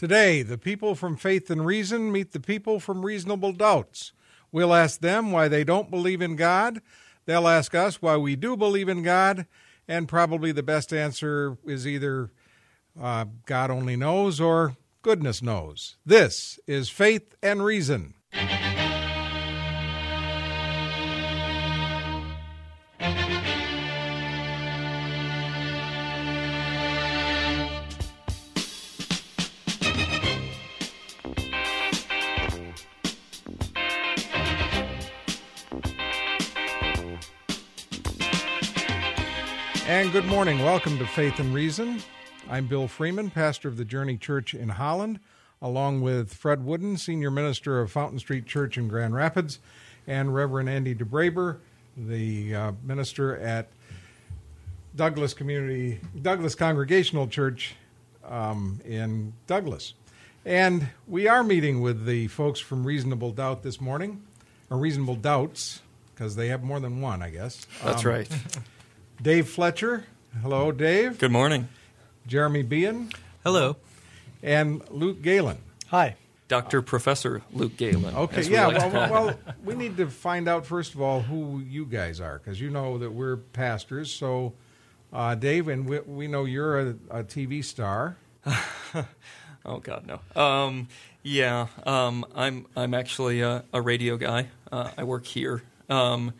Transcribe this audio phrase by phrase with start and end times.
[0.00, 4.12] Today, the people from Faith and Reason meet the people from Reasonable Doubts.
[4.50, 6.80] We'll ask them why they don't believe in God.
[7.26, 9.44] They'll ask us why we do believe in God.
[9.86, 12.30] And probably the best answer is either
[12.98, 15.96] uh, God only knows or goodness knows.
[16.06, 18.14] This is Faith and Reason.
[40.10, 40.58] And good morning.
[40.64, 42.02] Welcome to Faith and Reason.
[42.48, 45.20] I'm Bill Freeman, pastor of the Journey Church in Holland,
[45.62, 49.60] along with Fred Wooden, senior minister of Fountain Street Church in Grand Rapids,
[50.08, 51.58] and Reverend Andy DeBraber,
[51.96, 53.68] the uh, minister at
[54.96, 57.76] Douglas Community Douglas Congregational Church
[58.24, 59.94] um, in Douglas.
[60.44, 64.24] And we are meeting with the folks from Reasonable Doubt this morning,
[64.70, 67.64] or Reasonable Doubts, because they have more than one, I guess.
[67.84, 68.28] That's Um, right.
[69.22, 70.04] Dave Fletcher.
[70.42, 71.18] Hello, Dave.
[71.18, 71.68] Good morning.
[72.26, 73.12] Jeremy Beahan
[73.44, 73.76] Hello.
[74.42, 75.58] and Luke Galen.
[75.88, 76.16] Hi.
[76.48, 76.82] Dr.
[76.82, 78.14] Professor Luke Galen.
[78.14, 78.66] Okay, we yeah.
[78.66, 82.20] like Well, well, well, we need to find out first of all who you guys
[82.20, 84.12] are, because you know that we're pastors.
[84.12, 84.54] So,
[85.12, 88.16] uh, Dave, and we, we know you're a, a TV star.
[89.64, 90.40] Oh God, no.
[90.42, 90.88] Um,
[91.22, 94.48] yeah, um, I'm I'm actually a, a radio guy.
[94.72, 95.62] Uh, I work here.
[95.88, 96.32] Um,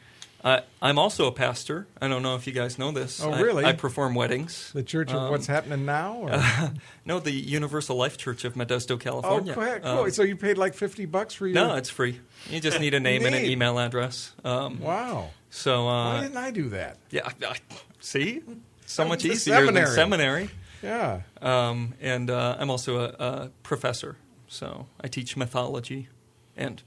[0.43, 1.87] I, I'm also a pastor.
[2.01, 3.23] I don't know if you guys know this.
[3.23, 3.65] Oh, I- really?
[3.65, 4.71] I, perform weddings.
[4.73, 6.15] The Church of Um, What's Happening Now.
[6.15, 6.73] Or?
[7.05, 9.55] No, the Universal Life Church of Modesto, oh, California.
[9.55, 9.65] cool.
[9.83, 10.05] cool.
[10.05, 11.55] Um, so you paid like fifty bucks for your?
[11.55, 12.21] no, it's free.
[12.49, 14.33] You just need a name and an email address.
[14.45, 15.31] Um, wow.
[15.51, 16.97] So Why uh, didn't I do that?
[17.11, 17.57] yeah, I,
[17.99, 18.43] see,
[18.87, 19.87] so much easier seminary.
[19.87, 20.51] than seminary.
[20.83, 21.23] Yeah.
[21.43, 24.17] Um, and uh, I'm also a, a professor,
[24.49, 26.09] so I teach mythology
[26.57, 26.83] and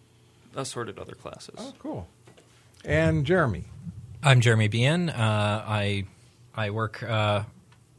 [0.55, 1.55] assorted other classes.
[1.57, 2.07] Oh, cool.
[2.85, 3.65] And Jeremy.
[4.21, 5.09] I'm Jeremy Beahan.
[5.09, 6.05] Uh, I
[6.55, 7.43] I work uh,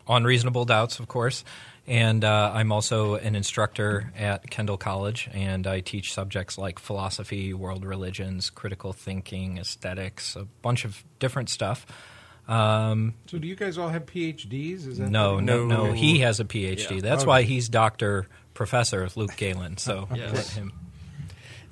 [0.06, 1.44] on Reasonable Doubts, of course,
[1.86, 7.52] and uh, I'm also an instructor at Kendall College, and I teach subjects like philosophy,
[7.54, 11.86] world religions, critical thinking, aesthetics, a bunch of different stuff.
[12.46, 14.86] Um, So do you guys all have PhDs?
[14.86, 15.92] Is that no, no, no, No.
[15.92, 16.96] he has a PhD.
[16.96, 17.00] Yeah.
[17.00, 17.28] That's Oh.
[17.28, 19.78] why he's Doctor Professor Luke Galen.
[19.78, 20.34] So Yes.
[20.34, 20.72] let him.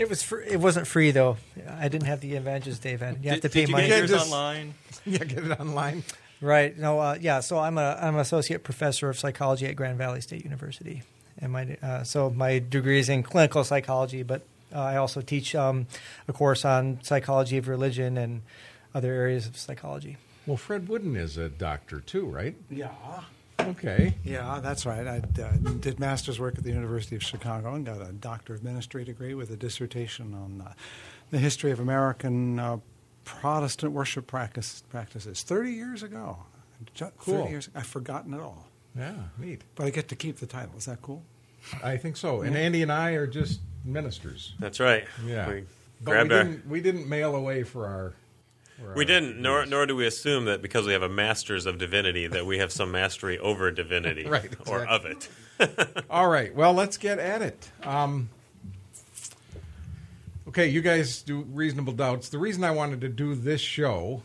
[0.02, 1.36] It was fr- it wasn't free though.
[1.78, 3.22] I didn't have the advantages Dave had.
[3.24, 3.86] You have to pay did you money.
[3.86, 4.74] get yours just- online?
[5.06, 6.02] yeah, get it online.
[6.40, 6.76] Right.
[6.76, 6.98] No.
[6.98, 7.38] Uh, yeah.
[7.38, 11.04] So I'm a I'm an associate professor of psychology at Grand Valley State University,
[11.38, 14.42] and my uh, so my degree is in clinical psychology, but
[14.74, 15.86] uh, I also teach um,
[16.26, 18.42] a course on psychology of religion and
[18.92, 20.16] other areas of psychology.
[20.46, 22.56] Well, Fred Wooden is a doctor too, right?
[22.68, 22.90] Yeah,
[23.60, 24.14] Okay.
[24.24, 25.06] yeah, that's right.
[25.06, 28.64] I uh, did master's work at the University of Chicago and got a Doctor of
[28.64, 30.72] Ministry degree with a dissertation on uh,
[31.30, 32.78] the history of American uh,
[33.24, 36.38] Protestant worship practice, practices 30 years ago.
[37.18, 37.42] Cool.
[37.42, 38.66] 30 years, I've forgotten it all.
[38.98, 39.62] Yeah, neat.
[39.76, 40.72] But I get to keep the title.
[40.76, 41.22] Is that cool?
[41.82, 42.42] I think so.
[42.42, 44.54] And Andy and I are just ministers.
[44.58, 45.04] That's right.
[45.24, 45.48] Yeah.
[45.48, 45.64] We
[46.02, 46.24] But we our.
[46.44, 48.14] didn't, we didn't mail away for our.
[48.82, 51.78] For We didn't, nor, nor do we assume that because we have a master's of
[51.78, 55.28] divinity that we have some mastery over divinity Right, or of it.
[56.10, 56.54] All right.
[56.54, 57.70] Well, let's get at it.
[57.82, 58.28] Um,
[60.48, 62.28] okay, you guys do reasonable doubts.
[62.28, 64.22] The reason I wanted to do this show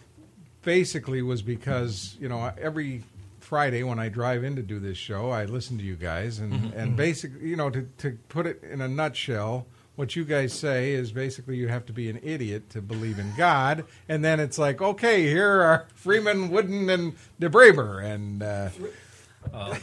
[0.63, 3.03] basically was because you know every
[3.39, 6.74] Friday when I drive in to do this show, I listen to you guys, and
[6.74, 9.66] and basically, you know, to to put it in a nutshell.
[9.97, 13.34] What you guys say is basically you have to be an idiot to believe in
[13.35, 18.69] God, and then it's like, okay, here are Freeman, Wooden, and DeBraber, and uh,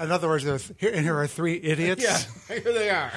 [0.00, 2.02] In other words, there are th- here, and here are three idiots.
[2.02, 3.10] yeah, here they are.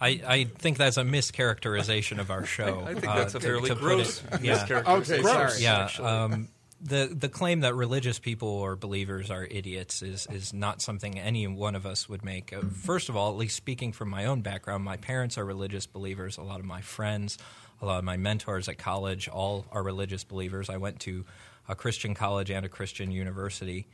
[0.00, 2.84] I, I think that's a mischaracterization of our show.
[2.86, 4.82] I think uh, that's a fairly to put gross it- yeah.
[4.86, 5.52] Okay, sorry.
[5.60, 6.46] Yeah, um,
[6.82, 11.46] the the claim that religious people or believers are idiots is is not something any
[11.46, 12.52] one of us would make.
[12.52, 15.86] Uh, first of all, at least speaking from my own background, my parents are religious
[15.86, 16.38] believers.
[16.38, 17.38] A lot of my friends,
[17.82, 20.70] a lot of my mentors at college, all are religious believers.
[20.70, 21.24] I went to
[21.68, 23.86] a Christian college and a Christian university.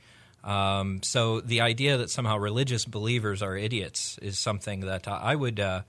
[0.45, 5.59] Um, so the idea that somehow religious believers are idiots is something that I would
[5.59, 5.83] uh,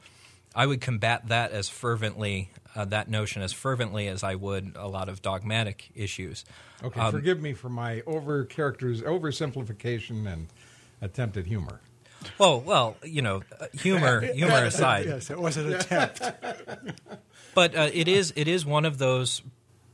[0.55, 4.87] I would combat that as fervently uh, that notion as fervently as I would a
[4.87, 6.43] lot of dogmatic issues.
[6.83, 10.47] Okay, Um, forgive me for my over characters, oversimplification, and
[11.01, 11.81] attempted humor.
[12.39, 16.21] Oh well, you know, uh, humor humor aside, Yes, it was an attempt.
[17.55, 19.41] but uh, it is it is one of those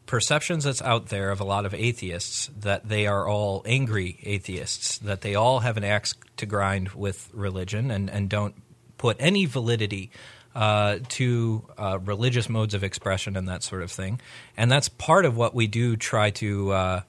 [0.06, 4.97] perceptions that's out there of a lot of atheists that they are all angry atheists,
[5.00, 8.56] that they all have an axe to grind with religion and, and don't
[8.97, 10.12] put any validity
[10.55, 14.19] uh, to uh, religious modes of expression and that sort of thing.
[14.55, 16.71] And that's part of what we do try to.
[16.71, 17.01] Uh,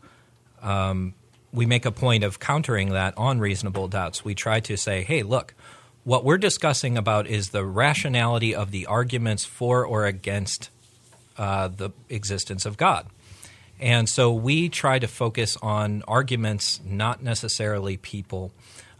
[0.63, 1.15] um,
[1.53, 4.25] we make a point of countering that on reasonable doubts.
[4.25, 5.55] We try to say, hey, look,
[6.03, 10.69] what we're discussing about is the rationality of the arguments for or against
[11.39, 13.07] uh, the existence of God.
[13.81, 18.53] And so we try to focus on arguments, not necessarily people.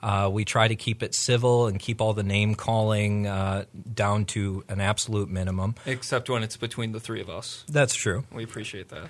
[0.05, 3.65] Uh, we try to keep it civil and keep all the name calling uh,
[3.95, 5.75] down to an absolute minimum.
[5.87, 7.65] Except when it's between the three of us.
[7.71, 8.25] That's true.
[8.31, 9.09] We appreciate that.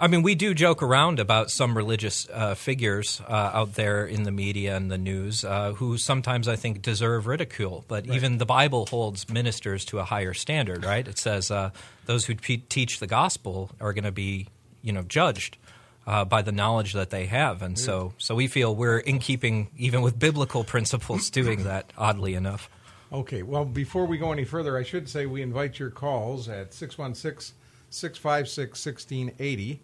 [0.00, 4.22] I mean, we do joke around about some religious uh, figures uh, out there in
[4.22, 7.84] the media and the news uh, who sometimes I think deserve ridicule.
[7.86, 8.16] But right.
[8.16, 11.06] even the Bible holds ministers to a higher standard, right?
[11.06, 11.72] It says uh,
[12.06, 14.48] those who pe- teach the gospel are going to be,
[14.80, 15.58] you know, judged
[16.06, 19.68] uh, by the knowledge that they have, and so so we feel we're in keeping
[19.76, 21.92] even with biblical principles doing that.
[21.96, 22.68] Oddly enough.
[23.12, 23.42] Okay.
[23.42, 27.54] Well, before we go any further, I should say we invite your calls at 616
[27.90, 29.80] 656 1680.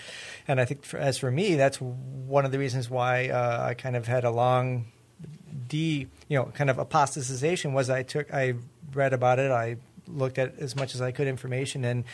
[0.48, 3.74] And I think, for, as for me, that's one of the reasons why uh, I
[3.74, 4.86] kind of had a long
[5.68, 8.54] de, you know, kind of apostatization was I took, I
[8.92, 9.76] read about it, I
[10.06, 12.04] looked at as much as I could information, and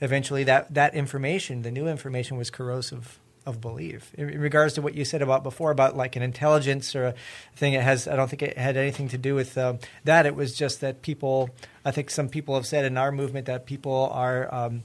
[0.00, 4.12] eventually that that information, the new information, was corrosive of belief.
[4.14, 7.14] In, regards to what you said about before about like an intelligence or a
[7.56, 8.06] thing, it has.
[8.06, 10.26] I don't think it had anything to do with um, that.
[10.26, 11.50] It was just that people.
[11.84, 14.82] I think some people have said in our movement that people are um,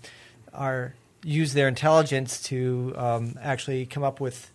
[0.53, 0.93] are
[1.23, 4.51] use their intelligence to um, actually come up with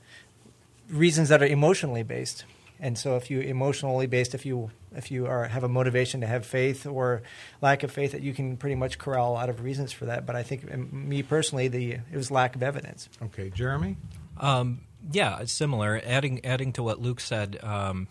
[0.88, 2.44] reasons that are emotionally based.
[2.80, 6.26] And so, if you emotionally based, if you if you are have a motivation to
[6.26, 7.22] have faith or
[7.60, 10.26] lack of faith, that you can pretty much corral a lot of reasons for that.
[10.26, 13.08] But I think, um, me personally, the it was lack of evidence.
[13.22, 13.96] Okay, Jeremy.
[14.38, 16.00] Um, yeah, it's similar.
[16.04, 18.08] Adding adding to what Luke said, um,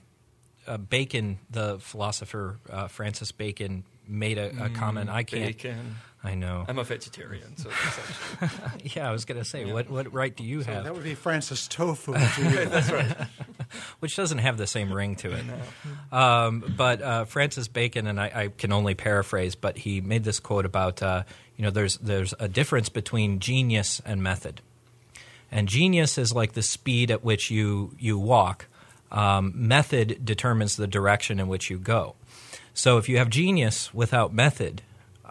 [0.68, 5.10] uh, Bacon, the philosopher uh, Francis Bacon, made a, a mm, comment.
[5.10, 5.58] I can't.
[5.58, 5.96] Bacon.
[6.24, 6.66] I know.
[6.68, 7.72] I'm a vegetarian, so.
[8.96, 9.74] yeah, I was going to say, yeah.
[9.74, 10.84] what what right do you so have?
[10.84, 12.14] That would be Francis Tofu.
[12.14, 13.18] That's right.
[14.00, 15.44] Which doesn't have the same ring to it.
[15.44, 16.18] No.
[16.18, 20.40] Um, but uh, Francis Bacon, and I, I, can only paraphrase, but he made this
[20.40, 21.24] quote about uh,
[21.58, 24.62] you know there's there's a difference between genius and method,
[25.52, 28.68] and genius is like the speed at which you you walk.
[29.12, 32.16] Um, method determines the direction in which you go.
[32.74, 34.84] So if you have genius without method,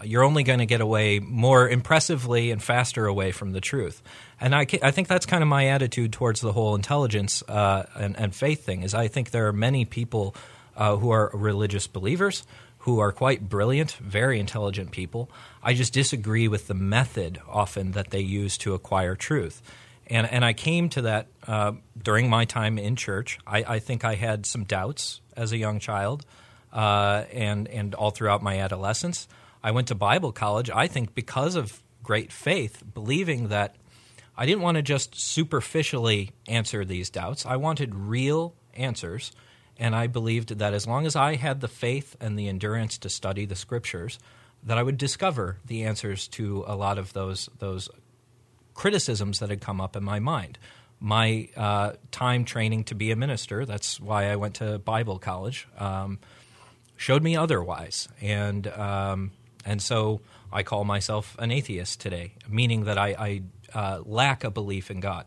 [0.04, 4.02] you're only going to get away more impressively and faster away from the truth.
[4.40, 8.18] And I, I think that's kind of my attitude towards the whole intelligence uh, and,
[8.18, 8.82] and, faith thing.
[8.82, 10.34] Is I think there are many people
[10.76, 12.44] uh, who are religious believers
[12.80, 15.30] who are quite brilliant, very intelligent people.
[15.62, 19.62] I just disagree with the method often that they use to acquire truth.
[20.06, 23.38] And, and I came to that uh, during my time in church.
[23.46, 26.24] I, I think I had some doubts as a young child
[26.72, 29.28] uh, and, and all throughout my adolescence.
[29.62, 33.76] I went to Bible college, I think, because of great faith, believing that
[34.36, 37.44] I didn't want to just superficially answer these doubts.
[37.44, 39.32] I wanted real answers.
[39.76, 43.08] And I believed that as long as I had the faith and the endurance to
[43.08, 44.18] study the scriptures,
[44.62, 47.88] that I would discover the answers to a lot of those, those
[48.74, 50.58] criticisms that had come up in my mind.
[51.00, 55.66] My uh, time training to be a minister, that's why I went to Bible college,
[55.78, 56.18] um,
[56.96, 58.06] showed me otherwise.
[58.20, 59.32] And um,
[59.64, 60.20] and so
[60.52, 63.08] I call myself an atheist today, meaning that I,
[63.74, 65.26] I uh, lack a belief in God.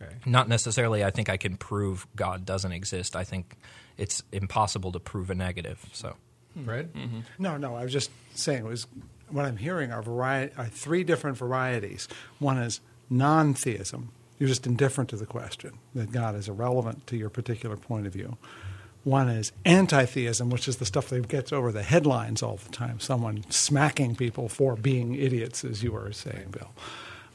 [0.00, 0.12] Okay.
[0.26, 1.04] Not necessarily.
[1.04, 3.16] I think I can prove God doesn't exist.
[3.16, 3.56] I think
[3.96, 5.84] it's impossible to prove a negative.
[5.92, 6.16] So,
[6.64, 6.92] Fred.
[6.92, 7.20] Mm-hmm.
[7.38, 7.74] No, no.
[7.74, 8.86] I was just saying it was
[9.30, 12.06] what I'm hearing are, vari- are three different varieties.
[12.38, 17.16] One is non theism, you're just indifferent to the question, that God is irrelevant to
[17.16, 18.36] your particular point of view.
[19.04, 22.70] One is anti theism, which is the stuff that gets over the headlines all the
[22.70, 26.70] time, someone smacking people for being idiots, as you were saying, Bill.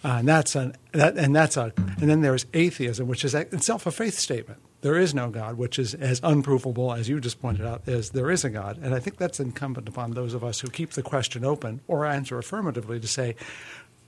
[0.04, 3.86] Uh, and that's an that, and that's a and then there's atheism, which is itself
[3.86, 4.60] a faith statement.
[4.82, 8.30] There is no God, which is as unprovable as you just pointed out as there
[8.30, 8.78] is a God.
[8.82, 12.06] And I think that's incumbent upon those of us who keep the question open or
[12.06, 13.36] answer affirmatively to say,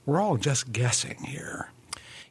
[0.06, 1.70] we're all just guessing here.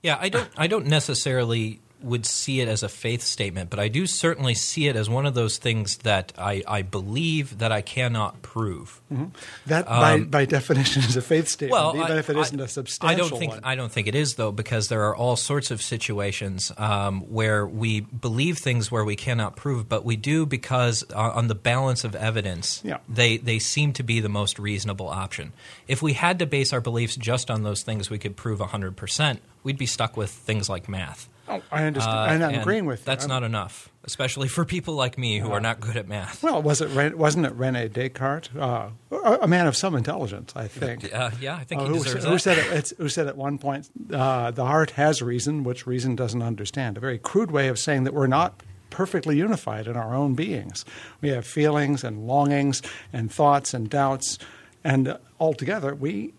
[0.02, 0.50] Yeah, I don't.
[0.58, 4.88] I don't necessarily would see it as a faith statement, but I do certainly see
[4.88, 9.02] it as one of those things that I, I believe that I cannot prove.
[9.12, 9.26] Mm-hmm.
[9.68, 12.60] That, by, um, by definition, is a faith statement, well, even I, if it isn't
[12.60, 13.62] a substantial I don't think one.
[13.64, 17.66] I don't think it is though, because there are all sorts of situations um, where
[17.68, 22.04] we believe things where we cannot prove, but we do because uh, on the balance
[22.04, 23.00] of evidence, yeah.
[23.08, 25.54] they they seem to be the most reasonable option.
[25.88, 28.96] If we had to base our beliefs just on those things, we could prove hundred
[28.96, 29.42] percent.
[29.64, 31.28] We'd be stuck with things like math.
[31.50, 32.18] Oh, I understand.
[32.18, 33.06] Uh, and I'm agreeing with you.
[33.06, 36.08] That's I'm, not enough, especially for people like me who uh, are not good at
[36.08, 36.44] math.
[36.44, 41.14] Well, was it wasn't it Rene Descartes, uh, a man of some intelligence, I think.
[41.14, 42.40] Uh, yeah, I think he who, deserves who that.
[42.40, 46.44] Said it, who said at one point, uh, "The heart has reason, which reason doesn't
[46.44, 50.36] understand." A very crude way of saying that we're not perfectly unified in our own
[50.36, 50.86] beings.
[51.22, 54.38] We have feelings and longings and thoughts and doubts,
[54.84, 56.34] and altogether we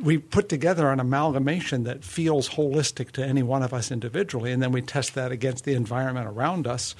[0.00, 4.62] we put together an amalgamation that feels holistic to any one of us individually, and
[4.62, 6.94] then we test that against the environment around us.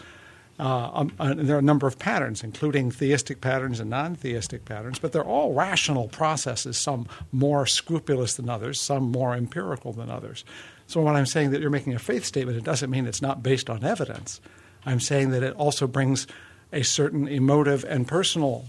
[0.59, 4.65] Uh, um, uh, there are a number of patterns, including theistic patterns and non theistic
[4.65, 10.09] patterns, but they're all rational processes, some more scrupulous than others, some more empirical than
[10.09, 10.45] others.
[10.87, 13.43] So, when I'm saying that you're making a faith statement, it doesn't mean it's not
[13.43, 14.41] based on evidence.
[14.87, 16.27] I'm saying that it also brings
[16.73, 18.65] a certain emotive and personal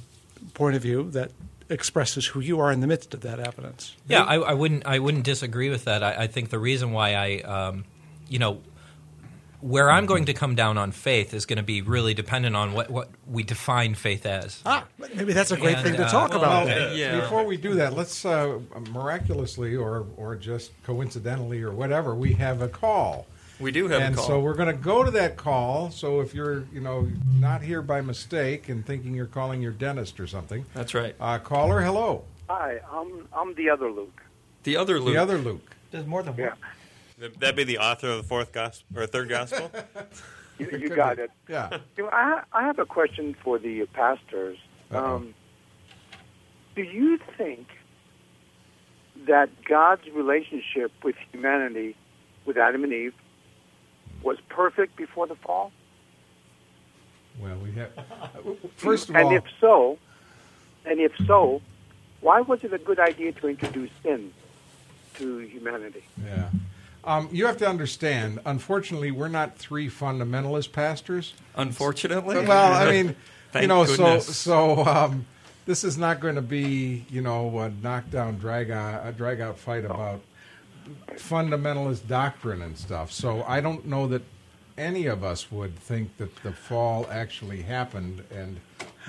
[0.53, 1.31] point of view that
[1.69, 3.95] expresses who you are in the midst of that evidence.
[4.07, 4.85] Yeah, I, I wouldn't.
[4.85, 6.03] I wouldn't disagree with that.
[6.03, 7.85] I, I think the reason why I, um,
[8.29, 8.61] you know,
[9.61, 12.73] where I'm going to come down on faith is going to be really dependent on
[12.73, 14.61] what, what we define faith as.
[14.65, 16.67] Ah, maybe that's a great And, thing to uh, talk well, about.
[16.67, 16.95] Well.
[16.95, 17.21] Yeah.
[17.21, 18.59] Before we do that, let's uh,
[18.91, 23.25] miraculously or or just coincidentally or whatever, we have a call.
[23.59, 24.27] We do have and a call.
[24.27, 25.89] so we're going to go to that call.
[25.89, 27.07] So if you're, you know,
[27.39, 31.15] not here by mistake and thinking you're calling your dentist or something, That's right.
[31.19, 32.23] uh, caller, hello.
[32.49, 34.21] Hi, I'm I'm the other Luke.
[34.63, 35.15] The other Luke.
[35.15, 35.75] The other Luke.
[35.91, 36.39] There's more than one.
[36.41, 36.53] Yeah,
[37.19, 39.71] Would that be the author of the fourth gospel or third gospel?
[40.59, 41.23] you, you Could got be.
[41.23, 41.31] it.
[41.49, 41.79] Yeah.
[41.97, 44.57] You know, I I have a question for the pastors.
[44.91, 45.33] Um,
[46.75, 47.67] do you think
[49.27, 51.95] that God's relationship with humanity,
[52.45, 53.13] with Adam and Eve,
[54.27, 55.71] was perfect before the fall?
[57.39, 57.91] Well, we have.
[58.75, 59.97] First of and all, if so,
[60.85, 61.61] and if so,
[62.19, 64.33] why was it a good idea to introduce sin
[65.15, 66.03] to humanity?
[66.23, 66.49] yeah.
[67.05, 68.41] Um, you have to understand.
[68.45, 71.33] Unfortunately, we're not three fundamentalist pastors.
[71.55, 72.45] Unfortunately.
[72.45, 73.15] Well, I mean,
[73.61, 74.25] you know, goodness.
[74.25, 75.25] so so um,
[75.65, 79.57] this is not going to be, you know, a knockdown, drag out, a drag out
[79.57, 80.19] fight about
[81.15, 83.11] fundamentalist doctrine and stuff.
[83.11, 84.23] So I don't know that
[84.77, 88.59] any of us would think that the fall actually happened and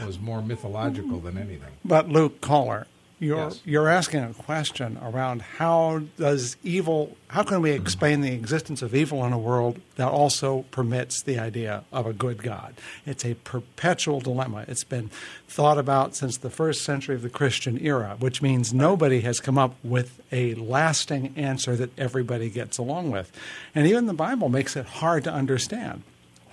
[0.04, 1.72] was more mythological than anything.
[1.84, 2.86] But Luke Caller,
[3.20, 3.60] you're Yes.
[3.64, 8.94] you're asking a question around how does evil how can we explain the existence of
[8.94, 12.74] evil in a world that also permits the idea of a good God?
[13.04, 14.64] It's a perpetual dilemma.
[14.66, 15.10] It's been
[15.46, 19.58] thought about since the first century of the Christian era, which means nobody has come
[19.58, 23.30] up with a lasting answer that everybody gets along with.
[23.74, 26.02] And even the Bible makes it hard to understand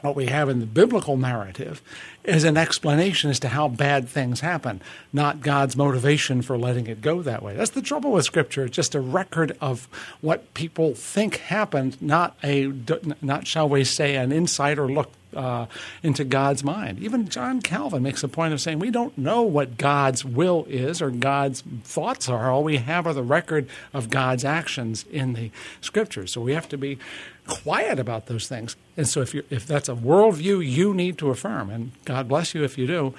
[0.06, 1.82] what we have in the biblical narrative
[2.24, 4.82] is an explanation as to how bad things happen,
[5.12, 7.56] not God's motivation for letting it go that way.
[7.56, 8.66] That's the trouble with Scripture.
[8.66, 9.88] It's just a record of
[10.22, 12.72] what people think happened, not a,
[13.22, 15.66] not shall we say, an insider look uh,
[16.02, 17.00] into God's mind.
[17.00, 21.02] Even John Calvin makes a point of saying we don't know what God's will is
[21.02, 22.50] or God's thoughts are.
[22.50, 26.32] All we have are the record of God's actions in the Scriptures.
[26.32, 26.98] So we have to be
[27.48, 28.76] quiet about those things.
[28.98, 32.54] And so if you if that's a worldview you need to affirm, and God bless
[32.56, 33.14] you if you do,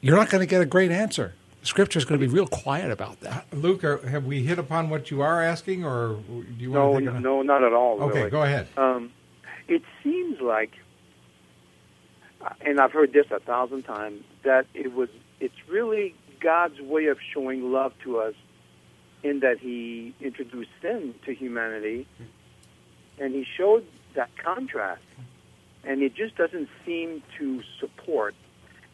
[0.00, 1.34] you're not going to get a great answer.
[1.62, 3.44] Scripture is going to be real quiet about that.
[3.52, 7.04] Luke, are, have we hit upon what you are asking, or do you No, want
[7.04, 8.00] to take a, no, not at all.
[8.04, 8.30] Okay, really.
[8.30, 8.68] go ahead.
[8.76, 9.10] Um,
[9.66, 10.70] it seems like,
[12.60, 15.08] and I've heard this a thousand times, that it was.
[15.40, 18.34] It's really God's way of showing love to us,
[19.24, 22.06] in that He introduced sin to humanity,
[23.18, 25.02] and He showed that contrast,
[25.84, 28.34] and it just doesn't seem to support.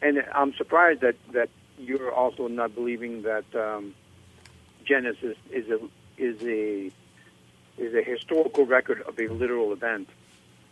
[0.01, 3.95] And I'm surprised that that you're also not believing that um,
[4.85, 5.79] Genesis is a
[6.17, 6.91] is a
[7.77, 10.09] is a historical record of a literal event.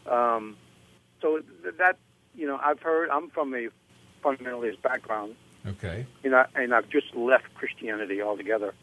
[0.05, 0.57] Um,
[1.21, 1.97] so th- that
[2.35, 3.09] you know, I've heard.
[3.09, 3.67] I'm from a
[4.23, 6.05] fundamentalist background, Okay.
[6.23, 8.73] and, I, and I've just left Christianity altogether.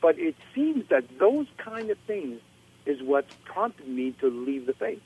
[0.00, 2.40] But it seems that those kind of things
[2.86, 5.02] is what prompted me to leave the faith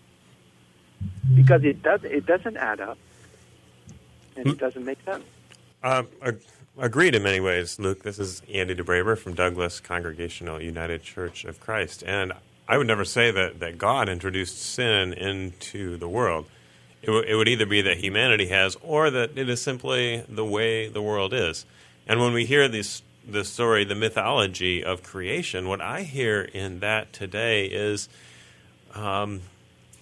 [1.35, 2.99] because it does it doesn't add up
[4.37, 5.25] and it doesn't make sense.
[5.83, 6.03] Uh,
[6.79, 8.03] agreed in many ways, Luke.
[8.03, 12.03] This is Andy DeBraber from Douglas Congregational United Church of Christ.
[12.05, 12.33] And
[12.69, 16.47] I would never say that, that God introduced sin into the world.
[17.03, 20.45] It, w- it would either be that humanity has, or that it is simply the
[20.45, 21.65] way the world is.
[22.09, 26.81] And when we hear this, this story, the mythology of creation, what I hear in
[26.81, 28.09] that today is
[28.95, 29.41] um,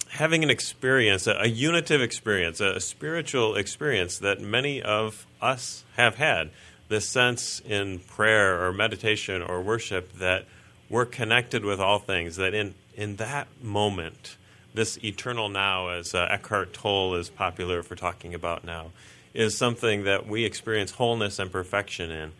[0.09, 5.83] having an experience, a, a unitive experience, a, a spiritual experience that many of us
[5.97, 6.51] have had.
[6.87, 10.45] This sense in prayer or meditation or worship that
[10.87, 14.37] we're connected with all things, that in, in that moment,
[14.75, 18.91] this eternal now, as uh, Eckhart Tolle is popular for talking about now,
[19.33, 22.31] is something that we experience wholeness and perfection in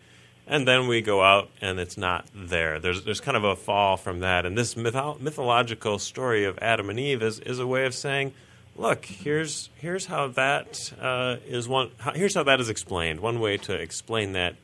[0.46, 2.78] and then we go out and it's not there.
[2.78, 6.90] There's there's kind of a fall from that, and this mytho- mythological story of Adam
[6.90, 8.32] and Eve is, is a way of saying,
[8.76, 11.90] look, here's here's how that uh, is one.
[11.98, 13.20] How, here's how that is explained.
[13.20, 14.56] One way to explain that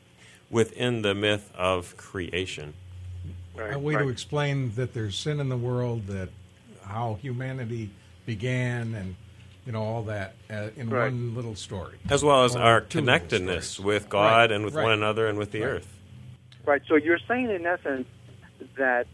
[0.50, 2.74] within the myth of creation.
[3.54, 4.02] Right, A way right.
[4.02, 6.28] to explain that there's sin in the world, that
[6.84, 7.90] how humanity
[8.24, 9.16] began, and
[9.66, 11.04] you know all that uh, in Right.
[11.12, 11.98] one little story.
[12.10, 14.82] As well as Or our connectedness with God Right, and with right.
[14.84, 15.68] one another and with the Right.
[15.70, 15.98] earth.
[16.64, 16.82] Right.
[16.88, 18.06] So you're saying, in essence,
[18.76, 19.06] that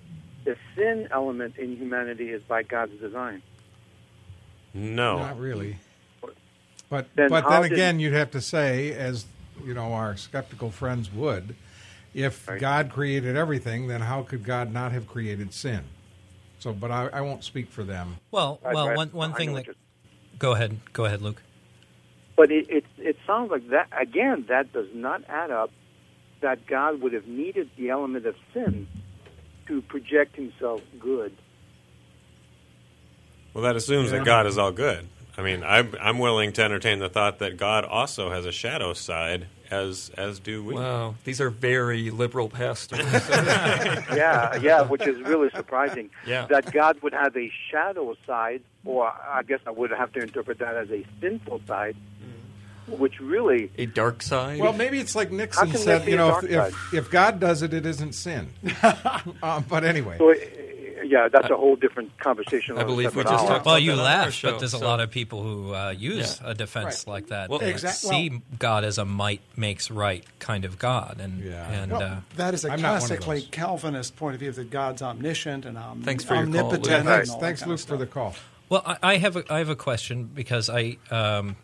[0.44, 3.42] the sin element in humanity is by God's design.
[4.74, 5.18] No.
[5.18, 5.78] Not really.
[6.90, 9.26] But Then but how then did- again, you'd have to say, as
[9.64, 11.54] you know, our skeptical friends would,
[12.14, 12.60] if Right.
[12.60, 15.84] God created everything, then how could God not have created sin?
[16.60, 18.16] So, but I, I won't speak for them.
[18.30, 18.96] Well, Right, well, right.
[18.96, 19.76] one one thing know that what
[20.38, 21.42] go ahead, go ahead, Luke.
[22.36, 24.46] But it, it it sounds like that again.
[24.48, 25.70] That does not add up.
[26.40, 28.86] That God would have needed the element of sin
[29.66, 31.32] to project Himself good.
[33.54, 34.18] Well, that assumes Yeah.
[34.18, 35.08] that God is all good.
[35.36, 38.92] I mean, I'm, I'm willing to entertain the thought that God also has a shadow
[38.92, 40.74] side, as as do we.
[40.74, 43.00] Wow, these are very liberal pastors.
[44.18, 46.10] Yeah, yeah, which is really surprising.
[46.26, 46.46] Yeah.
[46.46, 50.58] That God would have a shadow side, or I guess I would have to interpret
[50.58, 51.96] that as a sinful side,
[52.88, 54.60] which really a dark side.
[54.60, 56.08] Well, maybe it's like Nixon said.
[56.08, 58.48] You know, if, if if God does it, it isn't sin.
[59.42, 60.36] um, but anyway, So, uh,
[61.08, 62.78] yeah, that's a whole different conversation.
[62.78, 63.48] I believe we just hour.
[63.48, 65.90] talked Well, about you that laugh, show, but there's a lot of people who uh,
[65.90, 66.50] use Yeah.
[66.50, 67.12] a defense Right.
[67.14, 67.48] like that.
[67.50, 71.68] Well, that exact- see God as a might makes right kind of God, and Yeah.
[71.70, 73.42] and Well, uh, that is a I'm not one of classically.
[73.50, 76.64] Calvinist point of view that God's omniscient and om- Thanks for your call, Luke.
[76.64, 77.06] omnipotent.
[77.06, 78.34] thanks, all that thanks, Luke, for the call.
[78.68, 81.56] well, I, I have a I have a question because I um,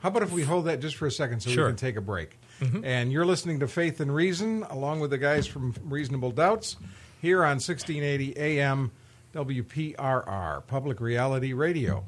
[0.00, 1.64] How about if we hold that just for a second so Sure.
[1.66, 2.38] we can take a break?
[2.84, 6.76] And you're listening to Faith and Reason along with the guys from Reasonable Doubts
[7.20, 8.90] here on 1680 AM
[9.34, 12.04] WPRR, Public Reality Radio.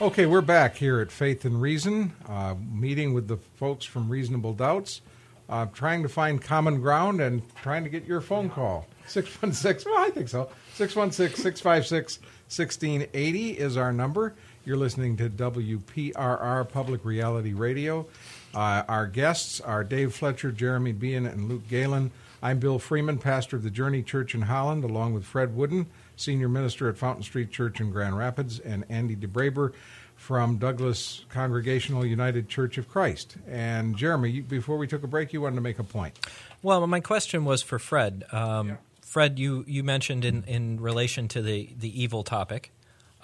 [0.00, 4.54] Okay, we're back here at Faith and Reason, uh, meeting with the folks from Reasonable
[4.54, 5.02] Doubts,
[5.50, 8.86] uh, trying to find common ground and trying to get your phone call.
[9.08, 10.48] 616, well, I think so.
[10.74, 12.18] 616 656
[12.50, 14.34] 1680 is our number.
[14.62, 18.06] You're listening to WPRR Public Reality Radio.
[18.54, 22.10] Uh, our guests are Dave Fletcher, Jeremy Beahan, and Luke Galen.
[22.42, 26.50] I'm Bill Freeman, pastor of the Journey Church in Holland, along with Fred Wooden, senior
[26.50, 29.72] minister at Fountain Street Church in Grand Rapids, and Andy DeBraber
[30.14, 33.38] from Douglas Congregational United Church of Christ.
[33.48, 36.18] And Jeremy, you, before we took a break, you wanted to make a point.
[36.62, 38.24] Well, my question was for Fred.
[38.30, 42.72] Um, Fred, you, you mentioned in, in relation to the, the evil topic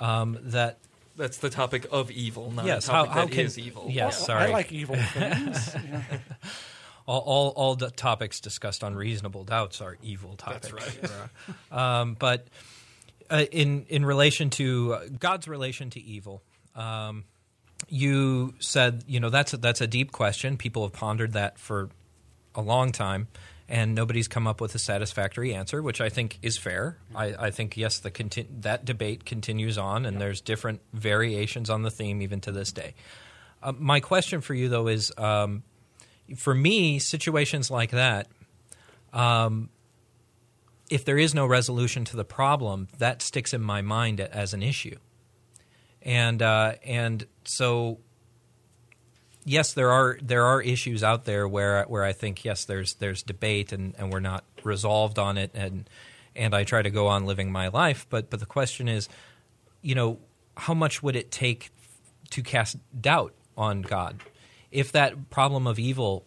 [0.00, 0.78] um, that
[1.16, 3.86] That's the topic of evil, not yes, a how, topic how that can is evil.
[3.88, 5.74] yes, Well, sorry, I like evil things.
[5.74, 6.02] Yeah.
[7.06, 10.70] all, all all the topics discussed on reasonable doubts are evil topics.
[10.70, 11.12] That's
[11.72, 11.72] right.
[12.00, 12.48] um, but
[13.30, 16.42] uh, in in relation to uh, God's relation to evil,
[16.74, 17.24] um,
[17.88, 20.56] you said you know that's a, that's a deep question.
[20.56, 21.88] People have pondered that for
[22.54, 23.28] a long time,
[23.68, 26.98] and nobody's come up with a satisfactory answer, which I think is fair.
[27.14, 31.82] I, I think yes, the conti- that debate continues on, and there's different variations on
[31.82, 32.94] the theme even to this day.
[33.62, 35.62] Uh, my question for you though is, um,
[36.36, 38.28] for me, situations like that
[40.90, 44.62] if there is no resolution to the problem, that sticks in my mind as an
[44.62, 44.96] issue.
[46.02, 47.98] And uh, and so
[49.46, 53.22] yes, there are there are issues out there where where I think yes, there's there's
[53.22, 55.88] debate and, and we're not resolved on it, and
[56.34, 58.06] and I try to go on living my life.
[58.10, 59.08] But but the question is,
[59.80, 60.18] you know,
[60.56, 61.70] how much would it take
[62.30, 64.20] to cast doubt on God?
[64.70, 66.26] If that problem of evil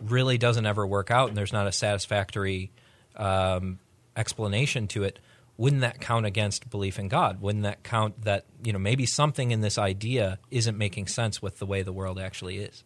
[0.00, 2.70] really doesn't ever work out, and there's not a satisfactory
[3.16, 3.80] um,
[4.16, 5.18] explanation to it,
[5.58, 7.42] wouldn't that count against belief in God?
[7.42, 11.58] Wouldn't that count that you know maybe something in this idea isn't making sense with
[11.58, 12.84] the way the world actually is?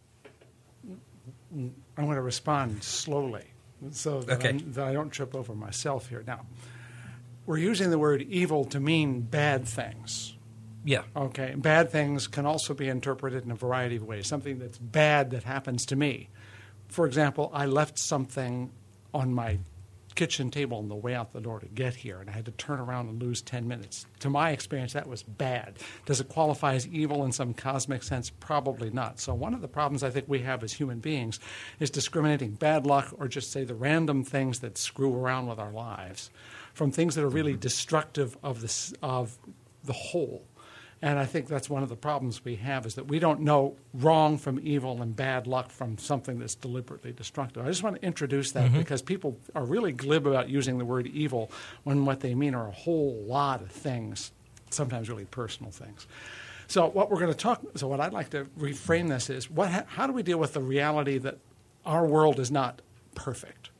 [1.54, 3.44] I'm going to respond slowly
[3.90, 4.52] so that, Okay.
[4.52, 6.24] That I don't trip over myself here.
[6.26, 6.46] Now,
[7.44, 10.34] we're using the word evil to mean bad things.
[10.84, 14.26] Yeah, Okay, bad things can also be interpreted in a variety of ways.
[14.26, 16.28] Something that's bad that happens to me.
[16.88, 18.72] For example, I left something
[19.14, 19.58] on my
[20.14, 22.52] kitchen table on the way out the door to get here, and I had to
[22.52, 24.06] turn around and lose 10 minutes.
[24.20, 25.78] To my experience, that was bad.
[26.06, 28.30] Does it qualify as evil in some cosmic sense?
[28.30, 29.20] Probably not.
[29.20, 31.40] So, one of the problems I think we have as human beings
[31.80, 35.72] is discriminating bad luck or just say the random things that screw around with our
[35.72, 36.30] lives
[36.74, 37.60] from things that are really mm-hmm.
[37.60, 39.38] destructive of the, of
[39.84, 40.44] the whole.
[41.04, 43.76] And I think that's one of the problems we have is that we don't know
[43.92, 47.66] wrong from evil and bad luck from something that's deliberately destructive.
[47.66, 48.78] I just want to introduce that mm-hmm.
[48.78, 51.50] because people are really glib about using the word evil
[51.82, 54.30] when what they mean are a whole lot of things,
[54.70, 56.06] sometimes really personal things.
[56.68, 59.68] So what we're going to talk so what I'd like to reframe this is what
[59.88, 61.38] how do we deal with the reality that
[61.84, 62.80] our world is not
[63.16, 63.71] perfect?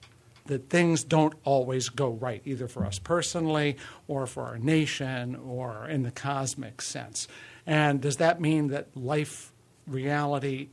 [0.46, 3.76] That things don't always go right, either for us personally
[4.08, 7.28] or for our nation or in the cosmic sense.
[7.66, 9.52] And does that mean that life
[9.86, 10.68] reality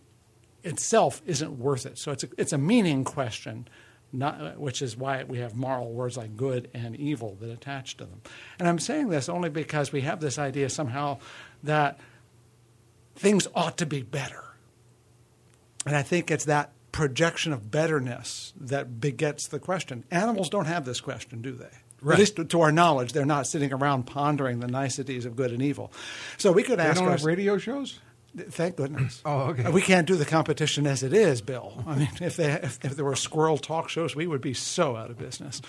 [0.64, 1.98] itself isn't worth it?
[1.98, 3.68] So it's a, it's a meaning question,
[4.12, 8.06] not, which is why we have moral words like good and evil that attach to
[8.06, 8.22] them.
[8.58, 11.20] And I'm saying this only because we have this idea somehow
[11.64, 12.00] that
[13.16, 14.44] things ought to be better.
[15.86, 20.04] And I think it's that projection of betterness that begets the question.
[20.12, 21.70] Animals don't have this question, do they?
[22.02, 22.14] Right.
[22.14, 25.52] At least to- to our knowledge, they're not sitting around pondering the niceties of good
[25.52, 25.92] and evil.
[26.38, 28.00] So we could They ask don't have radio shows?
[28.38, 29.22] Thank goodness.
[29.26, 29.70] Oh, okay.
[29.70, 31.84] We can't do the competition as it is, Bill.
[31.88, 34.96] I mean, if, they, if, if there were squirrel talk shows, we would be so
[34.96, 35.62] out of business.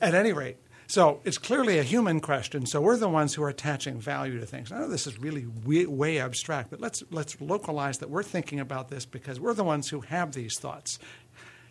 [0.00, 2.66] At any rate, so it's clearly a human question.
[2.66, 4.70] So we're the ones who are attaching value to things.
[4.70, 8.60] I know this is really way, way abstract, but let's let's localize that we're thinking
[8.60, 10.98] about this because we're the ones who have these thoughts,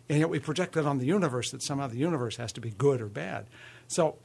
[0.08, 2.70] and yet we project it on the universe that somehow the universe has to be
[2.70, 3.46] good or bad.
[3.86, 4.16] So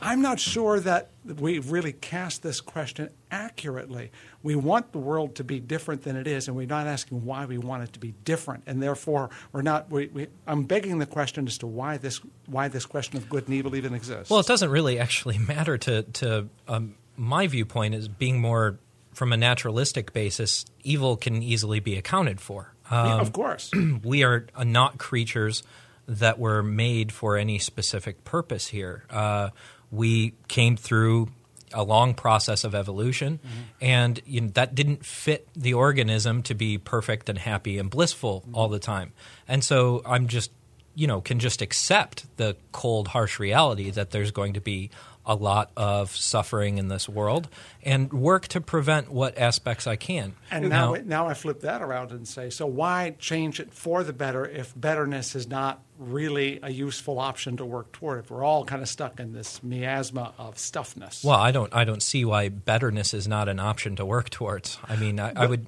[0.00, 4.10] I'm not sure that we've really cast this question accurately.
[4.42, 7.46] We want the world to be different than it is, and we're not asking why
[7.46, 8.64] we want it to be different.
[8.66, 9.90] And therefore, we're not.
[9.90, 13.44] We, we, I'm begging the question as to why this why this question of good
[13.46, 14.30] and evil even exists.
[14.30, 18.78] Well, it doesn't really actually matter to to um, my viewpoint is being more
[19.12, 20.64] from a naturalistic basis.
[20.84, 22.72] Evil can easily be accounted for.
[22.90, 23.70] Yeah, Um, of course.
[24.04, 25.64] we are not creatures
[26.06, 29.04] that were made for any specific purpose here.
[29.10, 29.50] Uh,
[29.90, 31.28] we came through
[31.72, 33.60] a long process of evolution, mm-hmm.
[33.80, 38.40] and you know, that didn't fit the organism to be perfect and happy and blissful
[38.40, 38.54] mm-hmm.
[38.54, 39.12] all the time.
[39.46, 40.50] And so I'm just,
[40.94, 44.90] you know, can just accept the cold, harsh reality that there's going to be
[45.28, 47.48] a lot of suffering in this world
[47.82, 50.34] and work to prevent what aspects I can.
[50.50, 54.14] And now, now I flip that around and say, so why change it for the
[54.14, 58.24] better if betterness is not really a useful option to work toward?
[58.24, 61.22] If we're all kind of stuck in this miasma of stuffness.
[61.22, 61.74] Well, I don't.
[61.74, 64.78] I don't see why betterness is not an option to work towards.
[64.88, 65.66] I mean, I, I would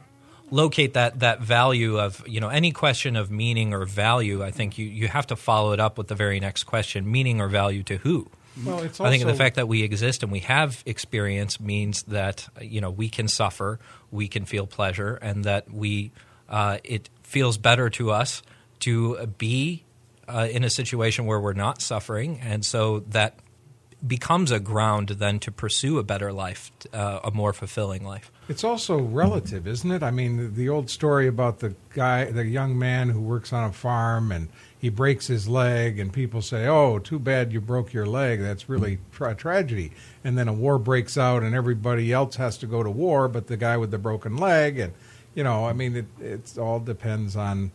[0.51, 4.43] locate that that value of you know any question of meaning or value.
[4.43, 7.41] I think you you have to follow it up with the very next question: meaning
[7.41, 8.31] or value to who.
[8.65, 12.49] Well, it's I think the fact that we exist and we have experience means that
[12.61, 13.79] you know we can suffer,
[14.11, 16.13] we can feel pleasure, and that we
[16.49, 18.43] uh, it feels better to us
[18.81, 19.85] to be
[20.29, 23.39] uh, in a situation where we're not suffering, and so that
[24.07, 28.33] becomes a ground then to pursue a better life, uh, a more fulfilling life.
[28.49, 30.03] It's also relative, isn't it?
[30.03, 33.69] I mean, the, the old story about the guy, the young man who works on
[33.69, 34.49] a farm and
[34.81, 38.41] he breaks his leg, and people say, "Oh, too bad you broke your leg.
[38.41, 39.93] That's really tra- tragedy."
[40.25, 43.47] And then a war breaks out, and everybody else has to go to war, but
[43.47, 44.95] the guy with the broken leg, and
[45.35, 47.73] you know, I mean, it it's all depends on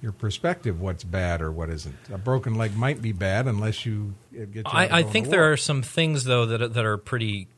[0.00, 0.80] your perspective.
[0.80, 1.96] What's bad or what isn't?
[2.12, 4.54] A broken leg might be bad unless you get.
[4.54, 7.48] You I, I think there are some things though that that are pretty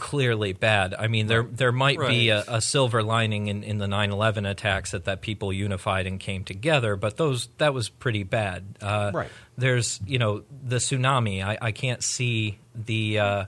[0.00, 0.94] clearly bad.
[0.98, 4.90] I mean, there there might be a, a silver lining in, in the 9/11 attacks
[4.92, 8.64] that that people unified and came together, but those that was pretty bad.
[8.80, 9.30] Uh, Right.
[9.58, 11.44] There's you know the tsunami.
[11.44, 13.18] I, I can't see the.
[13.18, 13.44] Uh,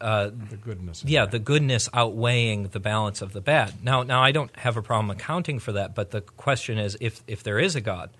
[0.00, 1.02] uh, The goodness.
[1.06, 3.72] yeah, the goodness outweighing the balance of the bad.
[3.82, 7.22] Now, now I don't have a problem accounting for that, but the question is, if
[7.26, 8.10] if there is a God,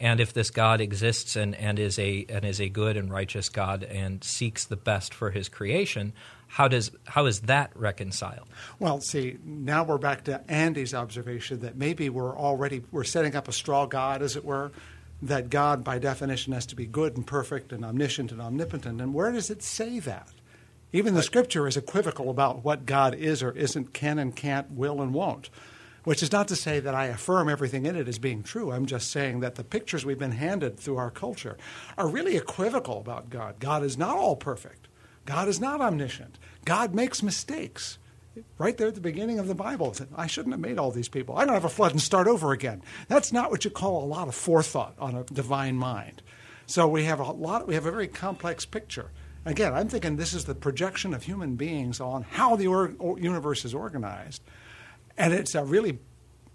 [0.00, 3.48] and if this God exists and, and is a and is a good and righteous
[3.50, 6.12] God and seeks the best for His creation,
[6.52, 8.46] how does how is that reconciled?
[8.78, 13.48] Well, see, now we're back to Andy's observation that maybe we're already we're setting up
[13.48, 14.70] a straw god, as it were,
[15.22, 19.00] that God by definition has to be good and perfect and omniscient and omnipotent.
[19.00, 20.28] And where does it say that?
[20.92, 25.00] Even the Scripture is equivocal about what God is or isn't, can and can't, will
[25.00, 25.48] and won't.
[26.04, 28.72] Which is not to say that I affirm everything in it as being true.
[28.72, 31.56] I'm just saying that the pictures we've been handed through our culture
[31.96, 33.58] are really equivocal about God.
[33.58, 34.88] God is not all perfect.
[35.24, 36.38] God is not omniscient.
[36.64, 37.98] God makes mistakes.
[38.56, 41.36] Right there at the beginning of the Bible, I shouldn't have made all these people.
[41.36, 42.82] I don't have a flood and start over again.
[43.08, 46.22] That's not what you call a lot of forethought on a divine mind.
[46.66, 47.66] So we have a lot.
[47.66, 49.10] We have a very complex picture.
[49.44, 53.18] Again, I'm thinking this is the projection of human beings on how the or, or
[53.18, 54.40] universe is organized,
[55.18, 55.98] and it's a really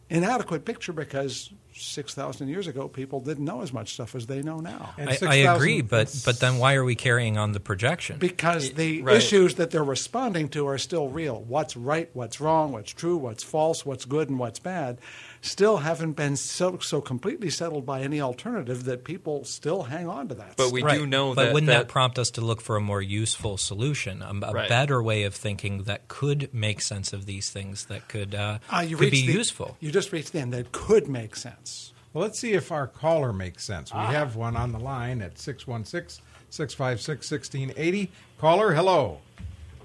[0.10, 4.42] inadequate picture because six thousand years ago people didn't know as much stuff as they
[4.42, 4.94] know now.
[4.98, 8.18] And I, I agree, but but then why are we carrying on the projection?
[8.20, 9.16] because the right.
[9.18, 11.42] issues that they're responding to are still real.
[11.48, 15.00] What's right, what's wrong, what's true, what's false, what's good, and what's bad
[15.42, 20.28] still haven't been so, so completely settled by any alternative that people still hang on
[20.28, 20.56] to that.
[20.58, 20.98] But we right.
[21.00, 21.54] do know but that.
[21.54, 24.70] wouldn't that, that prompt us to look for a more useful solution, a, a Right.
[24.70, 28.98] better way of thinking that could make sense of these things, that could uh, you
[28.98, 29.78] could be the- useful?
[29.80, 31.67] You just reached the end that could make sense.
[32.14, 33.94] Well, let's see if our caller makes sense.
[33.94, 38.12] We have one on the line at 616 656 1680.
[38.40, 39.20] Caller, hello.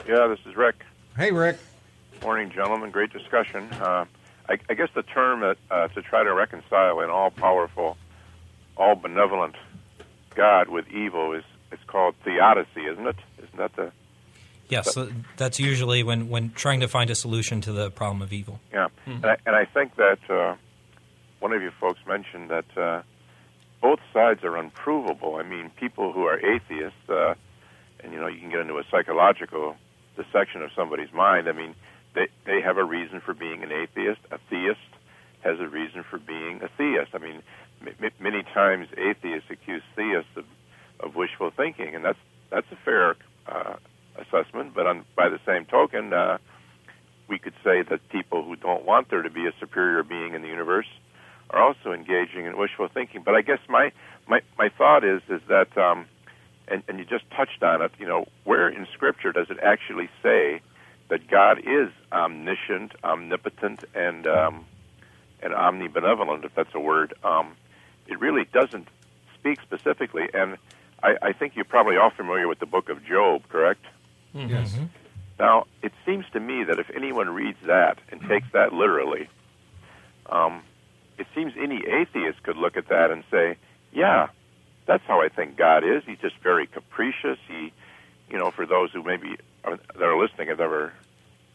[0.09, 0.77] Yeah, this is Rick.
[1.17, 1.59] Hey, Rick.
[2.23, 2.91] Morning, gentlemen.
[2.91, 3.65] Great discussion.
[3.73, 4.05] Uh,
[4.49, 7.97] I, I guess the term that uh, to try to reconcile an all-powerful,
[8.77, 9.57] all-benevolent
[10.35, 13.17] God with evil is it's called theodicy, isn't it?
[13.39, 13.93] Isn't that the
[14.69, 18.33] Yes, so that's usually when, when trying to find a solution to the problem of
[18.33, 18.59] evil.
[18.73, 18.89] yeah?
[19.05, 20.57] And, I, and I think that uh,
[21.43, 23.03] one of you folks mentioned that uh,
[23.83, 25.35] both sides are unprovable.
[25.35, 27.35] I mean, people who are atheists, uh,
[28.01, 29.75] and you know, you can get into a psychological
[30.17, 31.49] dissection of somebody's mind.
[31.49, 31.75] I mean,
[32.15, 34.21] they they have a reason for being an atheist.
[34.31, 34.79] A theist
[35.43, 37.11] has a reason for being a theist.
[37.13, 37.43] I mean,
[37.85, 40.45] m- many times atheists accuse theists of,
[41.01, 43.17] of wishful thinking, and that's that's a fair
[43.49, 43.75] uh,
[44.17, 44.75] assessment.
[44.77, 46.39] But on, by the same token, uh,
[47.27, 50.43] we could say that people who don't want there to be a superior being in
[50.43, 50.87] the universe
[51.53, 53.23] are also engaging in wishful thinking.
[53.23, 53.93] But I guess my
[54.27, 56.07] my, my thought is is that, um,
[56.69, 57.93] and, and you just touched on it.
[57.99, 60.61] You know, where in Scripture does it actually say
[61.09, 64.65] that God is omniscient, omnipotent, and um,
[65.43, 67.15] and omnibenevolent, if that's a word?
[67.25, 67.57] Um,
[68.07, 68.89] it really doesn't
[69.39, 70.29] speak specifically.
[70.33, 70.57] And
[71.03, 73.85] I, I think you're probably all familiar with the book of Job, correct?
[74.33, 74.75] Yes.
[75.39, 79.29] Now, it seems to me that if anyone reads that and takes that literally,
[80.27, 80.63] um,
[81.23, 83.57] it seems any atheist could look at that and say,
[83.93, 84.29] "Yeah,
[84.87, 86.03] that's how I think God is.
[86.05, 87.39] He's just very capricious.
[87.47, 87.73] He,
[88.29, 90.93] you know, for those who maybe are, that are listening have never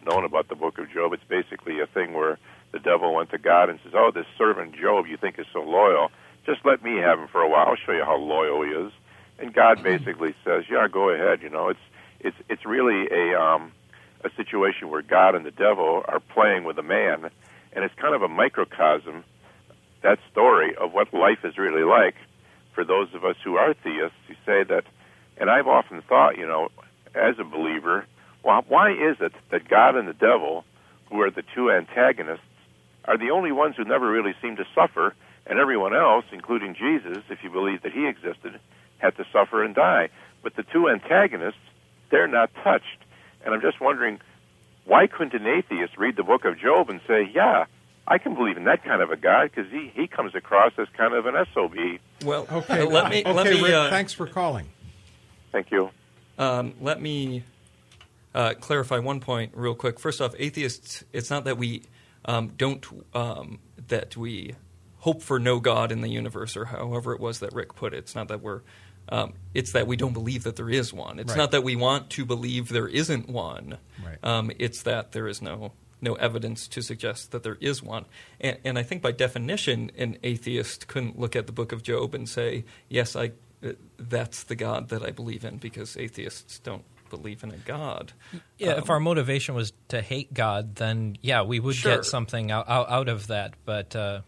[0.05, 2.39] known about the Book of Job, it's basically a thing where
[2.71, 5.61] the devil went to God and says, "Oh, this servant Job, you think is so
[5.61, 6.11] loyal.
[6.45, 7.67] Just let me have him for a while.
[7.67, 8.93] I'll show you how loyal he is."
[9.37, 11.41] And God basically says, "Yeah, go ahead.
[11.41, 11.85] You know, it's
[12.21, 13.73] it's it's really a um,
[14.23, 17.29] a situation where God and the devil are playing with a man,
[17.73, 19.25] and it's kind of a microcosm
[20.03, 22.15] that story of what life is really like
[22.73, 24.17] for those of us who are theists.
[24.27, 24.83] You say that,
[25.37, 26.69] and I've often thought, you know,
[27.15, 28.05] as a believer,
[28.43, 30.63] well, why is it that God and the devil,
[31.09, 32.41] who are the two antagonists,
[33.05, 37.23] are the only ones who never really seem to suffer, and everyone else, including Jesus,
[37.29, 38.59] if you believe that he existed,
[38.97, 40.09] had to suffer and die.
[40.43, 41.55] But the two antagonists,
[42.11, 43.03] they're not touched.
[43.43, 44.19] And I'm just wondering,
[44.85, 47.65] why couldn't an atheist read the book of Job and say, yeah,
[48.07, 50.87] I can believe in that kind of a guy because he, he comes across as
[50.95, 51.75] kind of an SOB.
[52.25, 52.81] well, Okay.
[52.81, 54.67] uh, let me okay, let me Rick, uh, thanks for calling.
[55.51, 55.89] Thank you.
[56.37, 57.43] Um, let me
[58.33, 59.99] uh, clarify one point real quick.
[59.99, 61.03] First off, atheists.
[61.11, 61.83] It's not that we
[62.25, 64.55] um, don't um, that we
[64.99, 67.97] hope for no God in the universe, or however it was that Rick put it.
[67.97, 68.61] It's not that we're.
[69.09, 71.17] Um, it's that we don't believe that there is one.
[71.19, 71.37] It's Right.
[71.37, 73.77] not that we want to believe there isn't one.
[74.05, 74.17] Right.
[74.21, 78.05] Um, it's that there is no no evidence to suggest that there is one.
[78.39, 82.13] And, and I think by definition, an atheist couldn't look at the Book of Job
[82.13, 83.31] and say, "Yes, I."
[83.63, 88.11] uh, That's the God that I believe in, because atheists don't believe in a God.
[88.59, 91.95] Yeah, Um, if our motivation was to hate God, then yeah, we would Sure.
[91.95, 93.53] get something out, out, out of that.
[93.65, 94.21] But uh,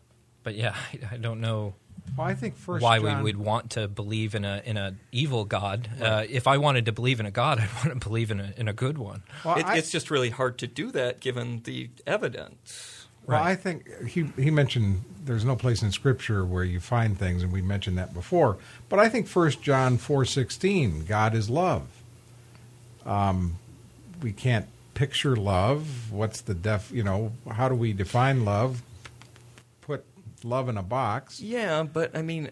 [0.43, 0.73] but yeah,
[1.11, 1.75] I, I don't know.
[2.17, 4.95] Well, I think first why John, we would want to believe in a in a
[5.11, 5.89] evil God.
[6.01, 8.53] Uh, if I wanted to believe in a God, I'd want to believe in a
[8.57, 9.23] in a good one.
[9.45, 13.07] Well, It, I, it's just really hard to do that given the evidence.
[13.25, 13.51] well, right.
[13.51, 17.51] I think he he mentioned there's no place in Scripture where you find things, and
[17.51, 18.57] we mentioned that before.
[18.89, 21.87] But I think First John four sixteen, God is love.
[23.05, 23.57] Um,
[24.21, 26.11] we can't picture love.
[26.11, 26.91] What's the def?
[26.91, 28.81] You know, how do we define love?
[30.41, 31.39] Put love in a box.
[31.39, 32.49] Yeah, but I mean,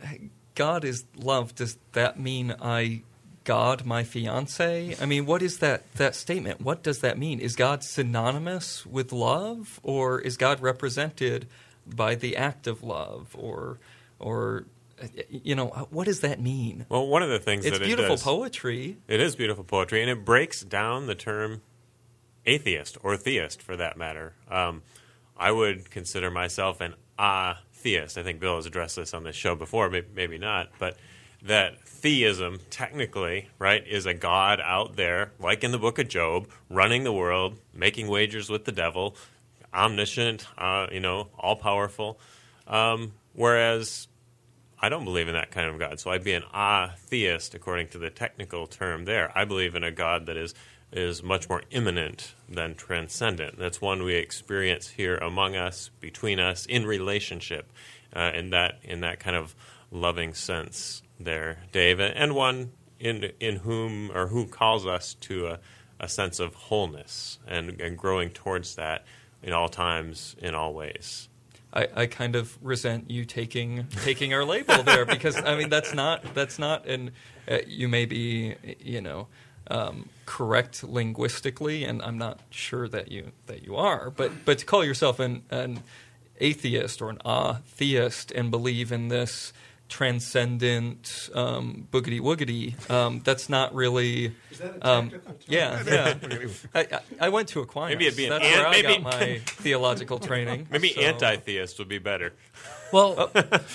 [0.56, 1.56] God is love.
[1.56, 3.02] Does that mean I
[3.43, 4.95] God my fiance?
[5.00, 6.62] I mean, what is that that statement?
[6.62, 7.39] What does that mean?
[7.39, 11.47] Is God synonymous with love, or is God represented
[11.86, 13.80] by the act of love, or
[14.19, 14.65] or
[15.30, 16.86] you know, what does that mean?
[16.89, 18.97] Well, one of the things It's that beautiful it does, poetry.
[19.08, 21.62] It is beautiful poetry, and it breaks down the term
[22.45, 24.34] atheist or theist, for that matter.
[24.50, 24.82] Um,
[25.38, 26.95] I would consider myself an
[27.88, 28.17] atheist.
[28.17, 30.97] I think Bill has addressed this on this show before, maybe, maybe not, but
[31.43, 36.50] that theism, technically, right, is a god out there, like in the book of Job,
[36.69, 39.15] running the world, making wagers with the devil,
[39.73, 42.19] omniscient, uh, you know, all powerful.
[42.65, 44.08] Um, whereas
[44.80, 46.00] I don't believe in that kind of God.
[46.00, 49.32] So I'd be an atheist according to the technical term there.
[49.36, 50.54] I believe in a God that is
[50.91, 53.58] is much more immanent than transcendent.
[53.58, 57.71] That's one we experience here among us, between us, in relationship,
[58.15, 59.56] uh, in that in that kind of
[59.91, 65.60] loving sense there, Dave, and one in in whom or who calls us to a,
[66.00, 69.06] a sense of wholeness and, and growing towards that
[69.43, 71.30] in all times, in all ways.
[71.73, 75.93] I, I kind of resent you taking taking our label there because I mean that's
[75.93, 77.12] not that's not and
[77.50, 79.28] uh, you may be you know
[79.69, 84.66] um, correct linguistically and I'm not sure that you that you are but but to
[84.66, 85.82] call yourself an an
[86.40, 89.54] atheist or an atheist and believe in this
[89.88, 94.36] transcendent um, boogity woogity um, that's not really
[94.82, 95.12] um,
[95.48, 96.13] yeah yeah.
[96.76, 97.92] I, I, I went to Aquinas.
[97.92, 101.80] Maybe it'd be an that's an- where I got my theological training Maybe so- anti-theist
[101.80, 102.34] would be better.
[102.92, 103.32] Well,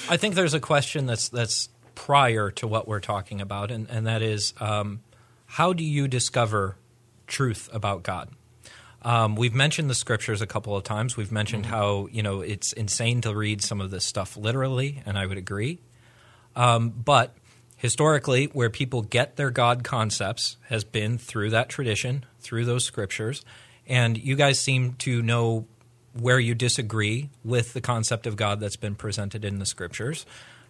[0.09, 4.07] I think there's a question that's that's prior to what we're talking about, and, and
[4.07, 5.01] that is um,
[5.53, 6.77] how do you discover
[7.27, 8.31] truth about God?
[9.03, 11.15] Um, we've mentioned the scriptures a couple of times.
[11.15, 15.19] We've mentioned how you know it's insane to read some of this stuff literally, and
[15.19, 15.81] I would agree.
[16.57, 17.35] Um, but
[17.77, 23.45] historically, where people get their God concepts has been through that tradition, through those scriptures,
[23.87, 25.67] and you guys seem to know
[26.19, 30.25] where you disagree with the concept of God that's been presented in the scriptures,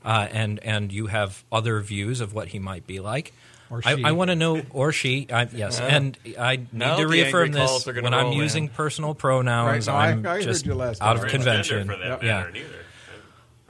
[0.04, 3.32] uh, and and you have other views of what He might be like.
[3.72, 4.04] Or I, she.
[4.04, 5.86] I want to know, or she, I, yes, Yeah.
[5.96, 8.38] and I need Now to reaffirm this when I'm roll in.
[8.38, 9.88] using personal pronouns.
[9.88, 11.24] Right, no, I- I'm I heard just you last out time.
[11.24, 11.86] of convention.
[11.88, 12.32] for that yeah.
[12.40, 12.68] matter, neither.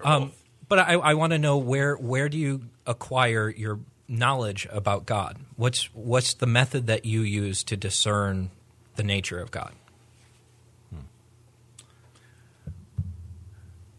[0.02, 0.32] Or Um,
[0.68, 5.38] but I, I want to know where where do you acquire your knowledge about God?
[5.54, 8.50] What's what's the method that you use to discern
[8.96, 9.72] the nature of God?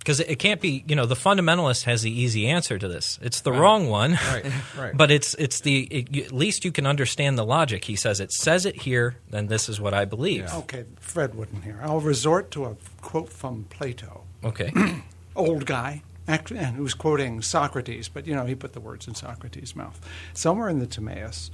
[0.03, 3.17] Because it, it can't be, you know, the fundamentalist has the easy answer to this.
[3.21, 4.45] It's the wrong one, Right,
[4.77, 4.97] right.
[4.97, 7.85] but it's it's the it, you, at least you can understand the logic.
[7.85, 10.41] He says it says it here, then this is what I believe.
[10.43, 10.57] Yeah.
[10.57, 11.79] Okay, Fred Wooden here.
[11.81, 14.23] I'll resort to a quote from Plato.
[14.43, 14.73] Okay,
[15.37, 19.15] old guy, actually, and who's quoting Socrates, but you know he put the words in
[19.15, 20.01] Socrates' mouth.
[20.33, 21.49] Somewhere in the Timaeus,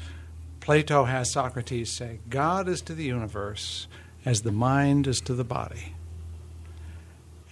[0.60, 3.88] Plato has Socrates say, "God is to the universe
[4.26, 5.94] as the mind is to the body."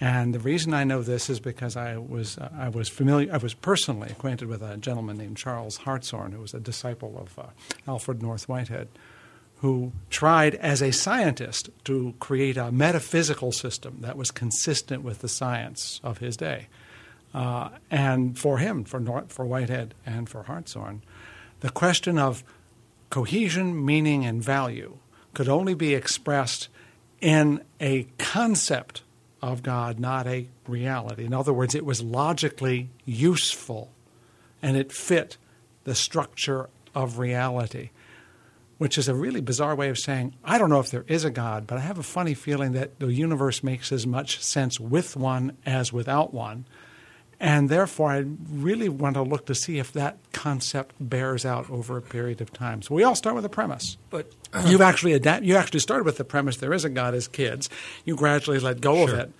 [0.00, 3.38] And the reason I know this is because I was uh, I was familiar I
[3.38, 7.50] was personally acquainted with a gentleman named Charles Hartshorne, who was a disciple of uh,
[7.88, 8.88] Alfred North Whitehead,
[9.60, 15.28] who tried as a scientist to create a metaphysical system that was consistent with the
[15.28, 16.68] science of his day.
[17.34, 21.02] Uh, and for him, for, Nor- for Whitehead and for Hartshorne,
[21.60, 22.44] the question of
[23.10, 24.98] cohesion, meaning, and value
[25.34, 26.68] could only be expressed
[27.20, 29.02] in a concept
[29.40, 31.24] of God, not a reality.
[31.24, 33.90] In other words, it was logically useful
[34.62, 35.36] and it fit
[35.84, 37.90] the structure of reality
[38.78, 41.30] which is a really bizarre way of saying, I don't know if there is a
[41.30, 45.16] God, but I have a funny feeling that the universe makes as much sense with
[45.16, 46.64] one as without one.
[47.40, 51.96] And therefore, I really want to look to see if that concept bears out over
[51.96, 52.82] a period of time.
[52.82, 53.96] So we all start with a premise.
[54.10, 54.32] But
[54.66, 57.68] You've actually adapt, you actually started with the premise there is a God as kids.
[58.04, 59.30] You gradually let go of it.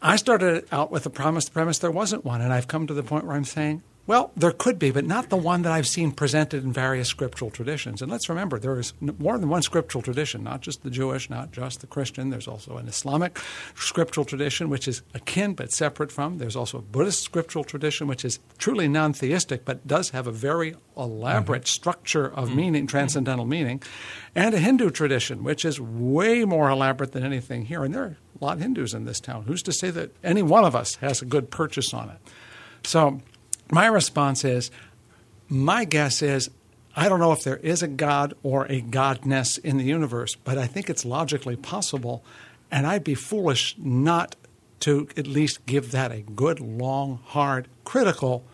[0.00, 2.94] I started out with the promise, the premise there wasn't one, and I've come to
[2.94, 5.86] the point where I'm saying Well, there could be, but not the one that I've
[5.86, 8.00] seen presented in various scriptural traditions.
[8.00, 11.50] And let's remember, there is more than one scriptural tradition, not just the Jewish, not
[11.50, 12.30] just the Christian.
[12.30, 13.36] There's also an Islamic
[13.74, 16.38] scriptural tradition, which is akin but separate from.
[16.38, 20.32] There's also a Buddhist scriptural tradition, which is truly non theistic but does have a
[20.32, 21.66] very elaborate mm-hmm.
[21.66, 22.56] structure of mm-hmm.
[22.56, 23.50] meaning, transcendental mm-hmm.
[23.50, 23.82] meaning.
[24.36, 27.82] And a Hindu tradition, which is way more elaborate than anything here.
[27.82, 29.46] And there are a lot of Hindus in this town.
[29.46, 32.18] Who's to say that any one of us has a good purchase on it?
[32.84, 33.20] So,
[33.70, 34.70] my response is
[35.48, 36.50] my guess is
[36.94, 40.56] I don't know if there is a God or a godness in the universe, but
[40.56, 42.24] I think it's logically possible.
[42.70, 44.34] And I'd be foolish not
[44.80, 48.44] to at least give that a good, long, hard, critical,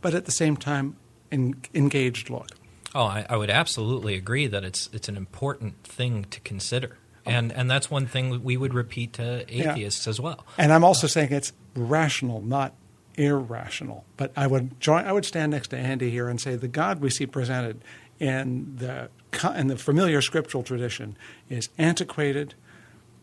[0.00, 0.96] but at the same time
[1.30, 2.48] en- engaged look.
[2.94, 7.50] Oh, I, I, would absolutely agree that it's it's an important thing to consider, and
[7.50, 10.10] and that's one thing we would repeat to atheists yeah.
[10.10, 10.44] as well.
[10.58, 12.74] And I'm also saying it's rational, not
[13.16, 14.04] irrational.
[14.16, 15.04] But I would join.
[15.04, 17.82] I would stand next to Andy here and say the God we see presented
[18.18, 19.10] in the
[19.54, 21.16] in the familiar scriptural tradition
[21.48, 22.54] is antiquated,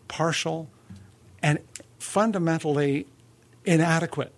[0.08, 0.70] partial,
[1.42, 1.60] and
[2.00, 3.08] fundamentally
[3.66, 4.34] inadequate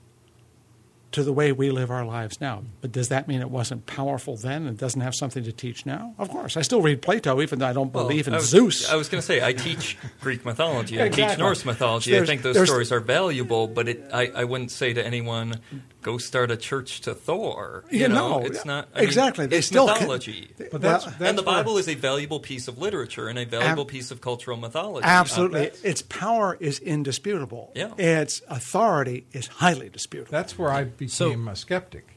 [1.12, 2.64] to the way we live our lives now.
[2.80, 6.16] But does that mean it wasn't powerful then and doesn't have something to teach now?
[6.18, 6.56] Of course.
[6.58, 8.90] I still read Plato, even though I don't well, believe in I was, Zeus.
[8.90, 11.36] I was going to say, I teach Greek mythology, I exactly.
[11.36, 12.12] teach Norse mythology.
[12.12, 15.56] There's, I think those stories are valuable, but it, I, I wouldn't say to anyone,
[16.02, 17.84] go start a church to Thor.
[17.90, 19.48] You, know, it's not I exactly.
[19.48, 20.52] Mean, it's still mythology.
[20.58, 23.46] Can, but that's, that's and the Bible is a valuable piece of literature and a
[23.46, 25.06] valuable ab- piece of cultural mythology.
[25.06, 27.72] Absolutely, uh, its power is indisputable.
[27.76, 27.94] Yeah.
[27.98, 30.32] its authority is highly disputable.
[30.32, 31.10] That's where I became
[31.46, 32.08] so, a skeptic.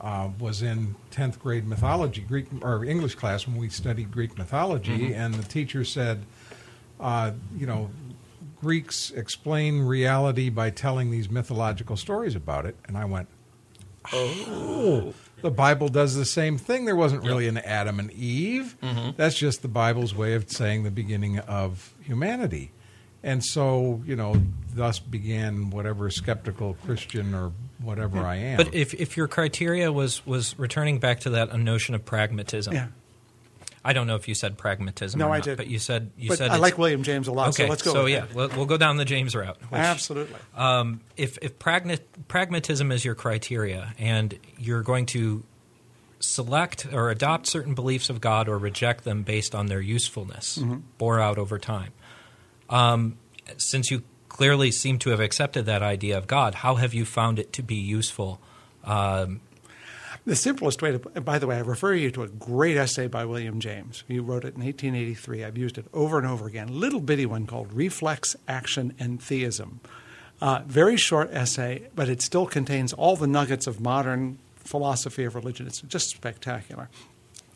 [0.00, 4.96] Uh, was in tenth grade mythology, Greek or English class when we studied Greek mythology,
[4.96, 5.20] mm-hmm.
[5.20, 6.22] and the teacher said,
[7.00, 7.90] uh, you know,
[8.60, 12.76] Greeks explain reality by telling these mythological stories about it.
[12.86, 13.28] And I went,
[14.12, 16.84] oh, the Bible does the same thing.
[16.84, 18.76] There wasn't really an Adam and Eve.
[18.82, 19.10] Mm-hmm.
[19.16, 22.72] That's just the Bible's way of saying the beginning of humanity.
[23.22, 24.40] And so, you know,
[24.74, 28.56] thus began whatever skeptical Christian or whatever I am.
[28.56, 32.88] But if, if your criteria was, was returning back to that notion of pragmatism, yeah.
[33.84, 35.18] I don't know if you said pragmatism.
[35.18, 35.56] No, I not, did.
[35.56, 37.48] But you said you but said I like William James a lot.
[37.50, 37.92] Okay, so let's go.
[37.92, 39.58] So yeah, we'll, we'll, go down the James route.
[39.68, 40.36] Which, Absolutely.
[40.56, 45.44] Um, if if pragma- pragmatism is your criteria, and you're going to
[46.20, 50.78] select or adopt certain beliefs of God or reject them based on their usefulness, mm-hmm.
[50.98, 51.92] bore out over time.
[52.68, 53.18] Um,
[53.56, 57.38] since you clearly seem to have accepted that idea of God, how have you found
[57.38, 58.40] it to be useful
[58.84, 59.40] um,
[60.28, 63.24] the simplest way to, by the way, I refer you to a great essay by
[63.24, 64.04] William James.
[64.06, 65.44] He wrote it in 1883.
[65.44, 66.68] I've used it over and over again.
[66.68, 69.80] Little bitty one called Reflex, Action, and Theism.
[70.40, 75.34] Uh, very short essay, but it still contains all the nuggets of modern philosophy of
[75.34, 75.66] religion.
[75.66, 76.88] It's just spectacular.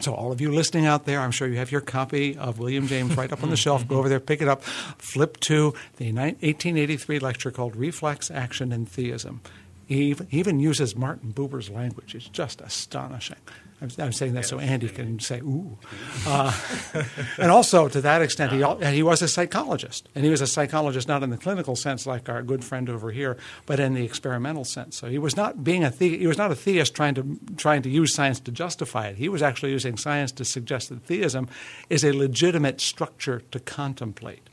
[0.00, 2.88] So, all of you listening out there, I'm sure you have your copy of William
[2.88, 3.86] James right up on the shelf.
[3.86, 8.88] Go over there, pick it up, flip to the 1883 lecture called Reflex, Action, and
[8.88, 9.42] Theism.
[9.86, 12.14] He even uses Martin Buber's language.
[12.14, 13.36] It's just astonishing.
[13.82, 15.76] I'm, I'm saying that so Andy can say, ooh.
[16.24, 16.56] Uh,
[17.38, 20.08] and also, to that extent, he, he was a psychologist.
[20.14, 23.10] And he was a psychologist not in the clinical sense like our good friend over
[23.10, 24.96] here, but in the experimental sense.
[24.96, 27.82] So he was not being a the- he was not a theist trying to, trying
[27.82, 29.16] to use science to justify it.
[29.16, 31.48] He was actually using science to suggest that theism
[31.90, 34.48] is a legitimate structure to contemplate.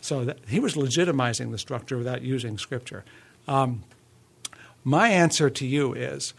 [0.00, 3.04] So that, he was legitimizing the structure without using scripture.
[3.46, 3.84] Um,
[4.84, 6.34] my answer to you is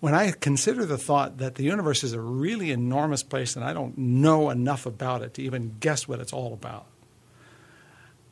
[0.00, 3.72] when I consider the thought that the universe is a really enormous place and I
[3.72, 6.86] don't know enough about it to even guess what it's all about,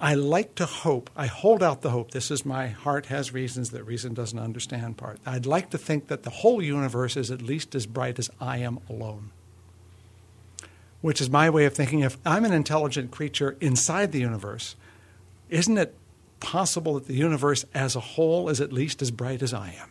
[0.01, 3.71] I like to hope, I hold out the hope, this is my heart has reasons
[3.71, 5.19] that reason doesn't understand part.
[5.25, 8.59] I'd like to think that the whole universe is at least as bright as I
[8.59, 9.31] am alone.
[11.01, 14.77] Which is my way of thinking if I'm an intelligent creature inside the universe,
[15.49, 15.95] isn't it
[16.45, 19.89] possible that the universe as a whole is at least as bright as I am.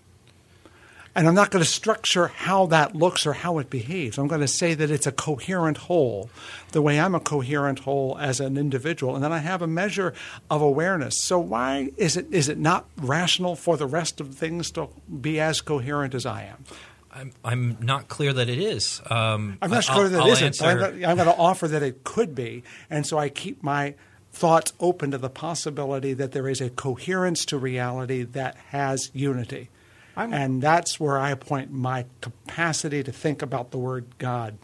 [1.16, 4.18] And I'm not going to structure how that looks or how it behaves.
[4.18, 6.30] I'm going to say that it's a coherent whole,
[6.72, 9.16] the way I'm a coherent whole as an individual.
[9.16, 10.14] And then I have a measure
[10.50, 11.20] of awareness.
[11.20, 14.90] So why is it is it not rational for the rest of things to
[15.22, 16.64] be as coherent as I am?
[17.12, 19.00] I'm, I'm not clear that it is.
[19.08, 20.64] Um, I'm not clear that I'll, it isn't.
[20.64, 22.64] I'm, I'm going to offer that it could be.
[22.90, 23.94] And so I keep my
[24.34, 29.70] thoughts open to the possibility that there is a coherence to reality that has unity.
[30.18, 34.58] I'm, and that's where I point my capacity to think about the word God.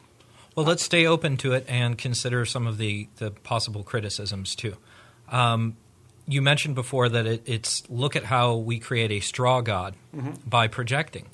[0.56, 4.76] Well, let's stay open to it and consider some of the, the possible criticisms too.
[5.30, 5.78] Um,
[6.28, 10.32] you mentioned before that it, it's look at how we create a straw God mm-hmm.
[10.48, 11.28] by projecting.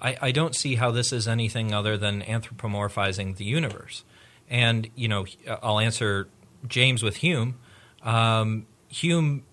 [0.00, 4.04] I, I don't see how this is anything other than anthropomorphizing the universe.
[4.48, 5.26] And, you know,
[5.62, 6.28] I'll answer
[6.66, 7.58] James with Hume.
[8.02, 9.44] Um, Hume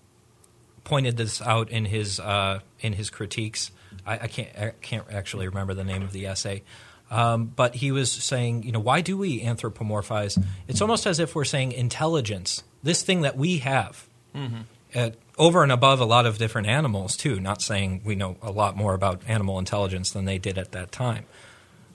[0.84, 3.70] pointed this out in his uh, in his critiques.
[4.06, 6.62] I, I, can't I can't actually remember the name of the essay,
[7.10, 10.42] um, but he was saying, you know, why do we anthropomorphize?
[10.68, 14.60] It's almost as if we're saying intelligence, this thing that we have, mm-hmm.
[14.94, 17.40] uh, over and above a lot of different animals too.
[17.40, 20.92] Not saying we know a lot more about animal intelligence than they did at that
[20.92, 21.24] time,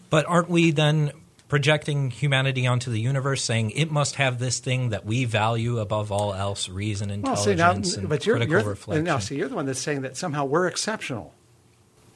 [0.10, 1.12] but aren't we then
[1.52, 6.10] projecting humanity onto the universe, saying it must have this thing that we value above
[6.10, 9.04] all else: reason, intelligence, well, see, now, and but you're, critical you're, reflection.
[9.04, 11.34] Now, see, you're the one that's saying that somehow we're exceptional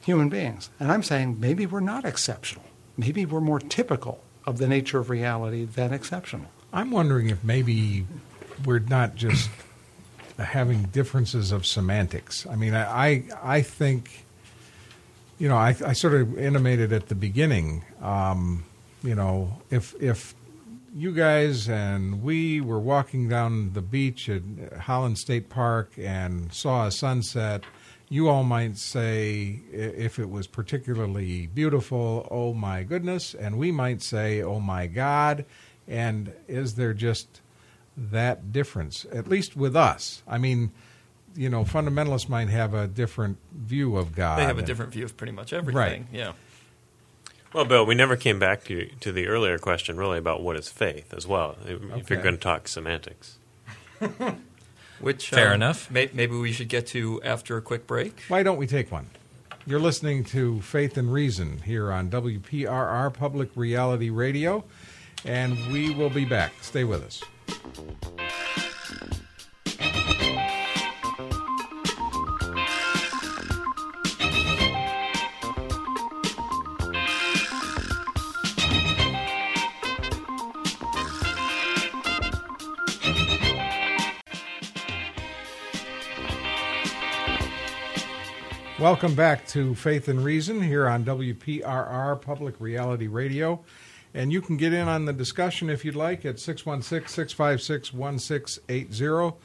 [0.05, 2.63] human beings, and I'm saying maybe we're not exceptional.
[2.95, 6.47] Maybe we're more typical of the nature of reality than exceptional.
[6.71, 8.05] I'm wondering if maybe
[8.63, 9.49] we're not just
[10.39, 12.47] having differences of semantics.
[12.47, 14.23] I mean, I I, I think,
[15.37, 17.83] you know, I, I sort of intimated at the beginning.
[18.01, 18.63] Um,
[19.05, 20.35] you know, if if
[20.93, 24.41] you guys and we were walking down the beach at
[24.81, 27.63] Holland State Park and saw a sunset,
[28.07, 34.01] you all might say, if it was particularly beautiful, oh my goodness, and we might
[34.01, 35.45] say, oh my God.
[35.87, 37.41] And is there just
[37.97, 40.23] that difference, at least with us?
[40.27, 40.71] I mean,
[41.35, 44.39] you know, fundamentalists might have a different view of God.
[44.39, 45.77] They have a different view of pretty much everything.
[45.77, 46.05] Right.
[46.11, 46.33] Yeah.
[47.55, 50.67] Well, Bill, we never came back to, to the earlier question, really, about what is
[50.67, 52.03] faith as well, if Okay.
[52.09, 53.37] you're going to talk semantics.
[54.99, 55.89] Which Fair um, enough.
[55.89, 58.23] May, maybe we should get to after a quick break.
[58.27, 59.09] Why don't we take one?
[59.65, 64.65] You're listening to Faith and Reason here on WPRR Public Reality Radio,
[65.23, 66.51] and we will be back.
[66.61, 67.23] Stay with us.
[88.77, 93.63] Welcome back to Faith and Reason here on WPRR Public Reality Radio.
[94.13, 99.37] And you can get in on the discussion if you'd like at 616 656 1680,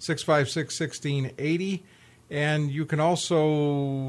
[0.00, 1.84] 656 1680.
[2.28, 3.46] And you can also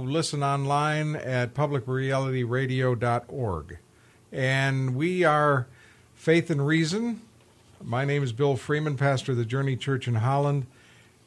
[0.05, 3.77] listen online at publicrealityradio.org.
[4.31, 5.67] And we are
[6.15, 7.21] Faith and Reason.
[7.79, 10.65] My name is Bill Freeman, pastor of the Journey Church in Holland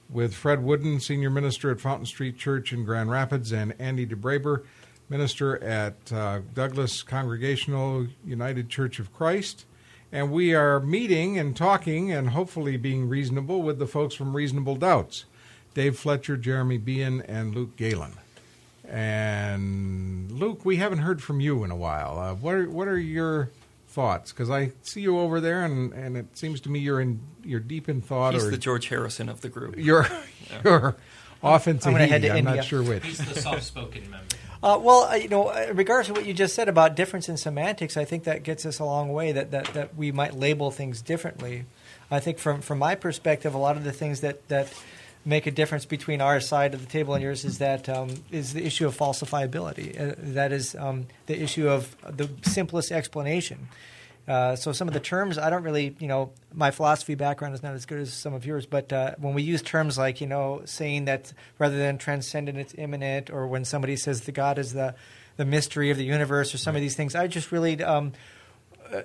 [0.08, 4.64] with Fred Wooden, senior minister at Fountain Street Church in Grand Rapids, and Andy DeBraber,
[5.08, 9.64] minister at uh, Douglas Congregational United Church of Christ.
[10.12, 14.76] And we are meeting and talking and hopefully being reasonable with the folks from Reasonable
[14.76, 15.24] Doubts
[15.74, 18.14] Dave Fletcher, Jeremy Beahan, and Luke Galen.
[18.88, 22.18] And Luke, we haven't heard from you in a while.
[22.18, 23.50] Uh, what, are, what are your
[23.96, 24.30] thoughts?
[24.30, 27.60] Because I see you over there, and, and it seems to me you're in you're
[27.60, 29.74] deep in thought, He's or the George Harrison of the group.
[29.78, 30.06] you're
[30.64, 30.96] you're
[31.42, 32.56] off in I'm gonna head to I'm India.
[32.56, 33.04] not sure which.
[33.04, 34.26] He's the soft-spoken member.
[34.62, 37.36] Uh, well, uh, you know, in regards to what you just said about difference in
[37.36, 39.30] semantics, I think that gets us a long way.
[39.30, 41.66] That, that, that we might label things differently.
[42.10, 44.72] I think from from my perspective, a lot of the things that that
[45.26, 48.52] make a difference between our side of the table and yours is that um, is
[48.52, 50.00] the issue of falsifiability.
[50.00, 53.68] Uh, that is um, the issue of the simplest explanation.
[54.28, 57.62] Uh, so some of the terms I don't really, you know, my philosophy background is
[57.62, 60.26] not as good as some of yours, but uh, when we use terms like, you
[60.26, 64.72] know, saying that rather than transcendent, it's immanent, or when somebody says the God is
[64.72, 64.94] the
[65.36, 68.14] the mystery of the universe, or some of these things, I just really, um,
[68.90, 69.02] uh,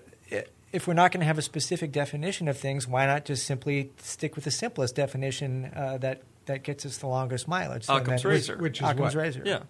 [0.71, 3.91] if we're not going to have a specific definition of things, why not just simply
[3.97, 7.85] stick with the simplest definition uh, that that gets us the longest mileage?
[7.89, 8.57] And Occam's that- razor.
[8.57, 9.21] Which is Occam's what?
[9.23, 9.41] razor.
[9.45, 9.63] Yeah.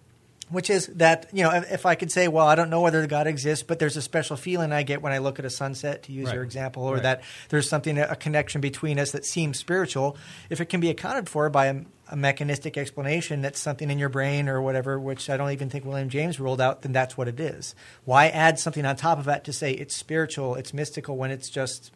[0.48, 3.06] Which is that you know, if, if I could say, well, I don't know whether
[3.06, 6.02] God exists, but there's a special feeling I get when I look at a sunset,
[6.04, 7.02] to use your example, or Right.
[7.04, 10.16] that there's something a connection between us that seems spiritual.
[10.50, 11.80] If it can be accounted for by a,
[12.12, 15.86] a mechanistic explanation that's something in your brain or whatever, which I don't even think
[15.86, 17.74] William James ruled out, then that's what it is.
[18.04, 21.48] Why add something on top of that to say it's spiritual, it's mystical when it's
[21.48, 21.90] just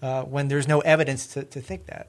[0.00, 2.06] uh, when there's no evidence to, to think that?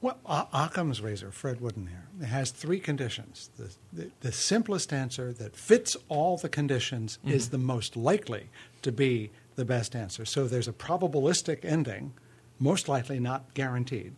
[0.00, 3.50] Well, Occam's razor, Fred Wooden here, it has three conditions.
[3.58, 8.48] The, the, the simplest answer that fits all the conditions is the most likely
[8.80, 10.24] to be the best answer.
[10.24, 12.14] So there's a probabilistic ending,
[12.58, 14.14] most likely not guaranteed.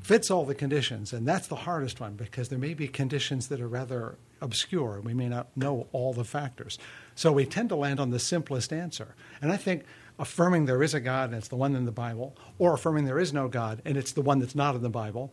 [0.00, 3.60] Fits all the conditions, and that's the hardest one because there may be conditions that
[3.60, 5.00] are rather obscure.
[5.00, 6.78] We may not know all the factors.
[7.14, 9.14] So we tend to land on the simplest answer.
[9.40, 9.84] And I think
[10.18, 13.18] affirming there is a God and it's the one in the Bible, or affirming there
[13.18, 15.32] is no God and it's the one that's not in the Bible,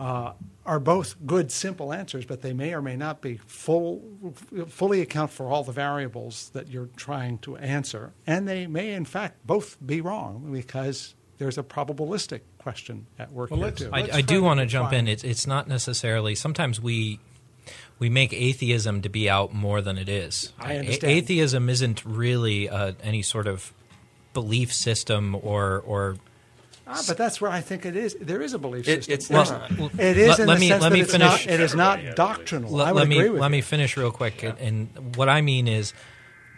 [0.00, 0.32] uh,
[0.66, 4.02] are both good, simple answers, but they may or may not be full,
[4.68, 9.04] fully account for all the variables that you're trying to answer, and they may, in
[9.04, 13.90] fact, both be wrong because there's a probabilistic question at work Well, here let's- too.
[13.92, 15.08] I, Let's I try do want to jump in.
[15.08, 16.34] It's it's not necessarily.
[16.34, 17.18] Sometimes we
[17.98, 20.52] we make atheism to be out more than it is.
[20.58, 21.12] I A- understand.
[21.12, 23.72] atheism isn't really uh, any sort of
[24.34, 26.16] belief system or or.
[26.84, 28.16] Ah, but that's where I think it is.
[28.20, 29.14] There is a belief It- system.
[29.14, 29.70] it's There's- not.
[30.00, 31.46] It is Let- in let the me- sense let that me it's finish.
[31.46, 31.46] not.
[31.54, 32.70] It is not doctrinal.
[32.72, 33.52] Let, I would let me agree with let you.
[33.52, 34.42] me finish real quick.
[34.42, 35.94] And, and what I mean is,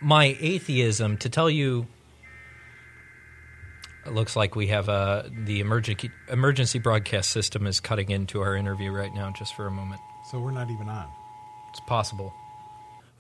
[0.01, 1.19] my atheism.
[1.19, 1.87] To tell you,
[4.07, 8.57] it looks like we have a the emergency emergency broadcast system is cutting into our
[8.57, 9.33] interview right now.
[9.33, 10.01] Just for a moment,
[10.31, 11.09] So we're not even on.
[11.71, 12.33] it's possible.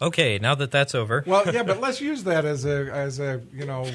[0.02, 1.22] Okay, now that that's over.
[1.26, 3.88] Well, yeah, but let's use that as a as a you know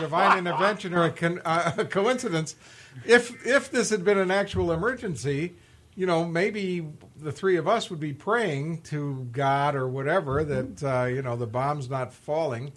[0.00, 2.56] divine intervention or a, con, uh, a coincidence.
[3.04, 5.54] If if this had been an actual emergency,
[5.94, 6.86] you know, maybe
[7.20, 11.36] the three of us would be praying to God or whatever that uh, you know
[11.36, 12.72] the bomb's not falling.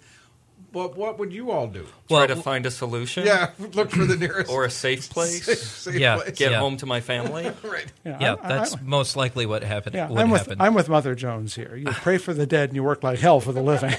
[0.70, 1.86] But what would you all do?
[2.08, 3.24] Try to find a solution.
[3.24, 5.44] Yeah, look for the nearest Or a safe place.
[5.44, 6.16] safe Yeah.
[6.16, 6.36] place.
[6.36, 6.58] Get Yeah.
[6.60, 7.50] home to my family.
[7.62, 7.86] right.
[8.04, 9.94] Yeah, I- I- that's most likely what happened.
[9.94, 10.60] Yeah, would I'm with happen.
[10.60, 11.74] I'm with Mother Jones here.
[11.74, 13.94] You pray for the dead and you work like hell for the living.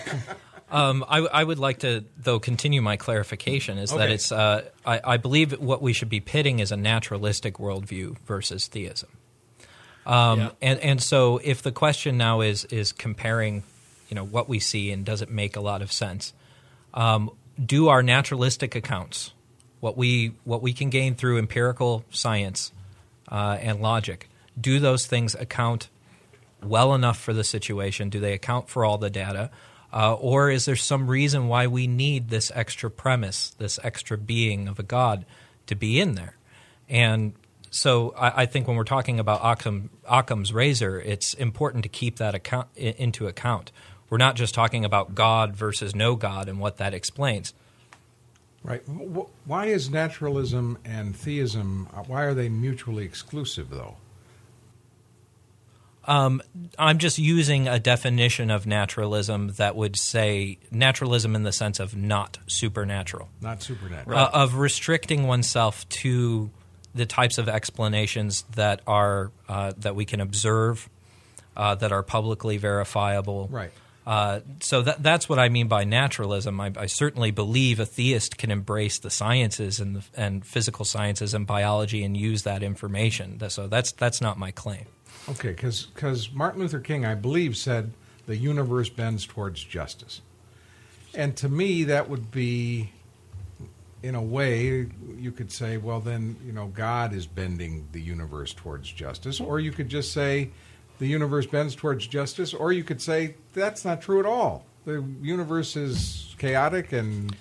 [0.72, 3.80] Um, I, I would like to, though, continue my clarification.
[3.80, 7.56] Is that it's uh, I, I believe what we should be pitting is a naturalistic
[7.56, 9.10] worldview versus theism.
[10.06, 10.50] Um, Yeah.
[10.62, 13.64] and and so if the question now is is comparing,
[14.10, 16.34] you know, what we see and does it make a lot of sense?
[16.94, 17.32] Um,
[17.64, 19.34] do our naturalistic accounts,
[19.80, 22.72] what we what we can gain through empirical science
[23.30, 24.30] uh, and logic,
[24.60, 25.90] do those things account
[26.64, 28.10] well enough for the situation?
[28.10, 29.50] Do they account for all the data?
[29.92, 34.68] Uh, or is there some reason why we need this extra premise, this extra being
[34.68, 35.26] of a God
[35.66, 36.36] to be in there?
[36.88, 37.34] And
[37.72, 42.18] so I, I think when we're talking about Occam, Occam's razor, it's important to keep
[42.18, 43.72] that account, into account.
[44.10, 47.54] We're not just talking about God versus no God and what that explains.
[48.64, 48.82] Right.
[49.46, 51.88] Why is naturalism and theism?
[51.96, 53.96] uh, Why are they mutually exclusive, though?
[56.06, 56.42] Um,
[56.78, 61.96] I'm just using a definition of naturalism that would say naturalism in the sense of
[61.96, 63.30] not supernatural.
[63.42, 64.18] Not supernatural.
[64.18, 66.50] uh, of restricting oneself to
[66.96, 70.90] the types of explanations that are uh, that we can observe,
[71.56, 73.48] uh, that are publicly verifiable.
[73.52, 73.72] Right.
[74.10, 76.60] Uh, so that, that's what I mean by naturalism.
[76.60, 81.36] I, I certainly believe a theist can embrace the sciences and the, and physical sciences
[81.36, 83.40] and biology and use that information.
[83.50, 84.86] So that's that's not my claim.
[85.30, 87.92] Okay, because Martin Luther King, I believe, said
[88.26, 90.22] the universe bends towards justice.
[91.14, 92.92] And to me, that would be,
[94.02, 94.88] in a way,
[95.20, 99.40] you could say, well, then, you know, God is bending the universe towards justice.
[99.40, 100.50] Or you could just say
[101.00, 102.54] the universe bends towards justice.
[102.54, 104.66] Or you could say that's not true at all.
[104.86, 107.36] The universe is chaotic and.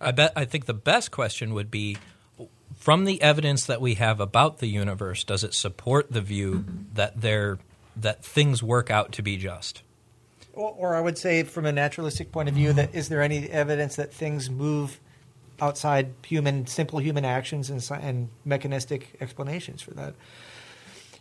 [0.00, 1.96] I bet I think the best question would be
[2.76, 7.20] from the evidence that we have about the universe, does it support the view that
[7.20, 7.58] there
[7.96, 9.82] that things work out to be just?
[10.52, 13.48] Or, or I would say, from a naturalistic point of view, that is there any
[13.48, 15.00] evidence that things move
[15.60, 20.14] outside human, simple human actions and, and mechanistic explanations for that?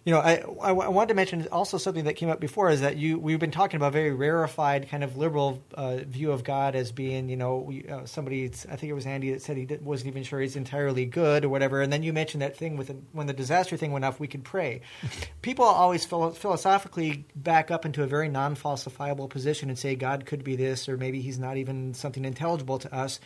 [0.06, 2.82] You know, I, I, I wanted to mention also something that came up before is
[2.82, 6.44] that you we've been talking about a very rarefied kind of liberal uh, view of
[6.44, 8.46] God as being, you know, we, uh, somebody.
[8.46, 11.46] I think it was Andy that said he did, wasn't even sure he's entirely good
[11.46, 11.82] or whatever.
[11.82, 14.28] And then you mentioned that thing with the, when the disaster thing went off, we
[14.28, 14.82] could pray.
[15.42, 20.44] People always philo- philosophically back up into a very non-falsifiable position and say God could
[20.44, 23.22] be this, or maybe He's not even something intelligible to us.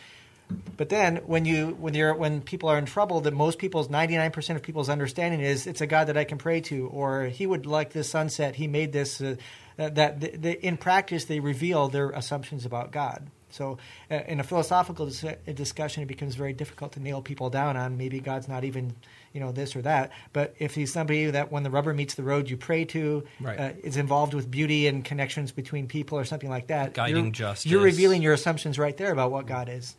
[0.76, 4.16] But then when you when you're when people are in trouble, that most people's ninety
[4.16, 7.24] nine percent of people's understanding is it's a God that I can pray to, or
[7.24, 8.54] He would like this sunset.
[8.56, 9.20] He made this.
[9.20, 9.36] Uh,
[9.76, 13.28] that the, the, in practice they reveal their assumptions about God.
[13.50, 13.78] So
[14.10, 15.24] uh, in a philosophical dis-
[15.54, 18.94] discussion, it becomes very difficult to nail people down on maybe God's not even
[19.32, 20.10] you know this or that.
[20.32, 23.58] But if He's somebody that when the rubber meets the road, you pray to, Right.
[23.58, 27.32] uh, is involved with beauty and connections between people or something like that, Guiding you're,
[27.32, 27.70] justice.
[27.70, 29.94] You're revealing your assumptions right there about what God is.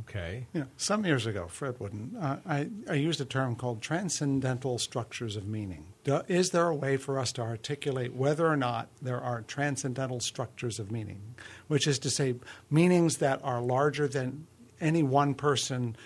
[0.00, 0.46] Okay.
[0.52, 4.78] You know, some years ago, Fred Wooden, uh, I, I used a term called transcendental
[4.78, 5.86] structures of meaning.
[6.04, 10.20] Do, is there a way for us to articulate whether or not there are transcendental
[10.20, 11.20] structures of meaning,
[11.68, 12.34] which is to say,
[12.70, 14.46] meanings that are larger than
[14.80, 15.96] any one person,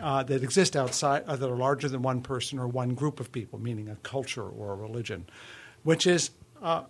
[0.00, 3.32] uh, that exist outside, uh, that are larger than one person or one group of
[3.32, 5.26] people, meaning a culture or a religion,
[5.82, 6.30] which is
[6.62, 6.84] uh,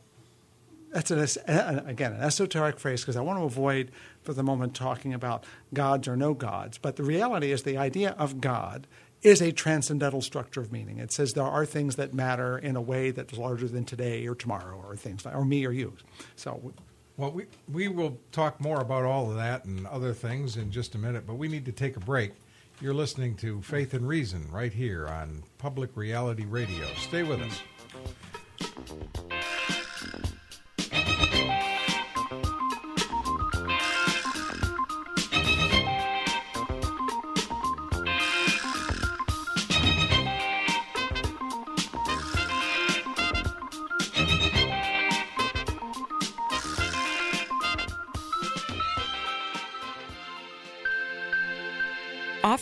[0.94, 3.90] that's an, again an esoteric phrase because I want to avoid
[4.22, 6.78] for the moment talking about gods or no gods.
[6.78, 8.86] But the reality is the idea of God
[9.22, 10.98] is a transcendental structure of meaning.
[10.98, 14.34] It says there are things that matter in a way that's larger than today or
[14.34, 15.94] tomorrow or things like, or me or you.
[16.36, 16.72] So
[17.16, 20.94] Well, we, we will talk more about all of that and other things in just
[20.94, 22.32] a minute, but we need to take a break.
[22.80, 26.86] You're listening to Faith and Reason right here on Public Reality Radio.
[26.96, 27.62] Stay with us.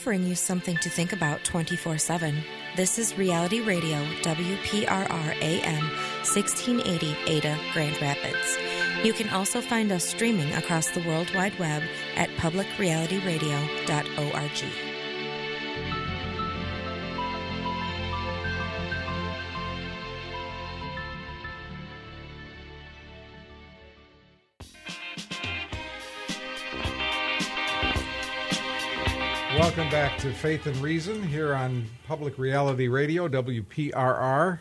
[0.03, 2.43] Offering you something to think about 24 7.
[2.75, 5.83] This is Reality Radio, WPRR AM,
[6.25, 8.57] 1680 Ada, Grand Rapids.
[9.05, 11.83] You can also find us streaming across the World Wide Web
[12.17, 14.92] at publicrealityradio.org.
[29.93, 34.59] back to Faith and Reason here on Public Reality Radio, WPRR.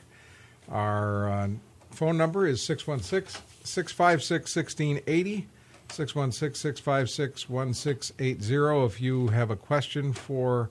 [0.70, 1.48] Our uh,
[1.92, 5.48] phone number is 616 656 1680.
[5.88, 8.86] 616 656 1680.
[8.86, 10.70] If you have a question for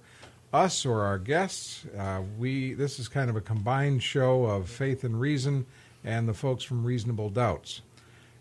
[0.52, 5.04] us or our guests, uh, we this is kind of a combined show of Faith
[5.04, 5.64] and Reason
[6.04, 7.80] and the folks from Reasonable Doubts.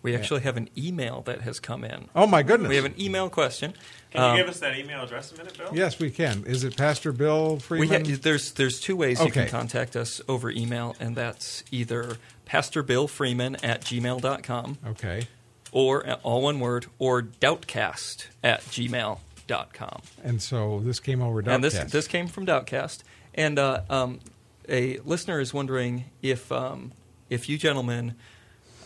[0.01, 2.07] We actually have an email that has come in.
[2.15, 2.69] Oh, my goodness.
[2.69, 3.73] We have an email question.
[4.11, 5.69] Can you Um, give us that email address a minute, Bill?
[5.73, 6.45] Yes, we can.
[6.45, 8.05] Is it Pastor Bill We Freeman?
[8.05, 13.59] ha- there's there's two ways you can contact us over email, and that's either pastorbillfreeman
[13.63, 15.27] at gmail.com okay.
[15.71, 20.01] or all one word, or doubtcast at gmail.com.
[20.23, 21.91] And so this came over And this Doubtcast.
[21.91, 22.99] this came from Doubtcast,
[23.35, 24.19] and uh, um,
[24.67, 26.91] a listener is wondering if um,
[27.29, 28.15] if you gentlemen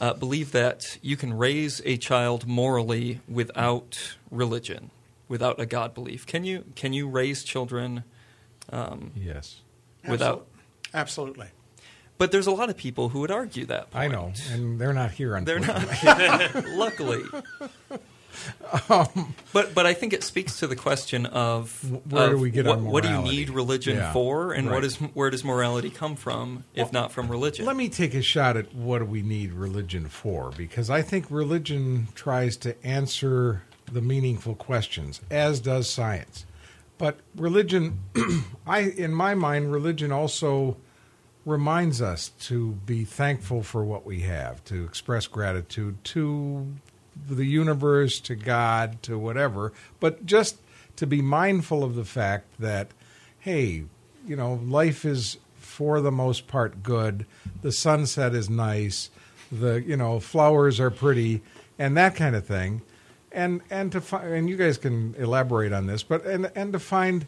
[0.01, 4.91] uh, believe that you can raise a child morally without religion,
[5.27, 6.25] without a God belief.
[6.25, 8.03] Can you can you raise children
[8.69, 9.61] um, yes.
[10.07, 10.47] without?
[10.93, 11.47] absolutely.
[12.17, 13.87] But there's a lot of people who would argue that.
[13.93, 15.39] I know, and they're not here.
[15.41, 15.83] They're not.
[16.69, 17.23] luckily.
[18.89, 22.65] Um, but but I think it speaks to the question of Where do we get
[22.65, 24.75] what, our what do you need religion Yeah, for, and right.
[24.75, 27.65] what is where does morality come from if not from religion?
[27.65, 31.25] Let me take a shot at what do we need religion for, because I think
[31.29, 36.45] religion tries to answer the meaningful questions, as does science.
[36.97, 37.99] But religion,
[38.67, 40.77] I in my mind, religion also
[41.45, 46.73] reminds us to be thankful for what we have, to express gratitude to
[47.29, 50.57] the universe, to God, to whatever, but just
[50.95, 52.89] to be mindful of the fact that,
[53.39, 53.83] hey,
[54.25, 57.25] you know, life is for the most part good.
[57.61, 59.09] The sunset is nice.
[59.51, 61.41] The you know flowers are pretty,
[61.79, 62.81] and that kind of thing.
[63.31, 66.79] And and to fi- and you guys can elaborate on this, but and and to
[66.79, 67.25] find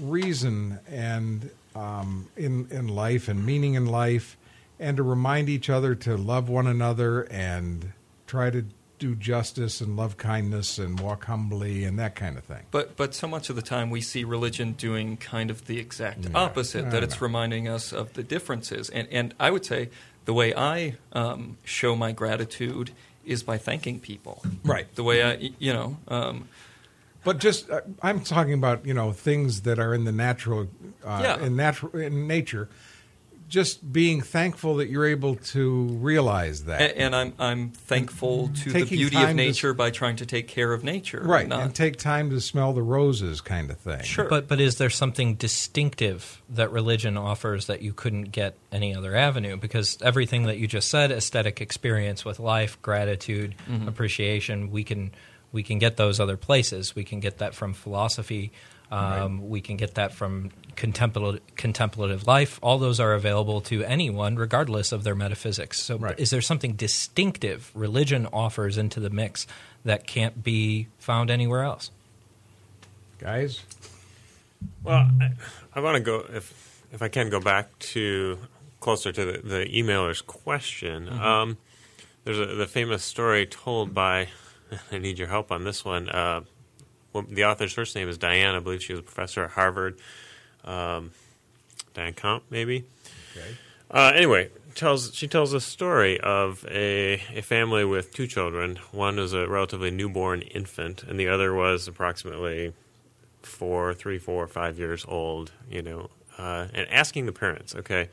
[0.00, 4.36] reason and um, in in life and meaning in life,
[4.78, 7.92] and to remind each other to love one another and
[8.26, 8.64] try to
[8.98, 12.64] do justice and love kindness and walk humbly and that kind of thing.
[12.70, 16.24] But but so much of the time we see religion doing kind of the exact
[16.24, 16.90] Yeah, opposite.
[16.90, 17.26] That it's know.
[17.26, 18.90] reminding us of the differences.
[18.90, 19.90] And and I would say
[20.24, 22.90] the way I um, show my gratitude
[23.24, 24.42] is by thanking people.
[24.64, 24.92] Right.
[24.94, 25.96] The way I you know.
[26.08, 26.48] Um,
[27.24, 30.68] But just uh, I'm talking about you know things that are in the natural,
[31.04, 31.46] uh, Yeah.
[31.46, 32.68] in natural in nature.
[33.48, 38.70] Just being thankful that you're able to realize that, a- and I'm I'm thankful to
[38.72, 41.22] the beauty time of to- nature by trying to take care of nature.
[41.24, 44.02] right, Not, and take time to smell the roses, kind of thing.
[44.02, 44.28] Sure.
[44.28, 49.16] But but is there something distinctive that religion offers that you couldn't get any other
[49.16, 49.56] avenue?
[49.56, 53.88] Because everything that you just said, aesthetic experience with life, gratitude, Mm-hmm.
[53.88, 55.10] appreciation, we can
[55.52, 56.94] we can get those other places.
[56.94, 58.52] We can get that from philosophy.
[58.90, 62.58] Um, We can get that from contemplative, contemplative life.
[62.62, 65.82] All those are available to anyone, regardless of their metaphysics.
[65.82, 66.18] So, Right.
[66.18, 69.46] is there something distinctive religion offers into the mix
[69.84, 71.90] that can't be found anywhere else?
[73.18, 73.60] guys.
[74.84, 75.30] Well, I,
[75.74, 78.38] I want to go if if I can go back to
[78.80, 81.08] closer to the, the emailer's question.
[81.08, 81.56] Um,
[82.24, 84.28] there's a, the famous story told by.
[84.92, 86.08] I need your help on this one.
[86.08, 86.42] Uh,
[87.12, 88.54] well, the author's first name is Diane.
[88.54, 89.98] I believe she was a professor at Harvard.
[90.68, 91.12] Um,
[91.94, 92.84] Diane Komp, maybe.
[93.36, 93.56] Okay.
[93.90, 98.78] Uh, anyway, tells she tells a story of a a family with two children.
[98.92, 102.74] One is a relatively newborn infant, and the other was approximately
[103.42, 108.08] four, three, four, five years old, you know, uh, and asking the parents, okay,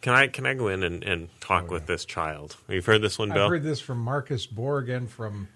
[0.00, 2.56] can I can I go in and, and talk with this child?
[2.68, 3.44] You've heard this one, Bill?
[3.44, 5.48] I've heard this from Marcus Borg and from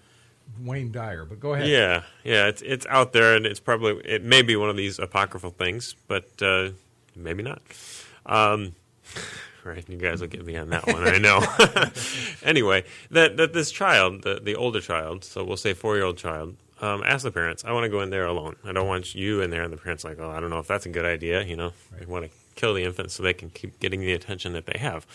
[0.59, 1.67] Wayne Dyer, but go ahead.
[1.67, 4.99] Yeah, yeah, it's it's out there, and it's probably it may be one of these
[4.99, 6.69] apocryphal things, but uh,
[7.15, 7.61] maybe not.
[8.25, 8.75] Um,
[9.63, 11.07] right, you guys will get me on that one.
[11.07, 11.43] I know.
[12.43, 16.17] anyway, that that this child, the the older child, so we'll say four year old
[16.17, 18.55] child, um, ask the parents, I want to go in there alone.
[18.63, 19.63] I don't want you in there.
[19.63, 21.43] And the parents like, oh, I don't know if that's a good idea.
[21.43, 21.99] You know, right.
[21.99, 24.77] they want to kill the infant so they can keep getting the attention that they
[24.79, 25.07] have.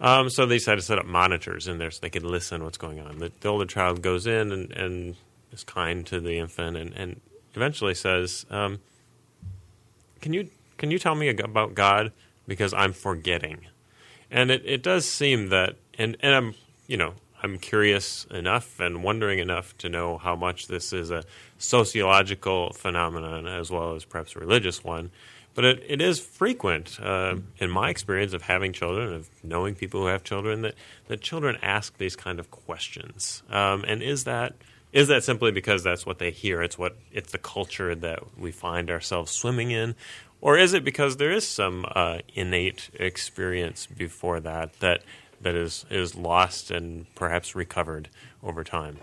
[0.00, 2.78] Um, so they decided to set up monitors in there so they could listen what's
[2.78, 3.18] going on.
[3.18, 5.16] The, the older child goes in and, and,
[5.52, 7.20] is kind to the infant and, and
[7.54, 8.80] eventually says, um,
[10.20, 12.12] "Can you can you tell me about God
[12.48, 13.66] because I'm forgetting?"
[14.30, 16.54] And it, it does seem that, and, and I'm
[16.88, 17.14] you know
[17.44, 21.24] I'm curious enough and wondering enough to know how much this is a
[21.58, 25.10] sociological phenomenon as well as perhaps a religious one.
[25.54, 30.00] But it, it is frequent uh, in my experience of having children, of knowing people
[30.00, 30.74] who have children, that,
[31.06, 33.42] that children ask these kind of questions.
[33.50, 34.54] Um, and is that
[34.92, 36.62] is that simply because that's what they hear?
[36.62, 39.96] It's what it's the culture that we find ourselves swimming in,
[40.40, 45.02] or is it because there is some uh, innate experience before that that
[45.40, 48.08] that is is lost and perhaps recovered
[48.42, 48.98] over time?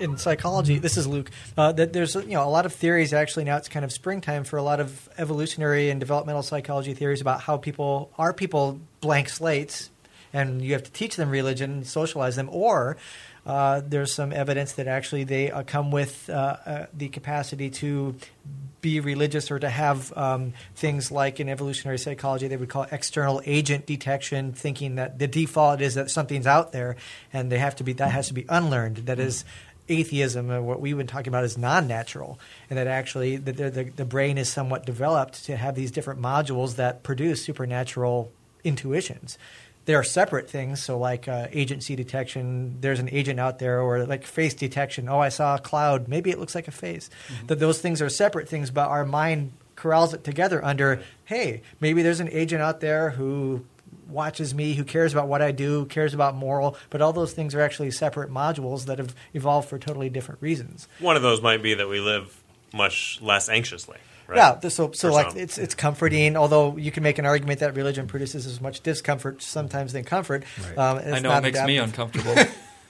[0.00, 1.30] In psychology, this is Luke.
[1.56, 3.12] Uh, that there's you know a lot of theories.
[3.12, 7.20] Actually, now it's kind of springtime for a lot of evolutionary and developmental psychology theories
[7.20, 9.90] about how people are people blank slates,
[10.32, 12.96] and you have to teach them religion, and socialize them, or
[13.46, 18.16] uh, there's some evidence that actually they uh, come with uh, uh, the capacity to
[18.80, 23.40] be religious or to have um, things like in evolutionary psychology they would call external
[23.46, 26.96] agent detection, thinking that the default is that something's out there
[27.32, 28.96] and they have to be that has to be unlearned.
[28.98, 29.44] That is
[29.88, 34.04] atheism and what we've been talking about is non-natural and that actually the, the, the
[34.04, 38.32] brain is somewhat developed to have these different modules that produce supernatural
[38.64, 39.38] intuitions
[39.86, 40.82] they are separate things.
[40.82, 45.08] So, like uh, agency detection, there's an agent out there, or like face detection.
[45.08, 46.08] Oh, I saw a cloud.
[46.08, 47.08] Maybe it looks like a face.
[47.28, 47.46] Mm-hmm.
[47.46, 52.02] That those things are separate things, but our mind corrals it together under, hey, maybe
[52.02, 53.64] there's an agent out there who
[54.08, 57.54] watches me, who cares about what I do, cares about moral, but all those things
[57.54, 60.88] are actually separate modules that have evolved for totally different reasons.
[61.00, 62.42] One of those might be that we live
[62.72, 63.98] much less anxiously.
[64.28, 64.38] Right?
[64.38, 65.38] Yeah, so so like some.
[65.38, 66.36] it's it's comforting.
[66.36, 70.42] Although you can make an argument that religion produces as much discomfort sometimes than comfort.
[70.60, 70.78] Right.
[70.78, 71.66] Um, I know it makes adaptive.
[71.66, 72.34] me uncomfortable.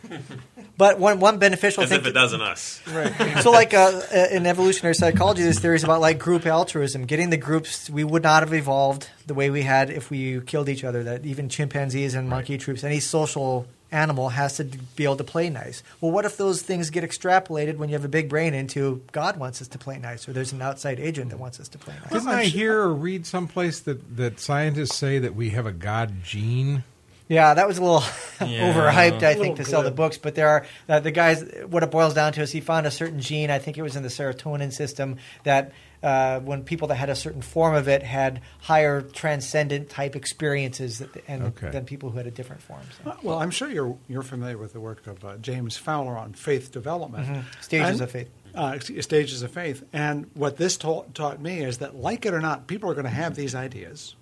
[0.76, 1.84] but one one beneficial thing.
[1.84, 2.80] as thing if it doesn't us.
[2.86, 3.38] Right.
[3.42, 7.36] so like uh, uh, in evolutionary psychology, there's theories about like group altruism, getting the
[7.36, 7.88] groups.
[7.88, 11.02] We would not have evolved the way we had if we killed each other.
[11.02, 12.60] That even chimpanzees and monkey right.
[12.60, 15.82] troops, any social animal has to be able to play nice.
[16.00, 19.38] Well, what if those things get extrapolated when you have a big brain into God
[19.38, 21.94] wants us to play nice, or there's an outside agent that wants us to play
[22.02, 22.12] nice?
[22.12, 26.22] Didn't I hear or read someplace that, that scientists say that we have a God
[26.22, 26.84] gene?
[27.28, 28.04] Yeah, that was a little
[28.46, 28.72] yeah.
[28.72, 29.70] overhyped, I think, to good.
[29.70, 30.16] sell the books.
[30.18, 31.44] But there are uh, the guys.
[31.68, 33.50] What it boils down to is he found a certain gene.
[33.50, 35.72] I think it was in the serotonin system that
[36.02, 40.98] uh, when people that had a certain form of it had higher transcendent type experiences
[40.98, 41.70] that, and, okay.
[41.70, 42.82] than people who had a different form.
[43.02, 43.16] So.
[43.22, 46.70] Well, I'm sure you're you're familiar with the work of uh, James Fowler on faith
[46.70, 47.60] development, mm-hmm.
[47.60, 48.30] stages and, of faith.
[48.54, 52.40] Uh, stages of faith, and what this taught, taught me is that, like it or
[52.40, 54.14] not, people are going to have these ideas,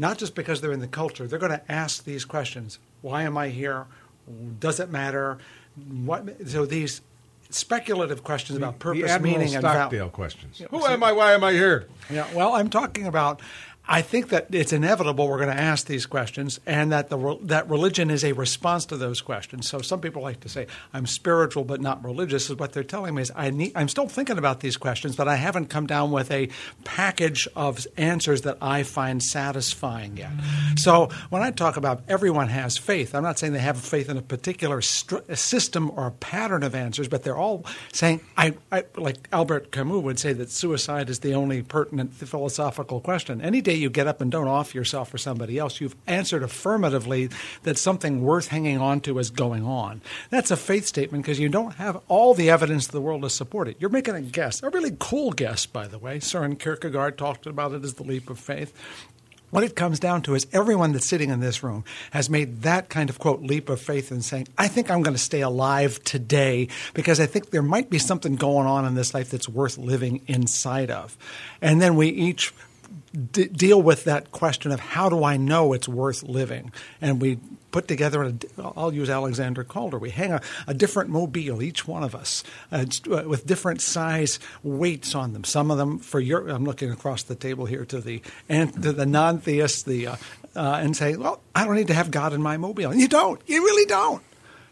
[0.00, 1.28] not just because they're in the culture.
[1.28, 3.86] They're going to ask these questions: Why am I here?
[4.58, 5.38] Does it matter?
[5.76, 6.48] What?
[6.48, 7.02] So these
[7.50, 10.62] speculative questions the, about purpose, meaning, and Stockdale questions.
[10.70, 11.12] Who am I?
[11.12, 11.86] Why am I here?
[12.08, 12.26] Yeah.
[12.34, 13.42] Well, I'm talking about
[13.92, 17.68] I think that it's inevitable we're going to ask these questions, and that the that
[17.68, 19.68] religion is a response to those questions.
[19.68, 22.48] So some people like to say I'm spiritual but not religious.
[22.48, 23.72] Is what they're telling me is I need.
[23.74, 26.50] I'm still thinking about these questions, but I haven't come down with a
[26.84, 30.30] package of answers that I find satisfying yet.
[30.76, 34.16] So when I talk about everyone has faith, I'm not saying they have faith in
[34.16, 39.28] a particular st- system or pattern of answers, but they're all saying I, I like
[39.32, 43.40] Albert Camus would say that suicide is the only pertinent philosophical question.
[43.40, 47.30] Any day you get up and don't off yourself for somebody else, you've answered affirmatively
[47.62, 50.00] that something worth hanging on to is going on.
[50.30, 53.30] That's a faith statement because you don't have all the evidence of the world to
[53.30, 53.76] support it.
[53.78, 56.18] You're making a guess, a really cool guess, by the way.
[56.18, 58.72] Søren Kierkegaard talked about it as the leap of faith.
[59.50, 62.88] What it comes down to is everyone that's sitting in this room has made that
[62.88, 66.02] kind of quote leap of faith in saying, I think I'm going to stay alive
[66.04, 69.76] today because I think there might be something going on in this life that's worth
[69.76, 71.18] living inside of.
[71.60, 72.54] And then we each
[73.32, 77.38] d- deal with that question of how do I know it's worth living, and we
[77.70, 78.22] put together.
[78.22, 78.34] A,
[78.76, 79.98] I'll use Alexander Calder.
[79.98, 85.14] We hang a, a different mobile, each one of us, uh, with different size weights
[85.14, 85.44] on them.
[85.44, 86.48] Some of them for your.
[86.48, 90.16] I'm looking across the table here to the and to the non-theists, the uh,
[90.56, 92.90] uh, and say, well, I don't need to have God in my mobile.
[92.90, 93.40] And you don't.
[93.46, 94.22] You really don't.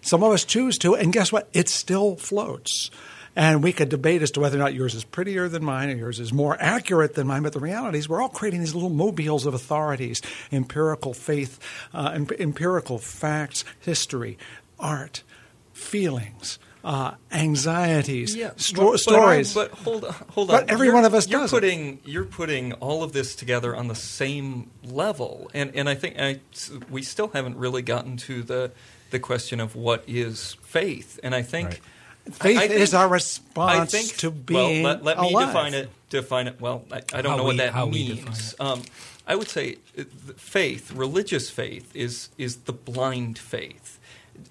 [0.00, 1.48] Some of us choose to, and guess what?
[1.52, 2.90] It still floats.
[3.38, 5.94] And we could debate as to whether or not yours is prettier than mine or
[5.94, 7.44] yours is more accurate than mine.
[7.44, 10.20] But the reality is, we're all creating these little mobiles of authorities
[10.50, 11.60] empirical faith,
[11.94, 14.38] uh, empirical facts, history,
[14.78, 15.22] art,
[15.72, 16.58] feelings.
[16.84, 19.52] Uh, anxieties, yeah, sto- but, stories.
[19.52, 21.98] But, but hold on, hold but every you're, one of us you're does putting it.
[22.06, 26.40] you're putting all of this together on the same level, and and I think I,
[26.88, 28.70] we still haven't really gotten to the
[29.10, 31.68] the question of what is faith, and I think.
[31.68, 31.80] Right.
[32.32, 35.46] Faith I think, is our response think, to being well, let, let me alive.
[35.48, 35.90] define it.
[36.10, 36.60] Define it.
[36.60, 38.54] Well, I, I don't How know we- what that means.
[38.60, 38.82] Um,
[39.26, 40.04] I would say uh,
[40.36, 43.98] faith, religious faith, is is the blind faith.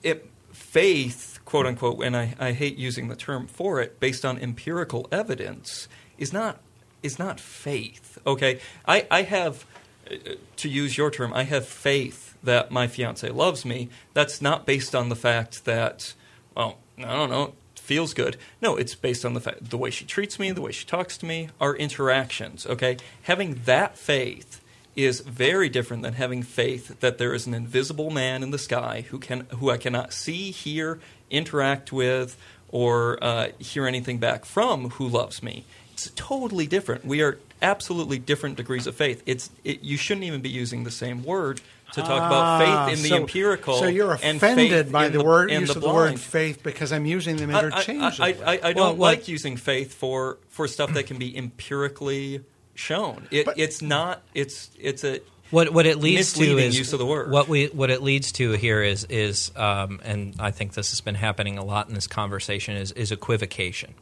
[0.04, 4.38] It, faith, quote unquote, and I, I hate using the term for it, based on
[4.38, 6.60] empirical evidence, is not
[7.04, 8.18] is not faith.
[8.28, 9.66] Okay, I, I have,
[10.12, 10.16] uh,
[10.58, 13.90] to use your term, I have faith that my fiance loves me.
[14.14, 16.14] That's not based on the fact that,
[16.56, 17.54] well, I don't know,
[17.88, 18.36] feels good.
[18.62, 21.18] No, it's based on the fact the way she treats me, the way she talks
[21.20, 22.66] to me, our interactions.
[22.66, 24.62] Okay, having that faith
[24.98, 29.06] is very different than having faith that there is an invisible man in the sky
[29.10, 31.00] who can who I cannot see, hear,
[31.32, 32.38] interact with,
[32.70, 35.64] or uh, hear anything back from who loves me.
[35.94, 37.06] It's totally different.
[37.06, 39.24] We are absolutely different degrees of faith.
[39.26, 41.62] It's it, you shouldn't even be using the same word
[41.94, 43.78] to talk about Ah, faith in the so- empirical.
[43.80, 45.94] So you're and offended faith by in the, word and use the of the word
[46.08, 46.20] blind.
[46.20, 48.44] faith because I'm using them I- I- interchangeably.
[48.44, 52.42] I, I, I don't what- like using faith for, for stuff that can be empirically
[52.76, 53.28] shown.
[53.32, 54.22] It, But- it's not.
[54.34, 57.32] It's it's a What what it leads to is use of the word.
[57.32, 61.02] What we what it leads to here is is um, and I think this has
[61.02, 63.94] been happening a lot in this conversation is is equivocation.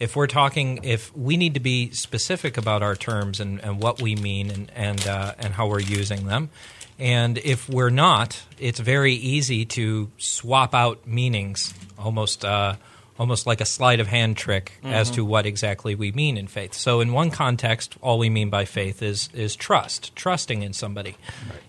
[0.00, 4.02] If we're talking, if we need to be specific about our terms and, and what
[4.02, 6.50] we mean and and uh, and how we're using them,
[6.98, 12.44] and if we're not, it's very easy to swap out meanings almost.
[12.44, 12.76] Uh,
[13.16, 16.74] Almost like a sleight of hand trick as to what exactly we mean in faith.
[16.74, 21.16] So, in one context, all we mean by faith is is trust, trusting in somebody.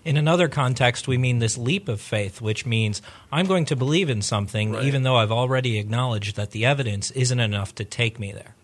[0.04, 3.00] In another context, we mean this leap of faith, which means
[3.30, 4.86] I'm going to believe in something Right.
[4.86, 8.55] even though I've already acknowledged that the evidence isn't enough to take me there.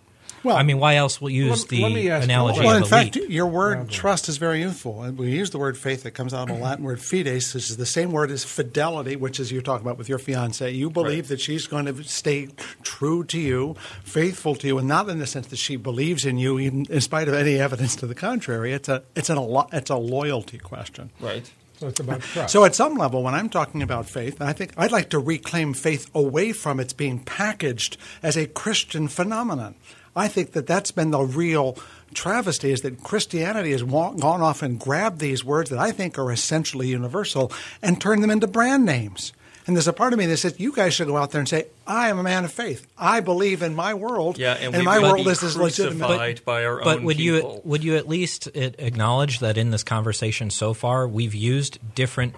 [0.45, 2.77] Well- I mean, why else will use Let- the let me ask- analogy well, of
[2.79, 3.31] in a fact, leap?
[3.31, 5.03] your word trust is very youthful.
[5.03, 7.71] And we use the word faith that comes out of a Latin word fides, which
[7.71, 10.71] is the same word as fidelity, which is you're talking about with your fiance.
[10.71, 12.49] You believe that she's going to stay
[12.83, 16.39] true to you, faithful to you, and not in the sense that she believes in
[16.39, 18.73] you, even in spite of any evidence to the contrary.
[18.73, 21.11] It's a it's an a it's a loyalty question.
[21.21, 21.51] right.
[21.81, 22.53] So it's about trust.
[22.53, 25.75] So, at some level, when I'm talking about faith, I think I'd like to reclaim
[25.75, 29.75] faith away from its being packaged as a Christian phenomenon.
[30.15, 31.77] I think that that's been the real
[32.15, 36.31] travesty is that Christianity has gone off and grabbed these words that I think are
[36.31, 37.51] essentially universal
[37.81, 39.33] and turned them into brand names.
[39.67, 41.49] And there's a part of me that says you guys should go out there and
[41.49, 42.85] say, "I am a man of faith.
[42.99, 46.65] I believe in my world, Yeah, and, we my world is as legitimate." crucified by
[46.65, 47.55] our But own would people.
[47.55, 51.79] you would you at least uh, acknowledge that in this conversation so far we've used
[51.95, 52.35] different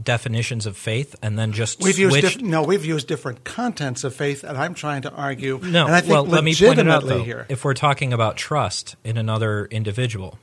[0.00, 4.04] definitions of faith and then just We've used switched diff- no, we've used different contents
[4.04, 5.58] of faith, and I'm trying to argue.
[5.62, 7.24] No, and I think well, let me point it out legitimately though.
[7.24, 7.46] here.
[7.48, 10.38] If we're talking about trust in another individual,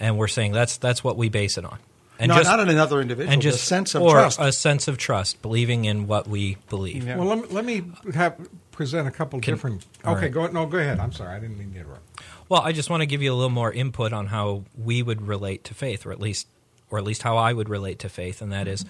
[0.00, 1.78] and we're saying that's that's what we base it on,
[2.18, 3.32] and no, just not in another individual.
[3.32, 4.38] and the just sense of or trust.
[4.40, 7.06] a sense of trust, believing in what we believe.
[7.06, 7.16] Yeah.
[7.16, 8.36] Well, let me, let me have
[8.70, 9.86] present a couple Can- different.
[10.04, 10.32] Okay, right.
[10.32, 10.98] go no, go ahead.
[10.98, 12.02] I'm sorry, I didn't mean to interrupt.
[12.48, 15.26] Well, I just want to give you a little more input on how we would
[15.26, 16.46] relate to faith, or at least,
[16.92, 18.84] or at least how I would relate to faith, and that is,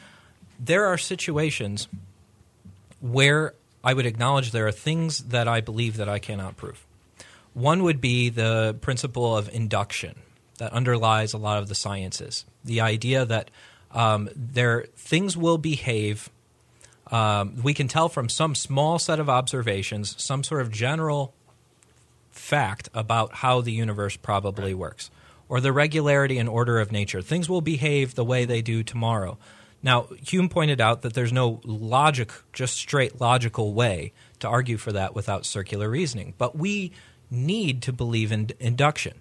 [0.58, 1.88] there are situations
[3.00, 6.84] where I would acknowledge there are things that I believe that I cannot prove.
[7.54, 10.16] One would be the principle of induction
[10.58, 12.44] that underlies a lot of the sciences.
[12.64, 13.50] The idea that
[13.92, 16.30] um, there things will behave.
[17.10, 21.34] Um, we can tell from some small set of observations, some sort of general
[22.30, 25.10] fact about how the universe probably works,
[25.52, 27.20] or the regularity and order of nature.
[27.20, 29.36] Things will behave the way they do tomorrow.
[29.82, 34.92] Now, Hume pointed out that there's no logic, just straight logical way to argue for
[34.92, 36.32] that without circular reasoning.
[36.38, 36.92] But we
[37.30, 39.20] need to believe in induction.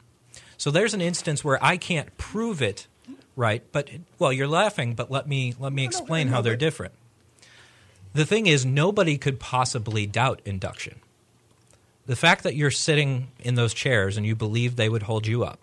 [0.56, 2.88] So there's an instance where I can't prove it,
[3.36, 3.62] right?
[3.74, 6.94] But well, you're laughing, but let me let me explain how they're different.
[8.14, 11.02] The thing is, nobody could possibly doubt induction.
[12.06, 15.44] The fact that you're sitting in those chairs and you believe they would hold you
[15.44, 15.60] up,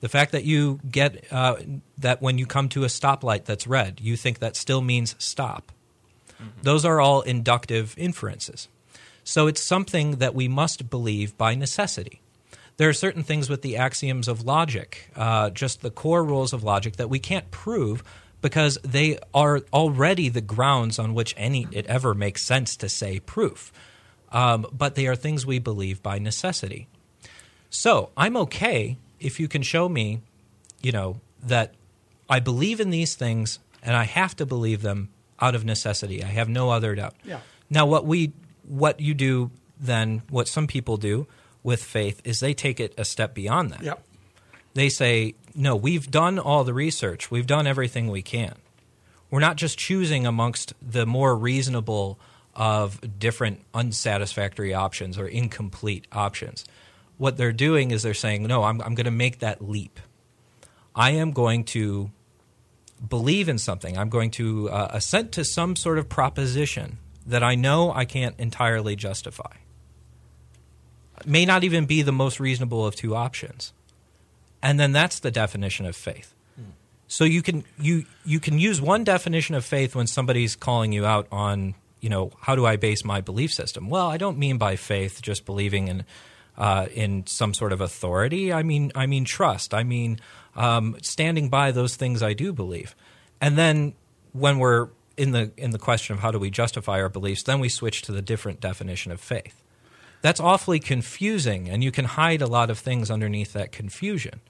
[0.00, 1.56] The fact that you get uh,
[1.98, 5.72] that when you come to a stoplight that's red, you think that still means stop.
[6.62, 8.68] Those are all inductive inferences.
[9.24, 12.20] So it's something that we must believe by necessity.
[12.78, 16.64] There are certain things with the axioms of logic, uh, just the core rules of
[16.64, 18.02] logic, that we can't prove
[18.40, 23.20] because they are already the grounds on which any it ever makes sense to say
[23.20, 23.70] proof.
[24.32, 26.88] Um, but they are things we believe by necessity.
[27.68, 30.20] So I'm okay if you can show me,
[30.82, 31.74] you know, that
[32.28, 35.10] I believe in these things and I have to believe them
[35.40, 36.22] out of necessity.
[36.22, 37.14] I have no other doubt.
[37.24, 37.40] Yeah.
[37.68, 38.32] Now, what we,
[38.66, 41.26] what you do then, what some people do
[41.62, 43.82] with faith is they take it a step beyond that.
[43.82, 44.02] Yep.
[44.74, 47.30] They say, no, we've done all the research.
[47.30, 48.54] We've done everything we can.
[49.30, 52.18] We're not just choosing amongst the more reasonable
[52.54, 56.64] of different unsatisfactory options or incomplete options.
[57.20, 60.00] What they're doing is they're saying, no, I'm, I'm going to make that leap.
[60.94, 62.10] I am going to
[63.06, 63.98] believe in something.
[63.98, 66.96] I'm going to uh, assent to some sort of proposition
[67.26, 69.52] that I know I can't entirely justify.
[71.26, 73.74] May not even be the most reasonable of two options.
[74.62, 76.32] And then that's the definition of faith.
[77.06, 81.04] So you can you you can use one definition of faith when somebody's calling you
[81.04, 83.90] out on you know how do I base my belief system?
[83.90, 86.04] Well, I don't mean by faith just believing in
[86.58, 88.52] uh, in some sort of authority.
[88.52, 89.74] I mean I mean trust.
[89.74, 90.20] I mean
[90.56, 92.94] um, standing by those things I do believe.
[93.40, 93.94] And then
[94.32, 97.60] when we're in the in the question of how do we justify our beliefs, then
[97.60, 99.62] we switch to the different definition of faith.
[100.22, 104.40] That's awfully confusing, and you can hide a lot of things underneath that confusion.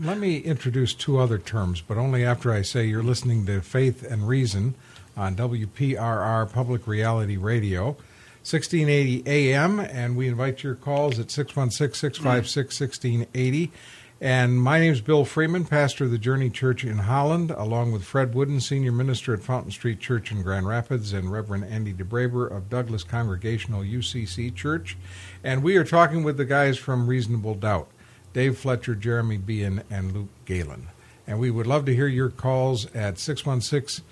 [0.00, 4.02] Let me introduce two other terms, but only after I say you're listening to Faith
[4.02, 4.74] and Reason
[5.16, 7.96] on WPRR Public Reality Radio,
[8.44, 13.72] 1680 AM, and we invite your calls at 616 656 1680.
[14.20, 18.04] And my name is Bill Freeman, pastor of the Journey Church in Holland, along with
[18.04, 22.54] Fred Wooden, senior minister at Fountain Street Church in Grand Rapids, and Reverend Andy DeBraber
[22.54, 24.98] of Douglas Congregational UCC Church.
[25.42, 27.88] And we are talking with the guys from Reasonable Doubt.
[28.34, 30.88] Dave Fletcher, Jeremy Beahan, and Luke Galen.
[31.26, 34.04] And we would love to hear your calls at 616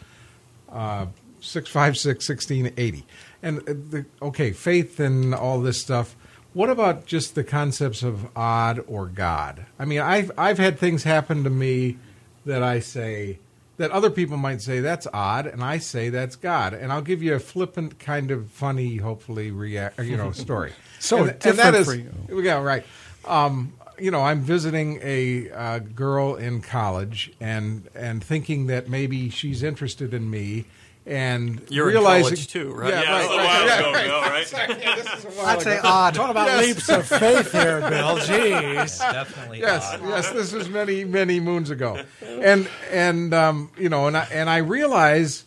[0.71, 1.07] uh,
[1.43, 3.07] 656 1680.
[3.43, 6.17] And uh, the, okay, faith and all this stuff.
[6.55, 9.67] What about just the concepts of odd or God?
[9.79, 11.97] I mean, I've I've had things happen to me
[12.45, 13.39] that I say
[13.79, 16.75] that other people might say that's odd, and I say that's God.
[16.75, 20.73] And I'll give you a flippant, kind of funny, hopefully, react, you know, story.
[21.01, 22.41] So and, different and that is, for you.
[22.43, 22.85] Yeah, right.
[23.25, 29.31] Um, you know, I'm visiting a uh, girl in college, and and thinking that maybe
[29.31, 30.67] she's interested in me,
[31.05, 32.91] and You're in realizing, college too, right?
[32.91, 34.05] Yeah, Yeah, right, that's a right, while yeah, ago, right.
[34.07, 34.47] Bill, right?
[34.47, 35.89] Sorry, yeah, this is a while I'd say ago.
[35.89, 36.15] odd.
[36.15, 36.67] Talk about Yes.
[36.67, 38.19] leaps of faith here, Bill.
[38.19, 38.99] Jeez.
[38.99, 40.01] Definitely Yes, odd.
[40.03, 44.49] yes, this was many, many moons ago, and and um, you know, and I, and
[44.49, 45.45] I realize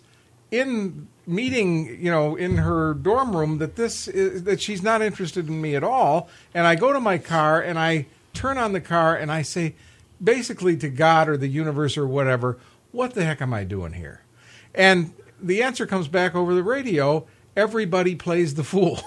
[0.51, 5.47] in meeting, you know, in her dorm room that this is, that she's not interested
[5.47, 8.81] in me at all, and I go to my car and I turn on the
[8.81, 9.73] car and I say,
[10.23, 12.57] basically to God or the universe or whatever,
[12.91, 14.21] what the heck am I doing here?
[14.75, 17.25] And the answer comes back over the radio.
[17.55, 18.99] Everybody plays the fool.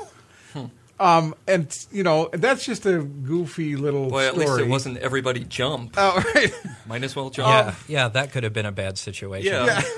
[1.01, 4.47] Um, and you know that's just a goofy little Boy, at story.
[4.47, 5.95] least it wasn't everybody jump.
[5.97, 6.53] Oh, right.
[6.89, 7.49] Might as well jump.
[7.49, 9.53] Yeah, yeah, that could have been a bad situation.
[9.53, 9.81] Yeah.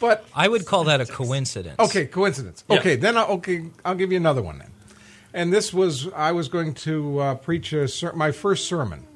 [0.00, 1.78] But I would call that a coincidence.
[1.78, 2.64] okay, coincidence.
[2.68, 2.78] Yeah.
[2.78, 4.70] Okay, then I, okay, I'll give you another one then.
[5.32, 9.06] And this was I was going to uh, preach a ser- my first sermon,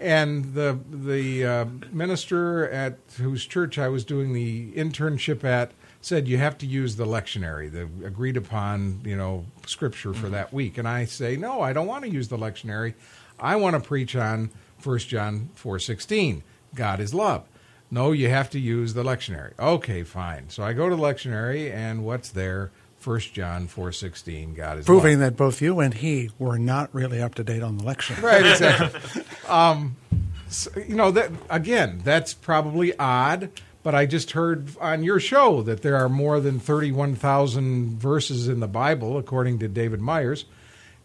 [0.00, 6.28] and the the uh, minister at whose church I was doing the internship at said
[6.28, 10.78] you have to use the lectionary, the agreed upon you know scripture for that week.
[10.78, 12.94] And I say no, I don't want to use the lectionary.
[13.40, 14.50] I want to preach on
[14.82, 16.42] 1 John four sixteen.
[16.74, 17.44] God is love.
[17.90, 19.52] No, you have to use the lectionary.
[19.58, 20.50] Okay, fine.
[20.50, 22.70] So I go to the lectionary, and what's there?
[23.08, 24.54] 1 John four sixteen.
[24.54, 25.30] God is Proving love.
[25.30, 28.14] that both you and he were not really up to date on the lecture.
[28.22, 29.22] Right, exactly.
[29.48, 29.96] um,
[30.48, 32.00] so, you know that again.
[32.04, 33.50] That's probably odd,
[33.82, 38.46] but I just heard on your show that there are more than thirty-one thousand verses
[38.48, 40.44] in the Bible, according to David Myers.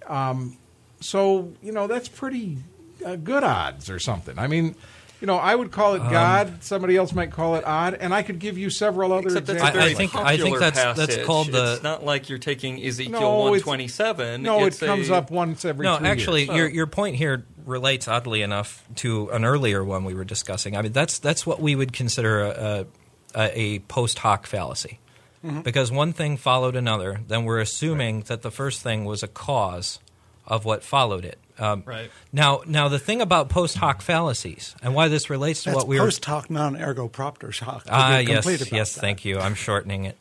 [0.07, 0.57] Um,
[0.99, 2.57] so you know that's pretty
[3.05, 4.37] uh, good odds or something.
[4.37, 4.75] I mean.
[5.23, 6.63] You know, I would call it um, God.
[6.65, 9.55] Somebody else might call it odd, and I could give you several other Except that's
[9.55, 9.77] examples.
[9.77, 12.39] a very I think- I think popular that's- that's called the- It's not like you're
[12.39, 14.41] taking Ezekiel No, 127.
[14.43, 15.85] no, It's it comes a- up once every.
[15.85, 16.57] No, two actually, years.
[16.57, 16.71] your oh.
[16.71, 20.75] your point here relates oddly enough to an earlier one we were discussing.
[20.75, 22.85] I mean, that's that's what we would consider a
[23.33, 24.99] a, a post hoc fallacy,
[25.41, 25.61] mm-hmm.
[25.61, 27.21] because one thing followed another.
[27.25, 29.99] Then we're assuming that the first thing was a cause
[30.45, 31.39] of what followed it.
[31.59, 32.09] Um, Right.
[32.31, 35.87] Now, now the thing about post hoc fallacies and why this relates to That's what
[35.87, 37.85] we were post hoc non ergo propter shock.
[37.89, 39.37] Ah, yes, yes, thank you.
[39.39, 40.17] I'm shortening it.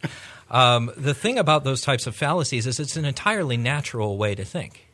[0.51, 4.44] Um, the thing about those types of fallacies is it's an entirely natural way to
[4.44, 4.86] think.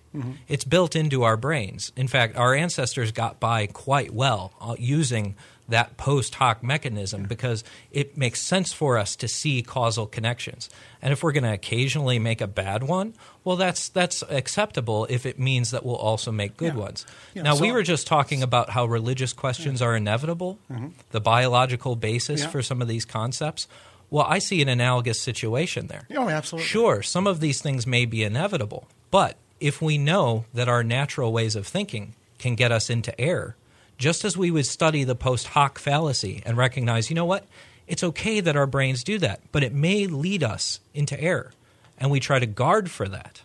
[0.48, 1.92] It's built into our brains.
[1.94, 5.36] In fact, our ancestors got by quite well uh, using
[5.68, 7.62] that post hoc mechanism because
[7.92, 10.70] it makes sense for us to see causal connections.
[11.02, 13.14] And if we're going to occasionally make a bad one,
[13.44, 16.80] well, that's that's acceptable if it means that we'll also make good Yeah.
[16.80, 17.06] ones.
[17.34, 20.88] Yeah, now, we were just talking about how religious questions are inevitable, mm-hmm.
[21.10, 22.48] the biological basis Yeah.
[22.48, 23.68] for some of these concepts.
[24.10, 26.08] Well, I see an analogous situation there.
[26.16, 26.66] Oh, absolutely.
[26.66, 31.30] Sure, some of these things may be inevitable, but if we know that our natural
[31.30, 33.54] ways of thinking can get us into error,
[33.98, 37.44] just as we would study the post hoc fallacy and recognize, you know what,
[37.86, 41.52] it's okay that our brains do that, but it may lead us into error.
[41.98, 43.42] And we try to guard for that.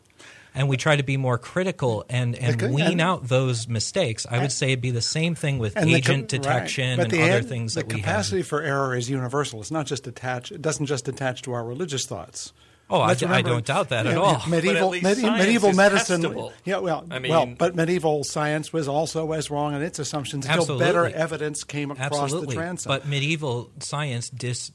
[0.56, 4.28] And we try to be more critical and, and wean and- out those mistakes.
[4.30, 7.24] I would say it'd be the same thing with agent com- detection But and the
[7.24, 7.98] other ad- things that we have.
[7.98, 9.62] the capacity for error is universal.
[9.62, 10.52] It's not just attached.
[10.52, 12.54] It doesn't just attach to our religious thoughts.
[12.90, 14.44] Oh, I, Let's I don't doubt that yeah, at yeah, all.
[14.48, 16.22] Medieval, least medi- medieval is medicine.
[16.22, 16.52] testable.
[16.66, 20.62] Yeah, well, I well, but medieval science was also as wrong in its assumptions until
[20.62, 20.86] Absolutely.
[20.86, 22.48] better evidence came across Absolutely.
[22.56, 22.90] the transom.
[22.90, 24.72] But medieval science dis-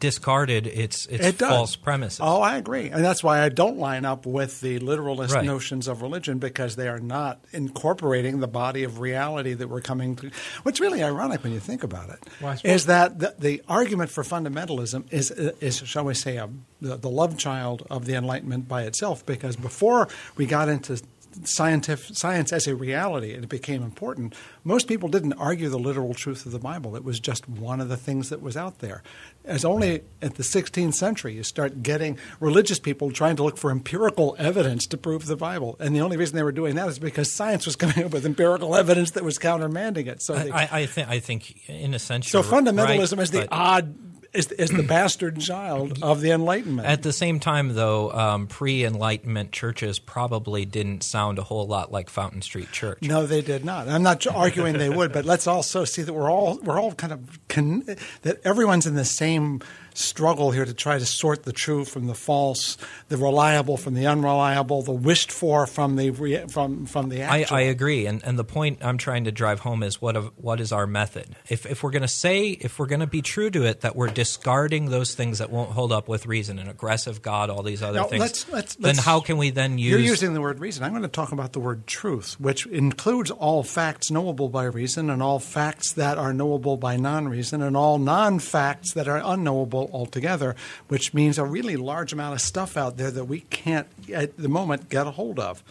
[0.00, 2.20] discarded its its It false premises.
[2.22, 5.44] Oh, I agree, and that's why I don't line up with the literalist Right.
[5.44, 10.16] notions of religion because they are not incorporating the body of reality that we're coming
[10.16, 10.30] to.
[10.62, 14.22] What's really ironic when you think about it Well, is that the, the argument for
[14.24, 16.48] fundamentalism is is shall we say a,
[16.80, 21.00] the, the love child of the Enlightenment by itself because before we got into
[21.44, 24.34] scientific science as a reality and it became important.
[24.64, 26.96] Most people didn't argue the literal truth of the bible.
[26.96, 29.02] It was just one of the things that was out there.
[29.44, 33.70] As only at the 16th century you start getting religious people trying to look for
[33.70, 35.76] empirical evidence to prove the bible.
[35.80, 38.26] And the only reason they were doing that is because science was coming up with
[38.26, 40.22] empirical evidence that was countermanding it.
[40.22, 42.28] So they, I, I think I think in a sense.
[42.28, 47.02] so fundamentalism right, is the odd is, is the bastard child of the enlightenment At
[47.02, 52.42] the same time, though, um, pre-Enlightenment churches probably didn't sound a whole lot like Fountain
[52.42, 53.02] Street Church.
[53.02, 53.88] No, they did not.
[53.88, 57.12] I'm not arguing they would, but let's also see that we're all we're all kind
[57.12, 57.84] of con-
[58.22, 59.60] that everyone's in the same
[59.98, 62.76] struggle here to try to sort the true from the false,
[63.08, 67.40] the reliable from the unreliable, the wished for from the rea- from from the I,
[67.40, 67.56] actual.
[67.56, 70.60] I agree, and and the point I'm trying to drive home is what of, what
[70.60, 71.34] is our method?
[71.48, 73.96] If if we're going to say if we're going to be true to it that
[73.96, 77.82] we're discarding those things that won't hold up with reason, an aggressive God, all these
[77.82, 79.90] other Now, things, let's- let's- then let's- how can we then use?
[79.90, 80.84] You're using the word reason.
[80.84, 85.10] I'm going to talk about the word truth, which includes all facts knowable by reason
[85.10, 89.20] and all facts that are knowable by non reason and all non facts that are
[89.24, 90.54] unknowable altogether,
[90.88, 94.48] which means a really large amount of stuff out there that we can't at the
[94.48, 95.62] moment get a hold of.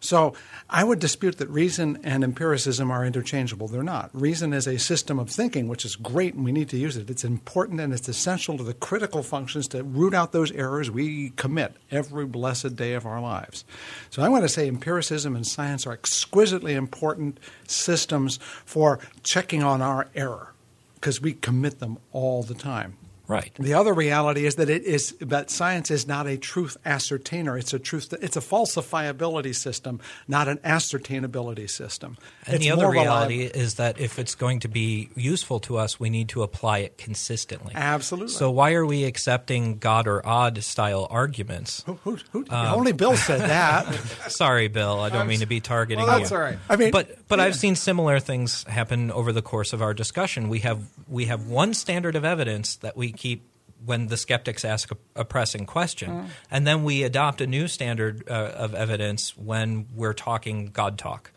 [0.00, 0.34] So
[0.70, 3.66] I would dispute that reason and empiricism are interchangeable.
[3.66, 4.10] They're not.
[4.12, 7.10] Reason is a system of thinking, which is great and we need to use it.
[7.10, 11.30] It's important and it's essential to the critical functions to root out those errors we
[11.30, 13.64] commit every blessed day of our lives.
[14.10, 19.82] So I'm going to say empiricism and science are exquisitely important systems for checking on
[19.82, 20.54] our error
[20.94, 22.96] because we commit them all the time.
[23.28, 23.52] Right.
[23.58, 27.56] The other reality is that it is that science is not a truth ascertainer.
[27.56, 28.12] It's a truth.
[28.20, 32.16] It's a falsifiability system, not an ascertainability system.
[32.46, 33.60] And it's the other reality reliable.
[33.60, 36.98] is that if it's going to be useful to us, we need to apply it
[36.98, 37.72] consistently.
[37.74, 38.32] Absolutely.
[38.32, 41.82] So why are we accepting God or odd style arguments?
[41.86, 43.92] Who, who, who, Um, only Bill said that.
[44.30, 45.00] Sorry, Bill.
[45.00, 46.36] I don't mean to be targeting Well, that's you.
[46.36, 46.58] all right.
[46.68, 47.44] I mean, but but yeah.
[47.46, 50.48] I've seen similar things happen over the course of our discussion.
[50.48, 53.44] We have we have one standard of evidence that we keep
[53.84, 56.26] when the skeptics ask a, a pressing question, Mm.
[56.50, 61.30] and then we adopt a new standard uh, of evidence when we're talking God talk.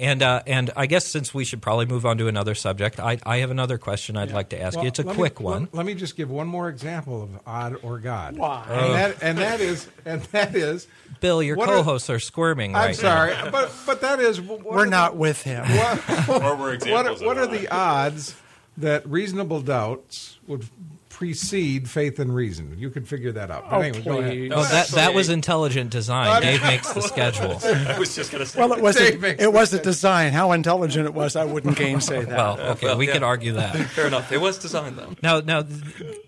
[0.00, 3.18] And uh, and I guess since we should probably move on to another subject, I,
[3.26, 4.88] I have another question I'd like to ask Well, you.
[4.88, 5.62] It's a let me- quick one.
[5.62, 8.36] Let, let me just give one more example of odd or God.
[8.36, 8.64] Why?
[8.68, 10.86] And that, and that is, and that is.
[11.20, 14.40] Bill, your co-hosts are, squirming I'm right sorry, but but that is.
[14.40, 15.64] What We're are not with him.
[15.66, 18.36] The, Or we're what, examples what of are the odds
[18.76, 20.68] that reasonable doubts would
[21.18, 22.76] precede faith and reason?
[22.78, 23.68] You could figure that out.
[23.68, 24.30] But Oh, anyway, go ahead.
[24.30, 24.52] please.
[24.54, 26.40] Oh, that that was intelligent design.
[26.42, 27.58] Dave makes the schedule.
[27.64, 28.60] I was just going to say.
[28.60, 30.32] Well, it was Dave a, it was a design.
[30.32, 32.28] How intelligent it was, I wouldn't gainsay that.
[32.36, 33.14] Well, okay, well, we yeah.
[33.14, 33.74] could argue that.
[33.90, 34.30] Fair enough.
[34.30, 35.16] It was designed though.
[35.20, 35.64] Now, now,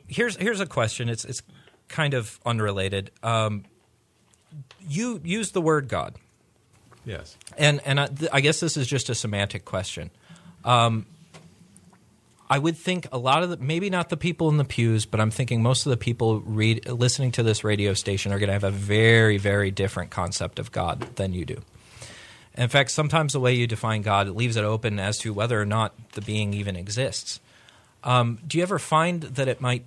[0.08, 1.08] here's here's a question.
[1.08, 1.42] It's it's
[1.86, 3.12] kind of unrelated.
[3.22, 3.66] Um,
[4.88, 6.16] you use the word God,
[7.04, 7.36] Yes.
[7.56, 10.10] and and I, th- I guess this is just a semantic question.
[10.64, 11.06] Um,
[12.50, 15.20] I would think a lot of the maybe not the people in the pews, but
[15.20, 18.52] I'm thinking most of the people read listening to this radio station are going to
[18.54, 21.62] have a very very different concept of God than you do.
[22.56, 25.64] In fact, sometimes the way you define God leaves it open as to whether or
[25.64, 27.38] not the being even exists.
[28.02, 29.84] Um, do you ever find that it might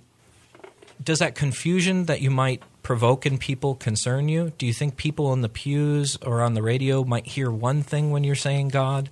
[1.02, 4.52] does that confusion that you might provoke in people concern you?
[4.56, 8.10] Do you think people in the pews or on the radio might hear one thing
[8.10, 9.10] when you're saying God?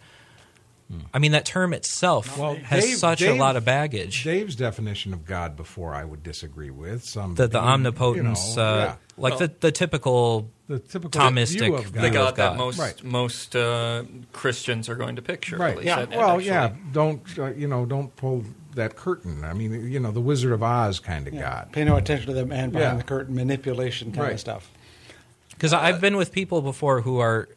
[1.15, 4.25] I mean, that term itself Well, has Dave- such a lot of baggage.
[4.25, 8.57] Dave's definition of God before I would disagree with some The, the being, omnipotence, you
[8.57, 8.95] know, uh, yeah.
[9.17, 12.29] like Well- the, the typical the typical Thomistic view of view the God.
[12.31, 13.05] of God that most Right.
[13.05, 15.57] most uh, Christians are going to picture.
[15.59, 15.77] Right.
[15.77, 15.87] Least.
[15.87, 16.01] Yeah.
[16.01, 16.73] And- and well, actually- yeah.
[16.93, 17.85] Don't uh, you know?
[17.85, 18.45] Don't pull
[18.75, 19.45] that curtain.
[19.45, 21.71] I mean, you know, the Wizard of Oz kind of God.
[21.73, 22.97] Pay no attention to the man behind Yeah.
[22.97, 24.33] the curtain, manipulation kind Right.
[24.35, 24.71] of stuff.
[25.51, 27.49] Because I've been with people before who are,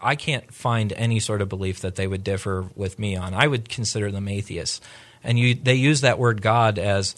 [0.00, 3.34] I can't find any sort of belief that they would differ with me on.
[3.34, 4.80] I would consider them atheists,
[5.22, 7.16] and you they use that word God as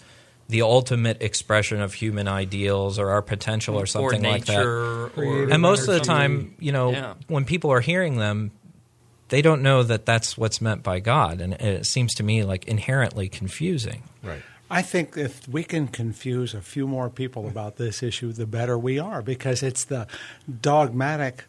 [0.49, 4.65] the ultimate expression of human ideals or our potential or something or like that.
[4.65, 5.11] or
[5.51, 7.13] And most of the time, you know, Yeah.
[7.27, 8.51] when people are hearing them,
[9.27, 12.65] they don't know that that's what's meant by God, and it seems to me like
[12.65, 14.03] inherently confusing.
[14.23, 14.41] Right.
[14.71, 18.77] I think if we can confuse a few more people about this issue, the better
[18.77, 20.07] we are, because it's the
[20.61, 21.43] dogmatic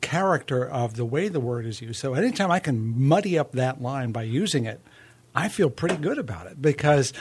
[0.00, 2.00] character of the way the word is used.
[2.00, 4.80] So anytime I can muddy up that line by using it,
[5.34, 7.12] I feel pretty good about it because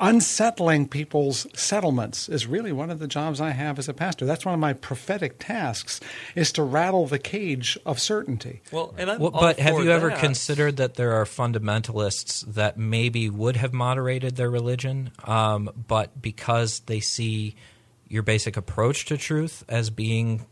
[0.00, 4.26] unsettling people's settlements is really one of the jobs I have as a pastor.
[4.26, 6.00] That's one of my prophetic tasks
[6.34, 8.60] is to rattle the cage of certainty.
[8.72, 12.76] well, and I'm Well, but have for you ever considered that there are fundamentalists that
[12.76, 17.54] maybe would have moderated their religion, um, but because they see
[18.08, 20.44] your basic approach to truth as being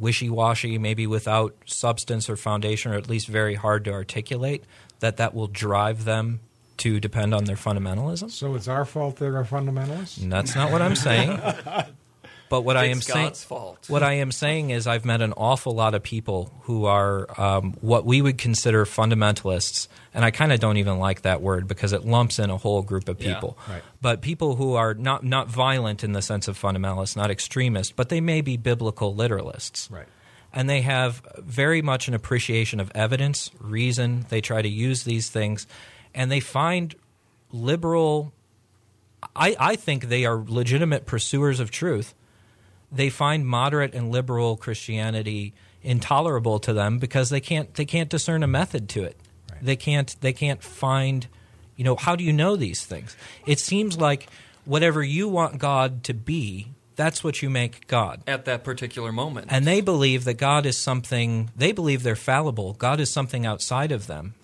[0.00, 4.64] wishy-washy, maybe without substance or foundation, or at least very hard to articulate,
[5.00, 6.40] that that will drive them
[6.78, 8.30] to depend on their fundamentalism?
[8.30, 10.22] So it's our fault they're a fundamentalist.
[10.22, 11.38] And that's not what I'm saying.
[12.50, 13.88] But what I am saying, fault.
[13.88, 17.74] what I am saying is, I've met an awful lot of people who are um,
[17.80, 21.92] what we would consider fundamentalists, and I kind of don't even like that word because
[21.92, 23.56] it lumps in a whole group of Yeah, people.
[23.68, 23.82] right.
[24.02, 28.08] But people who are not not violent in the sense of fundamentalists, not extremists, but
[28.08, 29.88] they may be biblical literalists.
[29.88, 30.08] Right.
[30.52, 34.26] And they have very much an appreciation of evidence, reason.
[34.28, 35.68] They try to use these things,
[36.16, 36.96] and they find
[37.52, 38.32] liberal
[39.36, 42.14] I, I think they are legitimate pursuers of truth.
[42.92, 48.42] They find moderate and liberal Christianity intolerable to them because they can't they can't discern
[48.42, 49.16] a method to it.
[49.50, 49.64] Right.
[49.64, 51.26] They can't they can't find
[51.76, 53.16] you know how do you know these things?
[53.46, 54.28] It seems like
[54.64, 58.22] whatever you want God to be, that's what you make God.
[58.26, 59.46] at that particular moment.
[59.50, 62.74] And they believe that God is something, they believe they're fallible.
[62.74, 64.34] God is something outside of them.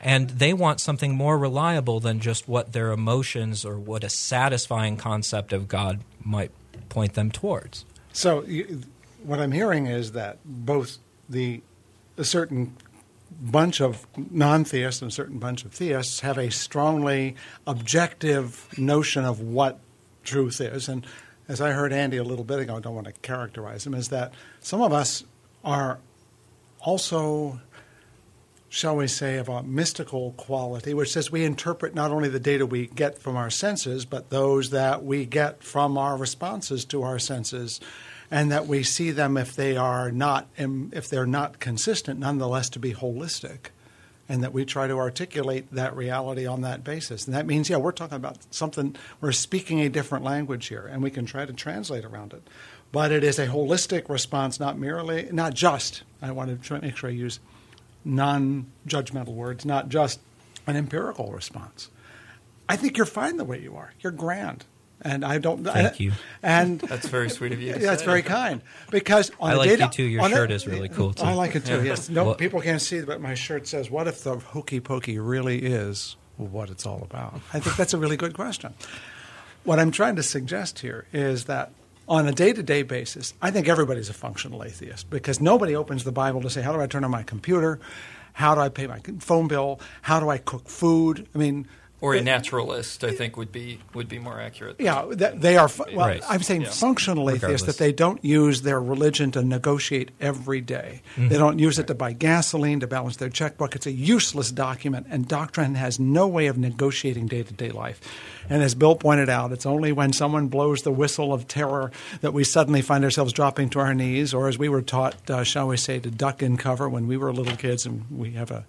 [0.00, 4.96] And they want something more reliable than just what their emotions or what a satisfying
[4.96, 6.50] concept of God might
[6.88, 7.84] point them towards.
[8.12, 8.82] So, you,
[9.22, 10.98] what I'm hearing is that both
[11.28, 11.62] the
[12.16, 12.76] a certain
[13.40, 17.34] bunch of non-theists and a certain bunch of theists have a strongly
[17.66, 19.80] objective notion of what
[20.22, 21.06] truth is, and
[21.48, 24.08] as I heard Andy a little bit ago, I don't want to characterize him, is
[24.08, 25.24] that some of us
[25.64, 25.98] are
[26.80, 27.60] also
[28.74, 32.66] shall we say, of a mystical quality, which says we interpret not only the data
[32.66, 37.20] we get from our senses, but those that we get from our responses to our
[37.20, 37.80] senses,
[38.32, 42.80] and that we see them if they are not if they're not consistent, nonetheless to
[42.80, 43.66] be holistic,
[44.28, 47.26] and that we try to articulate that reality on that basis.
[47.26, 51.00] And that means, yeah, we're talking about something we're speaking a different language here, and
[51.00, 52.42] we can try to translate around it.
[52.90, 56.02] But it is a holistic response, not merely, not just.
[56.20, 57.38] I want to make sure I use
[58.04, 60.20] non-judgmental words, not just
[60.66, 61.90] an empirical response.
[62.68, 63.92] I think you're fine the way you are.
[64.00, 64.64] You're grand,
[65.02, 65.64] and I don't.
[65.64, 66.12] Thank you.
[66.42, 67.74] And That's very sweet of you.
[67.74, 68.62] to yeah, that's very kind.
[68.90, 70.02] Because on I like data, you too.
[70.04, 71.24] Your shirt is really cool too.
[71.24, 71.84] I like it too.
[71.84, 72.08] Yes.
[72.08, 75.58] No, Well- people can't see, but my shirt says, "What if the hokey pokey really
[75.64, 78.72] is what it's all about?" I think that's a really good question.
[79.64, 81.70] What I'm trying to suggest here is that
[82.08, 86.40] on a day-to-day basis, I think everybody's a functional atheist because nobody opens the Bible
[86.42, 87.80] to say, "How do I turn on my computer?
[88.34, 89.80] How do I pay my phone bill?
[90.02, 91.66] How do I cook food?" I mean.
[92.00, 94.76] Or a naturalist, I think would be would be more accurate.
[94.78, 95.70] yeah, that they are.
[95.78, 96.22] Well, Right.
[96.28, 96.68] I'm saying Yeah.
[96.70, 97.62] functional atheists Regardless.
[97.62, 101.00] that they don't use their religion to negotiate every day.
[101.16, 101.28] Mm-hmm.
[101.28, 103.74] They don't use it to buy gasoline to balance their checkbook.
[103.74, 108.00] It's a useless document, and doctrine has no way of negotiating day to day life.
[108.50, 111.90] And as Bill pointed out, it's only when someone blows the whistle of terror
[112.20, 115.42] that we suddenly find ourselves dropping to our knees, or as we were taught, uh,
[115.42, 118.50] shall we say, to duck and cover when we were little kids, and we have
[118.50, 118.66] a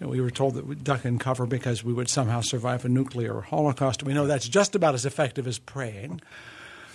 [0.00, 3.40] We were told that we'd duck and cover because we would somehow survive a nuclear
[3.40, 4.02] holocaust.
[4.02, 6.20] We know that's just about as effective as praying.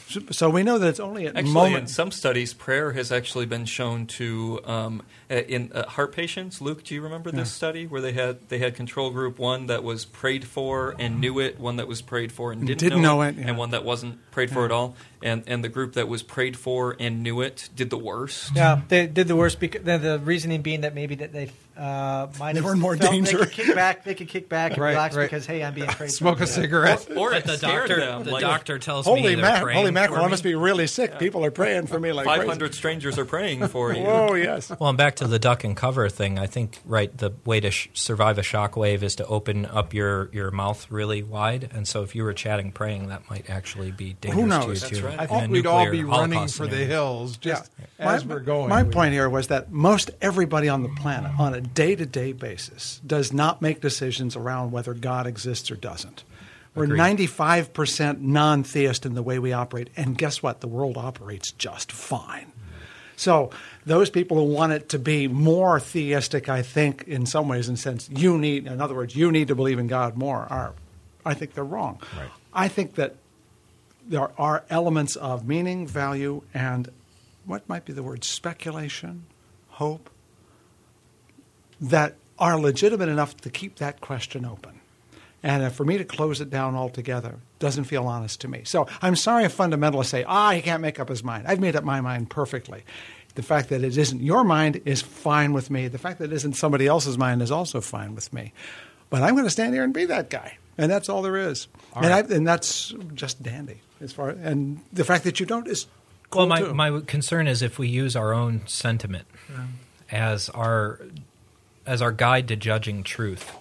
[0.07, 3.45] So, so we know that it's only at Actually, in some studies, prayer has actually
[3.45, 6.59] been shown to um, in uh, heart patients.
[6.59, 7.43] Luke, do you remember this Yeah.
[7.45, 11.39] study where they had they had control group one that was prayed for and knew
[11.39, 13.47] it, one that was prayed for and didn't, Didn't know it, yeah.
[13.47, 14.95] and one that wasn't prayed for at all.
[15.23, 18.51] And and the group that was prayed for and knew it did the worst.
[18.55, 19.59] Yeah, they did the worst.
[19.59, 22.79] Because the, the reasoning being that maybe that they uh, might They have were in
[22.79, 23.37] more felt danger.
[23.39, 24.03] They could kick back.
[24.03, 25.23] They could kick back and Right, relax right.
[25.23, 26.11] because hey, I'm being prayed.
[26.11, 26.43] Smoke for.
[26.43, 27.07] a cigarette.
[27.15, 28.23] Or But it the doctor, them.
[28.23, 30.19] the like, doctor tells me Holy they're mac, holy mackerel!
[30.19, 31.17] for I must be really sick.
[31.19, 32.49] People are praying for me like Five crazy.
[32.49, 34.03] hundred strangers are praying for you.
[34.05, 34.71] oh yes.
[34.79, 37.71] Well, and back to the duck and cover thing, I think right the way to
[37.71, 41.87] sh- survive a shock wave is to open up your, your mouth really wide, and
[41.87, 44.63] so if you were chatting praying, that might actually be dangerous knows?
[44.65, 45.05] to you That's too.
[45.05, 45.10] right.
[45.19, 48.13] I think we'd all nuclear be running holocaust for the hills just Yeah.
[48.15, 48.69] as my, we're going.
[48.69, 52.05] My We- point here was that most everybody on the planet, on a day to
[52.05, 56.23] day basis, does not make decisions around whether God exists or doesn't.
[56.73, 56.99] We're Agreed.
[56.99, 60.61] 95% non theist in the way we operate, and guess what?
[60.61, 62.51] The world operates just fine.
[63.17, 63.51] So,
[63.85, 67.75] those people who want it to be more theistic, I think, in some ways, in
[67.75, 70.73] sense, you need, in other words, you need to believe in God more, are,
[71.25, 71.99] I think they're wrong.
[72.17, 72.29] Right.
[72.53, 73.15] I think that
[74.07, 76.89] there are elements of meaning, value, and
[77.45, 79.25] what might be the word speculation,
[79.69, 80.09] hope,
[81.79, 84.79] that are legitimate enough to keep that question open.
[85.43, 88.61] And uh, for me to close it down altogether doesn't feel honest to me.
[88.63, 91.47] So I'm sorry if fundamentalists say, ah, he can't make up his mind.
[91.47, 92.83] I've made up my mind perfectly.
[93.35, 95.87] The fact that it isn't your mind is fine with me.
[95.87, 98.53] The fact that it isn't somebody else's mind is also fine with me.
[99.09, 100.57] But I'm going to stand here and be that guy.
[100.77, 101.67] And that's all there is.
[101.95, 103.81] and, I, and that's just dandy.
[104.01, 105.85] As far and the fact that you don't is
[106.31, 106.73] cool Well, my, too.
[106.73, 109.27] my concern is if we use our own sentiment
[110.11, 110.99] as our
[111.85, 113.51] as our guide to judging truth,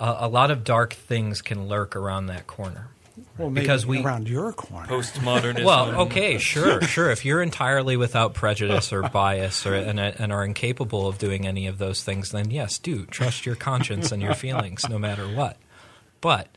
[0.00, 2.88] a a lot of dark things can lurk around that corner.
[3.36, 4.86] well, maybe because we- around your corner.
[4.86, 5.64] Postmodernism.
[5.64, 7.10] Well, okay, sure, sure.
[7.10, 11.66] If you're entirely without prejudice or bias, or and, and are incapable of doing any
[11.66, 15.56] of those things, then yes, do trust your conscience and your feelings, no matter what.
[16.20, 16.48] But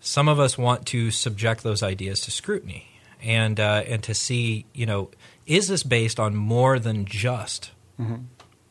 [0.00, 2.88] some of us want to subject those ideas to scrutiny
[3.22, 5.10] and uh, and to see, you know,
[5.46, 7.72] is this based on more than just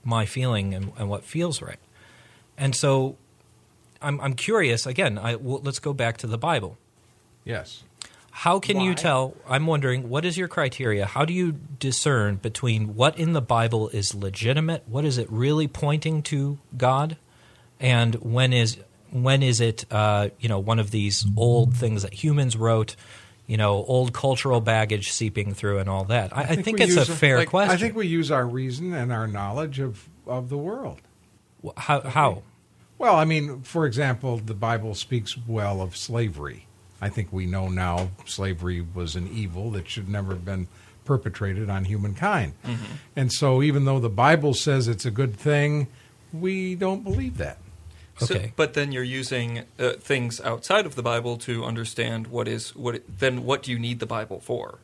[0.04, 1.80] my feeling and, and what feels right?
[2.58, 3.18] And so,
[4.02, 4.86] I'm I'm curious.
[4.86, 6.78] Again, I, well, let's go back to the Bible.
[7.44, 7.84] yes.
[8.32, 9.34] How can you tell?
[9.50, 11.08] I'm wondering, what is your criteria?
[11.08, 15.68] How do you discern between what in the Bible is legitimate, what is it really
[15.68, 17.18] pointing to God,
[17.80, 18.78] and when is
[19.24, 22.96] when is it uh, you know one of these old things that humans wrote,
[23.46, 26.36] you know, old cultural baggage seeping through and all that?
[26.36, 27.76] I, I think, we it's a fair like, question.
[27.76, 31.02] I think we use our reason and our knowledge of, of the world.
[31.76, 32.02] How?
[32.02, 32.44] how?
[32.98, 36.66] Well, I mean, for example, the Bible speaks well of slavery.
[37.00, 40.68] I think we know now slavery was an evil that should never have been
[41.06, 42.54] perpetrated on humankind.
[43.16, 45.88] And so, even though the Bible says it's a good thing,
[46.34, 47.60] we don't believe that.
[48.20, 52.76] So- but then you're using uh, things outside of the Bible to understand what is
[52.76, 52.96] what.
[52.96, 54.80] It, then what do you need the Bible for?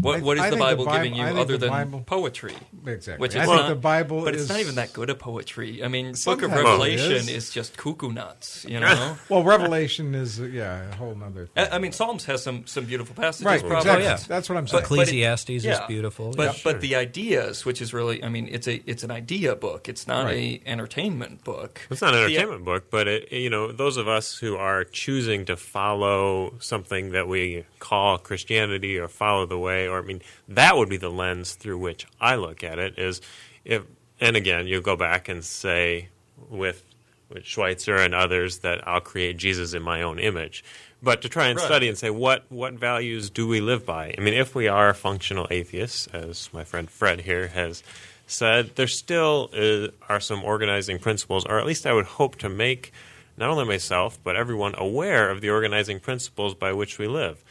[0.00, 2.00] What what is I the think the Bible Bible- giving you I other than Bible-
[2.06, 2.54] poetry?
[2.86, 3.20] Exactly.
[3.22, 5.82] Which I think not, the Bible but it's is- not even that good a poetry.
[5.84, 7.28] I mean, Book of Revelation is.
[7.28, 7.50] is.
[7.50, 8.64] just cuckoo nuts.
[8.68, 9.16] You know.
[9.28, 11.66] Well, Revelation is, uh, yeah, a whole other thing.
[11.70, 13.46] I I mean, Psalms has some some beautiful passages.
[13.46, 13.76] right, probably.
[13.78, 14.04] exactly.
[14.04, 14.16] yeah.
[14.28, 14.82] That's what I'm saying.
[14.84, 16.32] But- but it- Ecclesiastes is beautiful.
[16.36, 16.60] But yeah.
[16.64, 19.88] but the ideas, which is really, I mean, it's a it's an idea book.
[19.88, 20.62] It's not Right.
[20.64, 21.80] a entertainment book.
[21.90, 24.84] It's not an The- entertainment book, but it, you know, those of us who are
[24.84, 30.22] choosing to follow something that we call Christianity or follow the way, or I mean,
[30.48, 32.98] that would be the lens through which I look at it.
[32.98, 33.20] Is
[33.64, 33.82] if,
[34.20, 36.08] and again, you go back and say
[36.48, 36.84] with
[37.28, 40.64] with Schweitzer and others that I'll create Jesus in my own image.
[41.02, 41.66] But to try and Right.
[41.66, 44.14] study and say what what values do we live by?
[44.16, 47.82] I mean, if we are functional atheists, as my friend Fred here has
[48.26, 52.48] said, there still is, are some organizing principles, or at least I would hope to
[52.48, 52.92] make
[53.36, 57.44] not only myself but everyone aware of the organizing principles by which we live.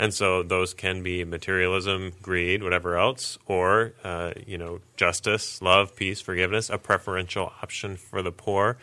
[0.00, 5.94] And so those can be materialism, greed, whatever else, or uh, you know, justice, love,
[5.94, 8.78] peace, forgiveness, a preferential option for the poor.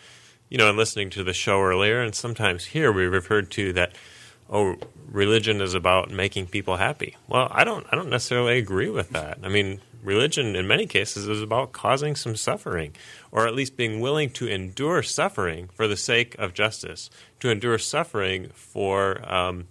[0.48, 3.94] You know, in listening to the show earlier, and sometimes here we referred to that.
[4.48, 4.76] Oh,
[5.11, 7.18] religion is about making people happy.
[7.27, 7.88] Well, I don't.
[7.91, 9.39] I don't necessarily agree with that.
[9.41, 12.95] I mean, religion in many cases is about causing some suffering,
[13.31, 17.80] or at least being willing to endure suffering for the sake of justice, to endure
[17.80, 19.65] suffering for um,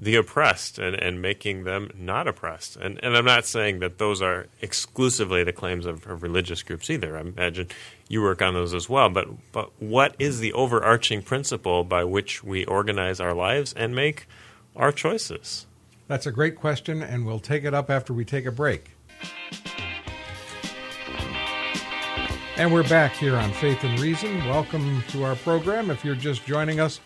[0.00, 2.74] the oppressed and, and making them not oppressed.
[2.76, 6.88] And, and I'm not saying that those are exclusively the claims of, of, religious groups
[6.88, 7.18] either.
[7.18, 7.68] I imagine
[8.08, 9.10] you work on those as well.
[9.10, 14.26] But, but what is the overarching principle by which we organize our lives and make
[14.74, 15.66] our choices?
[16.08, 18.92] That's a great question, and we'll take it up after we take a break.
[22.56, 24.38] And we're back here on Faith and Reason.
[24.46, 25.90] Welcome to our program.
[25.90, 27.00] If you're just joining us,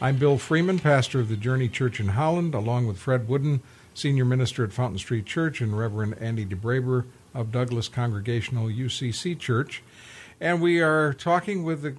[0.00, 3.62] I'm Bill Freeman, pastor of the Journey Church in Holland, along with Fred Wooden,
[3.94, 9.82] senior minister at Fountain Street Church, and Reverend Andy DeBraber of Douglas Congregational UCC Church.
[10.40, 11.96] And we are talking with the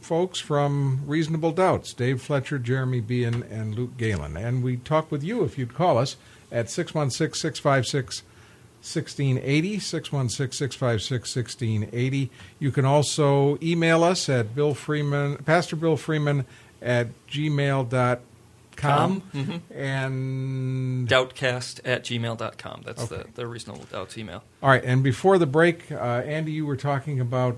[0.00, 4.38] folks from Reasonable Doubts Dave Fletcher, Jeremy Beahan, and Luke Galen.
[4.38, 6.16] And we talk with you if you'd call us
[6.50, 8.22] at 616 656
[8.82, 12.30] 1680, 616 656 1680.
[12.58, 16.46] You can also email us at Bill Freeman, Pastor Bill Freeman
[16.82, 19.20] at gmail.com.
[19.34, 19.72] Mm-hmm.
[19.78, 22.82] And doubtcast at gmail.com.
[22.84, 23.22] That's Okay.
[23.22, 24.42] the, the reasonable doubts email.
[24.62, 27.56] all right, and before the break, uh, Andy, you were talking about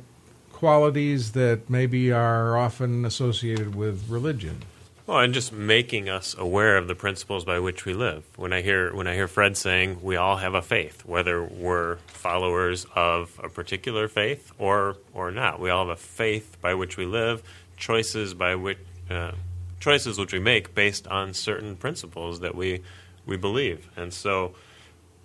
[0.52, 4.62] qualities that maybe are often associated with religion.
[5.06, 8.24] Well, and just making us aware of the principles by which we live.
[8.36, 11.96] When I hear when I hear Fred saying we all have a faith, whether we're
[12.06, 16.96] followers of a particular faith or or not, we all have a faith by which
[16.96, 17.42] we live,
[17.76, 18.78] choices by which
[19.10, 19.32] uh,
[19.81, 22.82] choices which we make based on certain principles that we
[23.26, 23.89] we believe.
[23.97, 24.55] And so,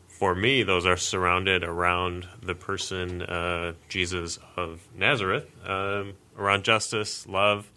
[0.07, 7.27] for me, those are surrounded around the person uh, Jesus of Nazareth, um, around justice,
[7.27, 7.69] love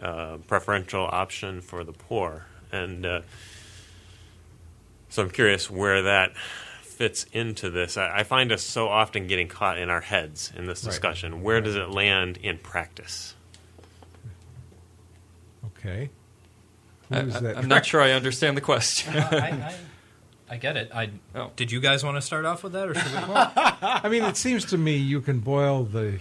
[0.00, 2.46] uh, preferential option for the poor.
[2.70, 3.20] And uh,
[5.08, 6.34] so I'm curious where that
[6.82, 7.96] fits into this.
[7.96, 10.90] I, I find us so often getting caught in our heads in this Right.
[10.90, 11.42] discussion.
[11.42, 13.34] Where does it land in practice?
[15.84, 16.10] Okay.
[17.10, 17.56] I, Who is that?
[17.56, 19.16] am not sure I understand the question.
[19.16, 19.74] I, I,
[20.50, 20.90] I get it.
[20.94, 21.50] I, Oh.
[21.56, 23.34] Did you guys want to start off with that, or should we?
[23.34, 26.20] I mean, it seems to me you can boil the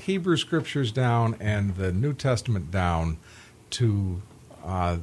[0.00, 3.18] Hebrew scriptures down and the New Testament down
[3.70, 4.20] to
[4.64, 4.98] uh,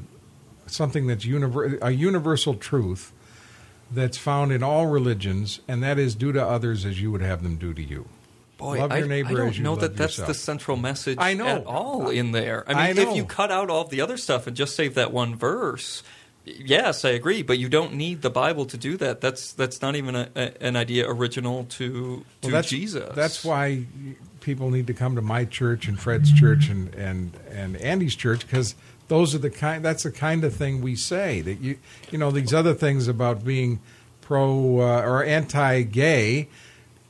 [0.68, 3.12] something that's univer- a universal truth
[3.92, 7.44] that's found in all religions, and that is do to others as you would have
[7.44, 8.08] them do to you.
[8.64, 10.28] Boy, Love I, your neighbor I don't know that that's yourself.
[10.30, 11.48] the central message I know.
[11.48, 12.64] at all in there.
[12.66, 15.12] I mean, I if you cut out all the other stuff and just save that
[15.12, 16.02] one verse,
[16.46, 17.42] yes, I agree.
[17.42, 19.20] But you don't need the Bible to do that.
[19.20, 23.14] That's that's not even a, a, an idea original to to Well, that's, Jesus.
[23.14, 23.86] That's why
[24.40, 28.48] people need to come to my church and Fred's church and and and Andy's church
[28.48, 28.76] because
[29.10, 29.84] those are the kind.
[29.84, 31.80] That's the kind of thing we say that you
[32.12, 33.82] you know these other things about being
[34.22, 36.48] pro uh, or anti-gay.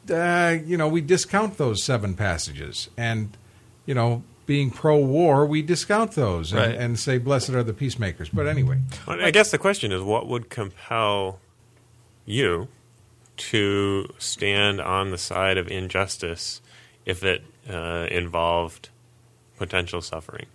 [0.09, 3.37] Uh, you know, we discount those seven passages, and
[3.85, 6.75] you know, being pro-war, we discount those and, Right.
[6.75, 10.27] and say, "Blessed are the peacemakers." But anyway, Well, I guess the question is what
[10.27, 11.39] would compel
[12.25, 12.67] you
[13.35, 16.61] to stand on the side of injustice
[17.05, 18.89] if it uh, involved
[19.57, 20.45] potential suffering?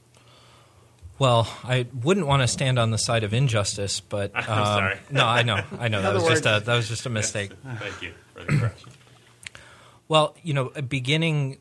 [1.18, 4.98] Well, I wouldn't want to stand on the side of injustice, but um, sorry.
[5.10, 7.50] no, I know, I know that other was just a that was just a mistake.
[7.78, 8.90] Thank you for the correction.
[10.08, 11.58] Well, you know, beginning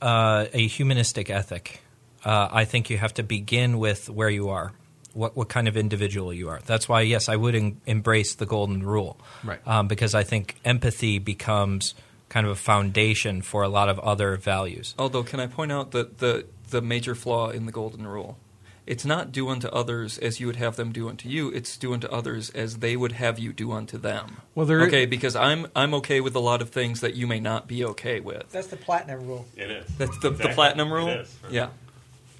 [0.00, 1.80] uh, a humanistic ethic,
[2.24, 4.72] uh, I think you have to begin with where you are,
[5.14, 6.60] what what kind of individual you are.
[6.66, 9.60] That's why, yes, I would en- embrace the golden rule, Right.
[9.66, 11.94] Um, because I think empathy becomes
[12.28, 14.94] kind of a foundation for a lot of other values.
[14.98, 18.38] Although, can I point out that the the major flaw in the golden rule?
[18.84, 21.50] It's not do unto others as you would have them do unto you.
[21.50, 24.38] It's do unto others as they would have you do unto them.
[24.56, 27.38] Well, there- okay, because I'm I'm okay with a lot of things that you may
[27.38, 28.50] not be okay with.
[28.50, 29.46] That's the platinum rule.
[29.56, 29.86] It is.
[29.98, 31.08] That's the, the platinum rule.
[31.08, 31.36] It is.
[31.48, 31.68] Yeah,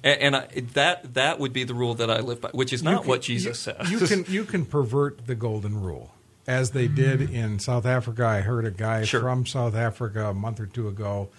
[0.03, 2.83] and, and I, that that would be the rule that I live by, which is
[2.83, 3.89] not can- what Jesus you, says.
[3.91, 6.11] You can you can pervert the golden rule,
[6.45, 8.25] as they did in South Africa.
[8.25, 9.21] I heard a guy Sure.
[9.21, 11.29] from South Africa a month or two ago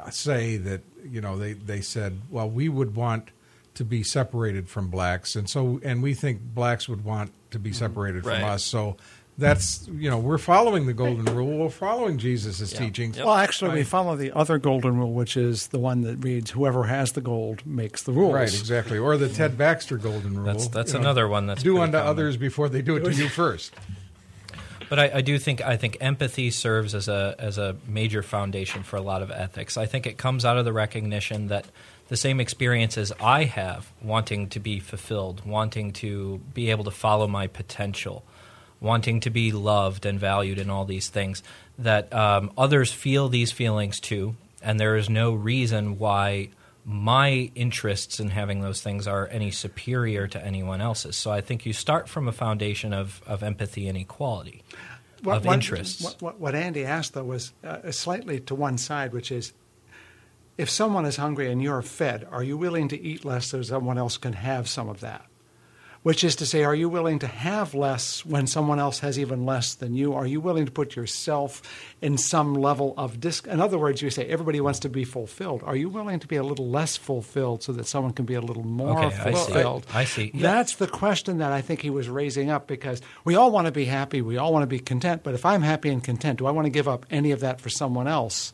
[0.00, 3.28] uh, say that you know they they said, well, we would want
[3.74, 7.70] to be separated from blacks, and so and we think blacks would want to be
[7.70, 7.78] mm-hmm.
[7.78, 8.62] separated from us.
[8.62, 8.96] So
[9.38, 11.58] that's you know we're following the golden rule.
[11.58, 12.78] We're following Jesus' Yeah.
[12.78, 13.16] teachings.
[13.16, 13.26] Yep.
[13.26, 16.84] Well, actually, we follow the other golden rule, which is the one that reads, "Whoever
[16.84, 18.98] has the gold makes the rules." Right, exactly.
[18.98, 20.44] Or the Ted Baxter golden rule.
[20.44, 22.08] That's that's you know, another one that's do unto common.
[22.08, 23.74] others before they do it to you first.
[24.90, 28.82] But I, I do think I think empathy serves as a as a major foundation
[28.82, 29.78] for a lot of ethics.
[29.78, 31.64] I think it comes out of the recognition that
[32.12, 37.26] the same experiences I have, wanting to be fulfilled, wanting to be able to follow
[37.26, 38.22] my potential,
[38.80, 41.42] wanting to be loved and valued, and all these things,
[41.78, 46.50] that um, others feel these feelings too, and there is no reason why
[46.84, 51.16] my interests in having those things are any superior to anyone else's.
[51.16, 54.62] So I think you start from a foundation of, of empathy and equality,
[55.22, 56.04] What, of interests.
[56.04, 59.54] What, what, what Andy asked, though, was uh, slightly to one side, which is
[60.58, 63.98] if someone is hungry and you're fed, are you willing to eat less so someone
[63.98, 65.24] else can have some of that?
[66.02, 69.46] Which is to say, are you willing to have less when someone else has even
[69.46, 70.14] less than you?
[70.14, 71.62] Are you willing to put yourself
[72.00, 73.38] in some level of dis?
[73.42, 75.62] In other words, you say everybody wants to be fulfilled.
[75.64, 78.40] Are you willing to be a little less fulfilled so that someone can be a
[78.40, 79.30] little more Okay, I see.
[79.30, 79.86] fulfilled?
[79.94, 80.32] I see.
[80.34, 83.72] That's the question that I think he was raising up because we all want to
[83.72, 85.22] be happy, we all want to be content.
[85.22, 87.60] But if I'm happy and content, do I want to give up any of that
[87.60, 88.52] for someone else?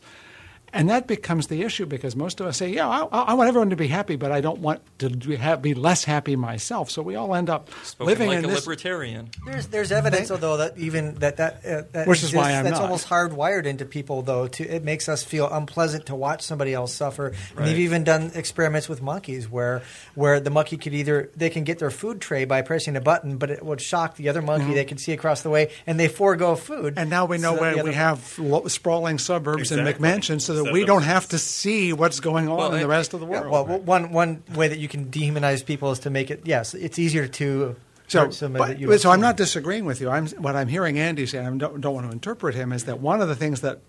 [0.73, 3.69] And that becomes the issue because most of us say, "Yeah, I, I want everyone
[3.71, 7.01] to be happy, but I don't want to be, have, be less happy myself." So
[7.01, 8.65] we all end up Spoken living like in a this.
[8.67, 9.29] libertarian.
[9.45, 12.73] There's there's evidence, although that even that that, uh, that Which is why I'm that's
[12.75, 12.83] not.
[12.83, 14.21] almost hardwired into people.
[14.21, 17.33] Though to it makes us feel unpleasant to watch somebody else suffer.
[17.57, 19.81] And they've even done experiments with monkeys where
[20.15, 23.37] where the monkey could either they can get their food tray by pressing a button,
[23.37, 26.07] but it would shock the other monkey they could see across the way, and they
[26.07, 26.93] forego food.
[26.93, 26.99] Mm-hmm.
[26.99, 30.69] and now we know so where we have lo- sprawling suburbs and McMansions, so that
[30.69, 33.27] So we don't have to see what's going on Well, in the rest of the
[33.27, 33.69] Yeah, world.
[33.69, 36.97] well, one one way that you can dehumanize people is to make it yes, it's
[36.99, 37.75] easier to
[38.07, 40.09] So, hurt somebody but- that you don't so I'm not disagreeing with you.
[40.09, 42.85] I'm, what I'm hearing Andy say, and I don't, don't want to interpret him, is
[42.85, 43.79] that one of the things that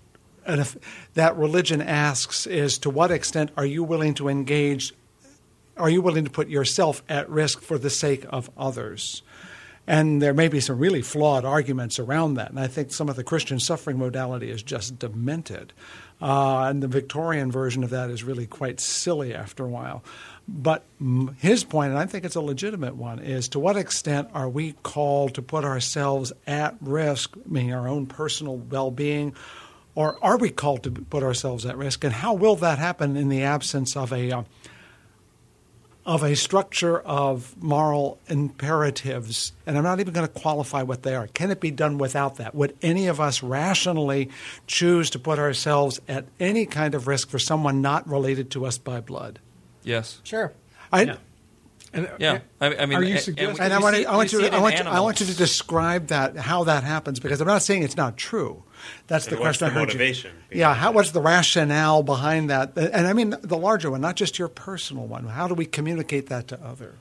[0.47, 0.77] and if,
[1.15, 4.95] that religion asks is to what extent are you willing to engage?
[5.77, 9.23] Are you willing to put yourself at risk for the sake of others?
[9.87, 12.51] And there may be some really flawed arguments around that.
[12.51, 15.73] And I think some of the Christian suffering modality is just demented.
[16.21, 20.05] Uh, and the Victorian version of that is really quite silly after a while.
[20.47, 20.85] But
[21.39, 24.73] his point, and I think it's a legitimate one, is to what extent are we
[24.83, 29.35] called to put ourselves at risk, meaning our own personal well being,
[29.95, 32.05] or are we called to put ourselves at risk?
[32.05, 34.31] And how will that happen in the absence of a.
[34.31, 34.43] Uh,
[36.11, 41.15] of a structure of moral imperatives, and I'm not even going to qualify what they
[41.15, 41.28] are.
[41.28, 42.53] Can it be done without that?
[42.55, 44.28] Would any of us rationally
[44.66, 48.77] choose to put ourselves at any kind of risk for someone not related to us
[48.77, 49.39] by blood?
[49.85, 50.20] Yes.
[50.24, 50.53] Sure.
[50.93, 51.16] I,
[51.93, 52.39] And, uh, Yeah.
[52.61, 54.39] I, I mean, Are you and- suggesting- and I want, see- to, I, want you
[54.41, 57.41] you, see I, want you, I want you to describe that, how that happens, because
[57.41, 58.62] I'm not saying it's not true.
[59.07, 62.02] That's the And what's question the I heard you- motivation Yeah, how, what's the rationale
[62.02, 62.77] behind that?
[62.77, 65.24] And I mean the larger one, not just your personal one.
[65.27, 66.98] How do we communicate that to others?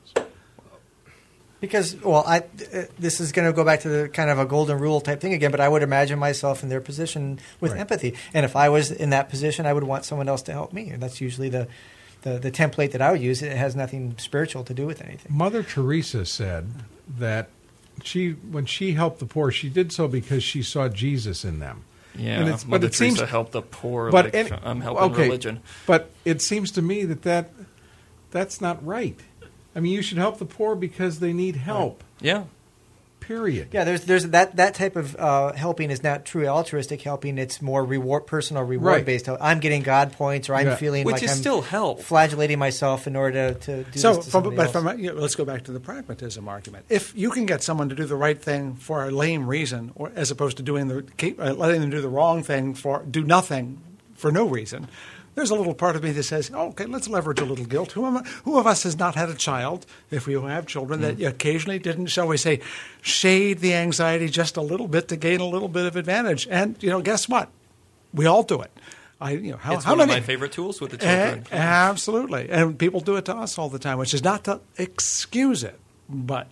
[1.60, 4.46] Because, well, I, uh, this is going to go back to the kind of a
[4.46, 7.82] golden rule type thing again, but I would imagine myself in their position with Right.
[7.82, 8.16] empathy.
[8.34, 10.90] And if I was in that position, I would want someone else to help me.
[10.90, 11.68] And that's usually the,
[12.22, 13.42] the, the template that I would use.
[13.42, 15.36] It has nothing spiritual to do with anything.
[15.36, 16.70] Mother Teresa said
[17.18, 17.50] that
[18.04, 21.84] she, when she helped the poor, she did so because she saw Jesus in them.
[22.18, 24.12] Yeah, And it's- but it seems- Teresa helped the poor.
[24.12, 25.60] But like any- I'm um, helping okay, religion.
[25.86, 27.52] But it seems to me that, that
[28.32, 29.20] that's not right.
[29.76, 32.04] I mean, you should help the poor because they need help.
[32.20, 32.44] Yeah,
[33.20, 33.68] Period.
[33.72, 37.38] Yeah, there's there's that that type of uh, helping is not true altruistic helping.
[37.38, 39.06] It's more reward, personal reward Right.
[39.06, 39.30] based.
[39.30, 40.76] I'm getting God points, or I'm Yeah.
[40.76, 42.02] feeling which like is I'm still help.
[42.02, 45.20] flagellating myself in order to, to do So, this to from, but from you know,
[45.22, 46.86] let's go back to the pragmatism argument.
[46.90, 50.12] If you can get someone to do the right thing for a lame reason, or
[50.16, 53.24] as opposed to doing the keep, uh, letting them do the wrong thing for do
[53.24, 53.82] nothing
[54.16, 54.88] for no reason,
[55.40, 57.94] there's a little part of me that says, oh, "Okay, let's leverage a little guilt."
[57.94, 61.20] Who, am, who of us has not had a child, if we have children, that
[61.22, 62.60] occasionally didn't, shall we say,
[63.02, 66.48] shade the anxiety just a little bit to gain a little bit of advantage?
[66.52, 67.50] And you know, guess what?
[68.14, 68.72] We all do it.
[69.22, 70.14] I, you know, how, it's how one many?
[70.14, 71.48] of my favorite tools with the Eh, children.
[71.52, 72.50] absolutely.
[72.50, 75.78] And people do it to us all the time, which is not to excuse it,
[76.08, 76.48] but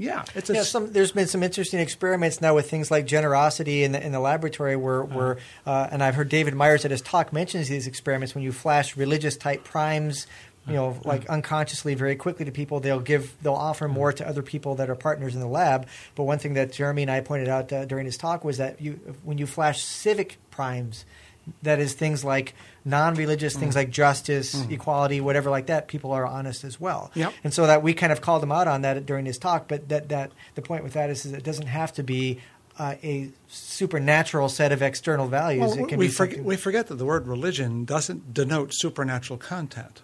[0.00, 3.84] yeah, it's a Yeah, some, there's been some interesting experiments now with things like generosity
[3.84, 7.02] in the, in the laboratory, where, where uh, and I've heard David Myers at his
[7.02, 10.26] talk mentions these experiments when you flash religious type primes,
[10.66, 14.42] you know, like unconsciously, very quickly to people, they'll give, they'll offer more to other
[14.42, 15.86] people that are partners in the lab.
[16.14, 18.80] But one thing that Jeremy and I pointed out uh, during his talk was that
[18.80, 21.04] you, when you flash civic primes,
[21.62, 22.54] that is things like
[22.84, 25.88] non-religious things like justice, equality, whatever like that.
[25.88, 27.10] People are honest as well.
[27.14, 27.34] Yep.
[27.44, 29.68] And so that we kind of called him out on that during his talk.
[29.68, 32.40] But that, that the point with that is, is it doesn't have to be
[32.78, 35.72] uh, a supernatural set of external values.
[35.72, 40.02] Well, it can we, forget, we forget that the word religion doesn't denote supernatural content.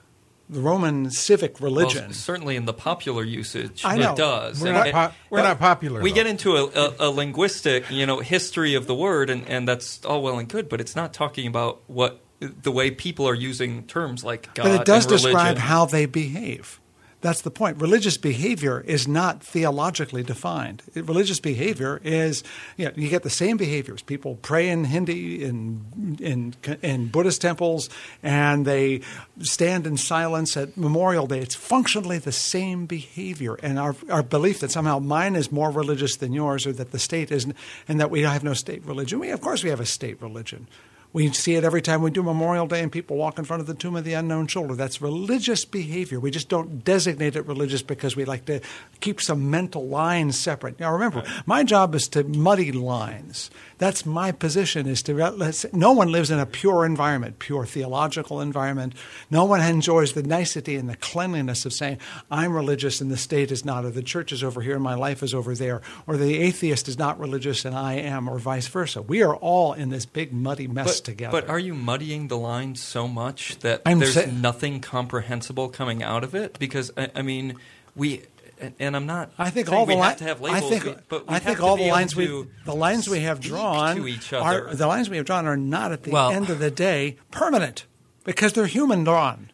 [0.49, 2.13] The Roman civic Well, religion.
[2.13, 4.13] certainly in the popular usage, I know.
[4.13, 4.61] it does.
[4.63, 6.01] We're not, it- po- we're not popular.
[6.01, 6.15] we though.
[6.15, 10.05] get into a, a, a linguistic, you know, history of the word, and, and that's
[10.05, 13.83] all well and good, but it's not talking about what the way people are using
[13.85, 16.81] terms like God but it does describe how they behave.
[17.27, 17.81] That's the point.
[17.81, 20.85] Religious behavior is not theologically defined.
[20.95, 22.45] It- religious behavior is,
[22.77, 24.01] you know, you get the same behaviors.
[24.01, 27.91] People pray in Hindi, in, in, in Buddhist temples,
[28.23, 29.01] and they
[29.41, 31.41] stand in silence at Memorial Day.
[31.41, 33.57] It's functionally the same behavior.
[33.61, 37.01] And our, our belief that somehow mine is more religious than yours, or that the
[37.01, 37.57] state isn't,
[37.89, 39.19] and that we have no state religion.
[39.19, 40.69] We, of course, we have a state religion.
[41.17, 43.67] We see it every time we do Memorial Day and people walk in front of
[43.67, 44.75] the tomb of the unknown soldier.
[44.75, 46.21] That's religious behavior.
[46.21, 48.61] We just don't designate it religious because we like to
[49.01, 50.79] keep some mental lines separate.
[50.79, 53.51] Now remember, my job is to muddy lines.
[53.79, 58.43] That's my position is to let's no one lives in a pure environment, pure theological
[58.43, 58.93] environment.
[59.31, 61.99] No one enjoys the nicety and the cleanliness of saying,
[62.31, 64.95] I'm religious and the state is not, or the church is over here and my
[64.95, 68.69] life is over there, or the atheist is not religious and I am, or vice
[68.69, 69.01] versa.
[69.01, 71.33] We are all in this big muddy mess But, together.
[71.41, 76.03] but are you muddying the lines so much that I'm there's sa- nothing comprehensible coming
[76.03, 76.59] out of it?
[76.59, 77.55] Because I, I mean,
[77.95, 78.23] we
[78.61, 79.31] and, and I'm not.
[79.39, 81.35] I think all the we li- have to have I labels, think, we- but we
[81.35, 82.27] I think all the lines we
[82.65, 85.93] the lines we have drawn to each are the lines we have drawn are not
[85.93, 87.87] at the Well- end of the day permanent
[88.25, 89.51] because they're human drawn.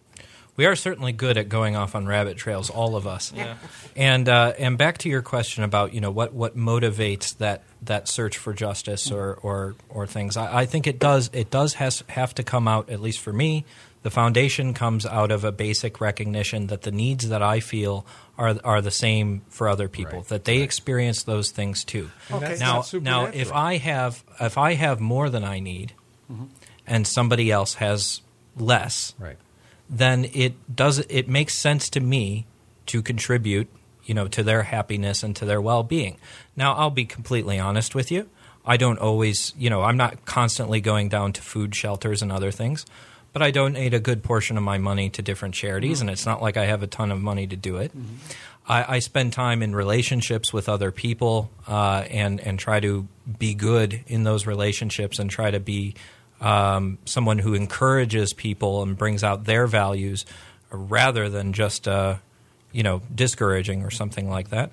[0.55, 3.33] We are certainly good at going off on rabbit trails, all of us.
[3.35, 3.55] Yeah.
[3.97, 8.09] And uh, and back to your question about you know what, what motivates that, that
[8.09, 10.37] search for justice or or, or things.
[10.37, 13.33] I, I think it does it does has have to come out at least for
[13.33, 13.65] me.
[14.03, 18.05] The foundation comes out of a basic recognition that the needs that I feel
[18.37, 20.19] are are the same for other people.
[20.19, 20.29] Right.
[20.29, 22.11] That they experience those things too.
[22.29, 23.53] And that's now now if.
[23.53, 25.93] I have if I have more than I need,
[26.31, 26.47] mm-hmm.
[26.87, 28.23] and somebody else has
[28.57, 29.37] less, Right.
[29.89, 32.47] then it does it makes sense to me
[32.87, 33.69] to contribute,
[34.05, 36.17] you know, to their happiness and to their well-being.
[36.57, 38.29] Now, I'll be completely honest with you.
[38.65, 42.51] I don't always, you know, I'm not constantly going down to food shelters and other
[42.51, 42.87] things,
[43.33, 46.43] but I donate a good portion of my money to different charities, and it's not
[46.43, 47.91] like I have a ton of money to do it.
[48.69, 53.09] I, I spend time in relationships with other people uh, and and try to
[53.39, 55.95] be good in those relationships and try to be
[56.41, 60.27] um, someone who encourages people and brings out their values
[60.71, 62.17] rather than just uh,
[62.73, 64.73] you know discouraging or something like that.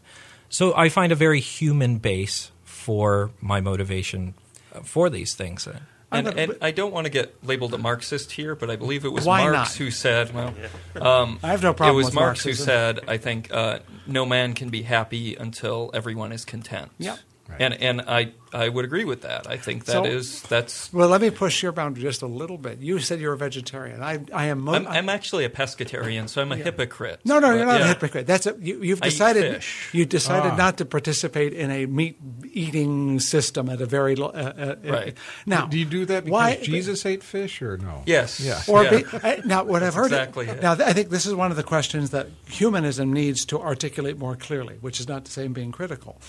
[0.49, 4.33] So I find a very human base for my motivation
[4.73, 5.67] uh, for these things.
[5.67, 9.05] And, I'm and I don't want to get labeled a Marxist here, but I believe
[9.05, 9.77] it was Why Marx not?
[9.77, 10.55] who said, "Well,
[10.99, 14.25] um, I have no problem It was with Marx who said, "I think uh, no
[14.25, 17.19] man can be happy until everyone is content." Yep.
[17.49, 17.61] Right.
[17.61, 19.47] And and I I would agree with that.
[19.47, 20.91] I think that So- is that's.
[20.93, 22.79] Well, let me push your boundary just a little bit.
[22.79, 24.01] You said you're a vegetarian.
[24.03, 24.61] I, I am.
[24.61, 27.21] Mo- I'm, I'm actually a pescatarian, so I'm a hypocrite.
[27.25, 27.85] no, no, But, you're not yeah.
[27.85, 28.25] a hypocrite.
[28.27, 29.53] That's a, you, you've I eat decided.
[29.55, 29.89] fish.
[29.93, 30.55] You decided Ah.
[30.55, 32.17] not to participate in a meat
[32.51, 35.17] eating system at a very lo- uh, uh, Right.
[35.45, 35.65] now.
[35.67, 38.03] do you do that because why- Jesus ate fish or no?
[38.05, 38.39] Yes.
[38.39, 38.61] Yeah.
[38.67, 38.89] Or Yeah.
[38.99, 40.05] be, I, now, what I've heard.
[40.11, 40.61] exactly it.
[40.61, 44.35] Now, I think this is one of the questions that humanism needs to articulate more
[44.35, 46.19] clearly, which is not to say I'm being critical.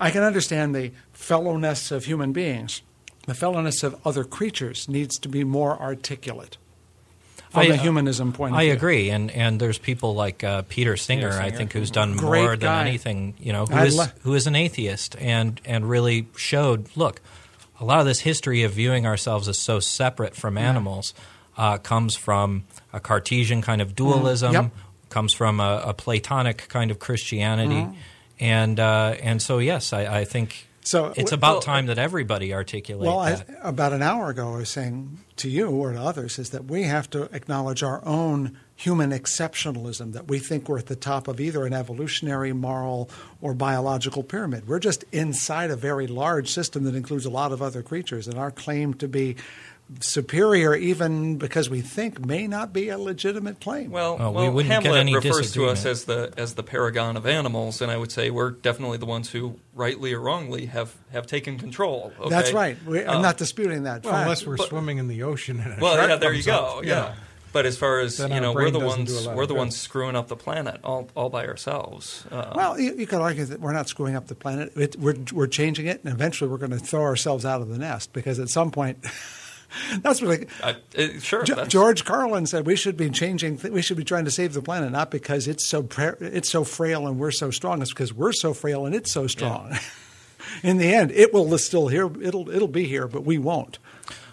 [0.00, 2.82] I can understand the fellowness of human beings.
[3.26, 6.56] The fellowness of other creatures needs to be more articulate
[7.50, 8.72] from I- a humanism point of I view.
[8.74, 11.56] agree, and and there's people like uh, Peter Singer, I Singer.
[11.56, 13.34] think, who's done Great more than anything.
[13.38, 16.86] You know, who I is lo- who is an atheist and and really showed.
[16.96, 17.20] Look,
[17.80, 21.12] a lot of this history of viewing ourselves as so separate from animals
[21.56, 24.52] uh, comes from a Cartesian kind of dualism.
[24.52, 24.62] Mm-hmm.
[24.64, 24.72] Yep.
[25.10, 27.96] Comes from a, a Platonic kind of Christianity, Mm-hmm.
[28.40, 30.66] And uh, and so yes, I, I think.
[30.82, 34.56] So, it's about well, time that everybody articulate Well, I, about an hour ago, I
[34.58, 38.56] was saying to you or to others is that we have to acknowledge our own
[38.74, 43.10] human exceptionalism, that we think we're at the top of either an evolutionary, moral,
[43.42, 44.66] or biological pyramid.
[44.66, 48.38] We're just inside a very large system that includes a lot of other creatures, and
[48.38, 49.36] our claim to be
[50.00, 53.90] superior, even because we think, may not be a legitimate claim.
[53.90, 56.62] Well, Well, we well, wouldn't get Hamlet any refers to us as the as the
[56.62, 60.66] paragon of animals, and I would say we're definitely the ones who, rightly or wrongly,
[60.66, 62.12] have, have taken control.
[62.20, 62.28] okay?
[62.30, 62.76] That's right.
[62.84, 64.22] We, I'm Uh, not disputing that Well, fact.
[64.24, 66.78] unless we're But- swimming in the ocean and a Well, shark yeah, there you go.
[66.78, 67.14] up, yeah.
[67.50, 69.54] But as far as Then you know, we're the doesn't do a ones we're the
[69.54, 72.26] ones screwing up the planet all all by ourselves.
[72.30, 74.70] Uh, Well, you, you could argue that we're not screwing up the planet.
[74.76, 77.78] It, we're, we're changing it, and eventually we're going to throw ourselves out of the
[77.78, 78.98] nest because at some point,
[80.02, 80.28] that's what.
[80.30, 81.42] Like, I, uh, sure.
[81.44, 83.58] Ge- that's- George Carlin said we should be changing.
[83.58, 86.48] Th- we should be trying to save the planet, not because it's so pra- it's
[86.48, 87.82] so frail and we're so strong.
[87.82, 89.76] It's because we're so frail and it's so strong.
[90.62, 92.10] In the end, it will still here.
[92.22, 93.78] It'll it'll be here, but we won't.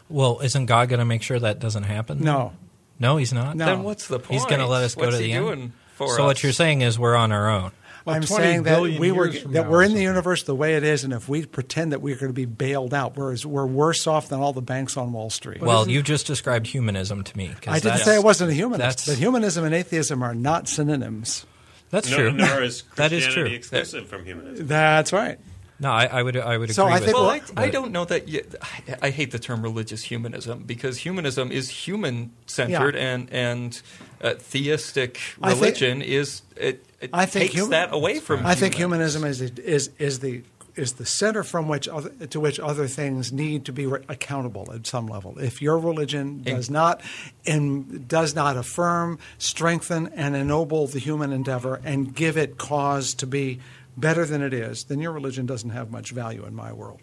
[0.08, 2.22] well, isn't God going to make sure that doesn't happen?
[2.22, 2.54] No.
[3.00, 3.56] no, He's not.
[3.58, 3.66] No.
[3.66, 4.32] Then what's the point?
[4.32, 5.74] He's going to let us go What's to he the end.
[5.96, 6.20] for so us?
[6.28, 7.72] what you're saying is we're on our own.
[8.06, 10.76] Well, I'm saying that we were that now, we're or in the universe the way
[10.76, 13.66] it is, and if we pretend that we're going to be bailed out, whereas we're
[13.66, 15.60] worse off than all the banks on Wall Street.
[15.62, 17.52] Well, you just described humanism to me.
[17.68, 21.46] I didn't say I wasn't a humanist, that's- but humanism and atheism are not synonyms.
[21.90, 22.32] That's No- true.
[22.32, 23.46] Nor is That is true.
[23.46, 24.68] exclusive from humanism.
[24.68, 25.40] That's right.
[25.78, 27.70] No, I, I would I would agree So I with think Well, Well, I, I
[27.70, 28.30] don't know that.
[28.30, 33.02] You, I, I hate the term religious humanism because humanism is human centered, Yeah.
[33.02, 33.82] and and
[34.22, 38.46] uh, theistic I think- religion is it, it I think takes human- that away from.
[38.46, 40.44] I think humanism is is is the
[40.76, 44.70] is the center from which other, to which other things need to be re- accountable
[44.74, 45.40] at some level.
[45.40, 47.02] If your religion does not
[47.48, 53.28] and does not affirm, strengthen, and ennoble the human endeavor and give it cause to
[53.28, 53.60] be
[53.96, 57.00] better than it is, then your religion doesn't have much value in my world.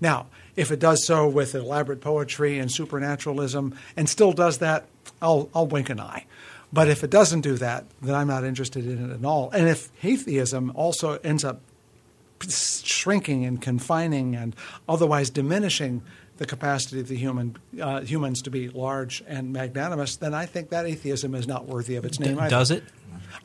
[0.00, 4.86] Now, if it does so with elaborate poetry and supernaturalism and still does that,
[5.20, 6.26] I'll, I'll wink an eye.
[6.76, 9.50] But if it doesn't do that, then I'm not interested in it at all.
[9.50, 11.60] And if atheism also ends up
[12.48, 14.54] shrinking and confining and
[14.88, 16.02] otherwise diminishing
[16.36, 20.68] the capacity of the human uh, humans to be large and magnanimous, then I think
[20.68, 22.38] that atheism is not worthy of its name.
[22.38, 22.50] either.
[22.50, 22.84] Does it?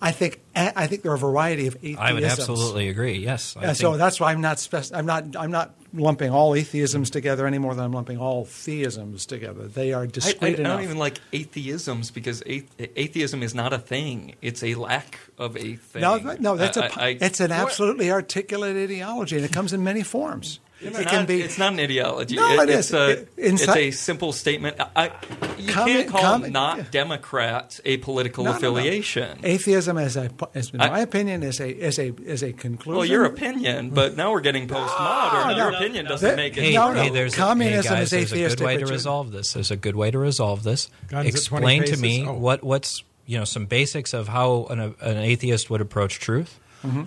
[0.02, 1.98] I think I think there are a variety of atheisms.
[2.00, 3.18] I would absolutely agree.
[3.18, 3.56] Yes.
[3.58, 7.46] I so that's why I'm not spec- I'm not I'm not lumping all atheisms together
[7.46, 9.68] any more than I'm lumping all theisms together.
[9.68, 13.74] They are I, I, discrete I don't even like atheisms because athe- atheism is not
[13.74, 16.02] a thing; it's a lack of a thing.
[16.02, 19.84] no, no, that's I- a I- it's an absolutely articulate ideology, and it comes in
[19.84, 20.60] many forms.
[20.84, 22.36] It's it not, can be It's not an ideology.
[22.36, 22.94] No, it it's is.
[22.94, 24.78] A, It- it's a simple statement.
[24.96, 25.12] I,
[25.60, 26.84] you Comment- can't call comment- not yeah.
[26.90, 28.58] Democrat a political No, no, no.
[28.58, 29.40] affiliation.
[29.44, 32.98] Atheism, as a, as in I- my opinion, is a is a is a conclusion.
[32.98, 35.52] Well, your opinion, but now we're getting postmodern.
[35.52, 35.78] No, your no.
[35.78, 36.64] opinion doesn't That- make it.
[36.64, 37.02] Hey, No, no.
[37.04, 39.54] hey, there's Communism hey guys, is there's a good way to resolve this.
[39.54, 40.90] There's a good way to resolve this.
[41.10, 42.34] Guns Explain to me Oh.
[42.34, 46.60] what what's you know some basics of how an, an atheist would approach truth.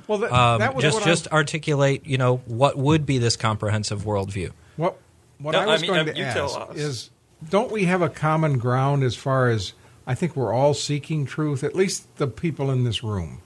[0.07, 3.19] Well, that, Um, that was just what just I, articulate you know what would be
[3.19, 4.53] this comprehensive worldview.
[4.77, 4.99] what
[5.39, 6.77] what No, I was I mean, going uh, to you tell ask us.
[6.77, 7.11] is,
[7.49, 9.73] don't we have a common ground as far as
[10.07, 11.65] I think we're all seeking truth?
[11.65, 13.41] At least the people in this room.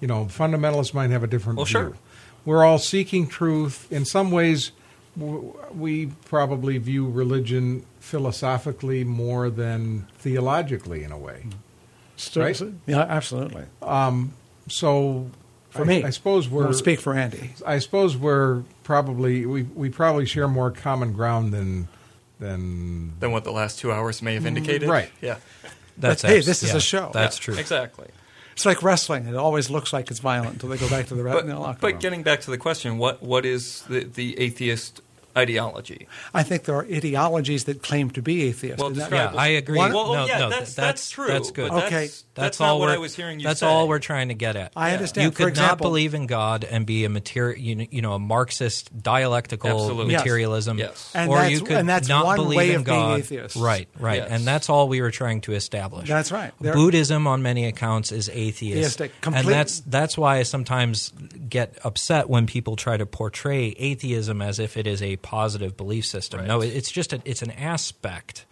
[0.00, 1.72] You know, fundamentalists might have a different Well, view.
[1.72, 1.92] sure.
[2.44, 3.90] We're all seeking truth.
[3.92, 4.70] In some ways,
[5.16, 11.46] we probably view religion philosophically more than theologically, in a way.
[12.16, 12.62] Still- right?
[12.86, 13.64] Yeah, absolutely.
[14.68, 15.30] So,
[15.70, 17.52] For I, me, I suppose we're Won't speak for Andy.
[17.66, 21.88] I suppose we're probably we we probably share more common ground than
[22.40, 24.88] than Than what the last two hours may have mm, indicated.
[24.88, 25.10] right.
[25.20, 25.36] Yeah.
[25.96, 27.10] That's hey, abs- this is yeah, a show.
[27.12, 27.58] That's Yeah, true.
[27.58, 28.06] Exactly.
[28.52, 29.26] It's like wrestling.
[29.26, 31.58] It always looks like it's violent until they go back to the, But, in the
[31.58, 32.00] locker but room.
[32.00, 35.00] getting back to the question, what what is the, the atheist
[35.38, 36.06] ideology?
[36.34, 38.78] I think there are ideologies that claim to be atheist.
[38.78, 39.78] Well, that- Yeah, I agree.
[39.78, 41.28] One- Well, no, yeah, no, that's, that's true.
[41.28, 41.70] That's good.
[41.70, 42.06] Okay.
[42.06, 42.94] that's, That's, not all what we're.
[42.94, 43.66] I was hearing you that's say.
[43.66, 44.72] all we're trying to get at.
[44.76, 45.24] I understand.
[45.24, 48.18] You For could example- not believe in God and be a materi- you, know, a
[48.18, 50.14] Marxist dialectical Absolutely.
[50.14, 51.10] Materialism, Yes.
[51.14, 53.18] And or that's- you could and that's not one believe way in of being God.
[53.20, 53.56] atheist.
[53.56, 54.28] Right, right, Yes.
[54.30, 56.08] and that's all we were trying to establish.
[56.08, 56.52] That's right.
[56.60, 59.10] There- Buddhism, on many accounts, is atheist, Theistic.
[59.26, 61.12] and that's that's why I sometimes
[61.48, 66.06] get upset when people try to portray atheism as if it is a positive belief
[66.06, 66.46] system.
[66.46, 68.46] No, it's just a, it's an aspect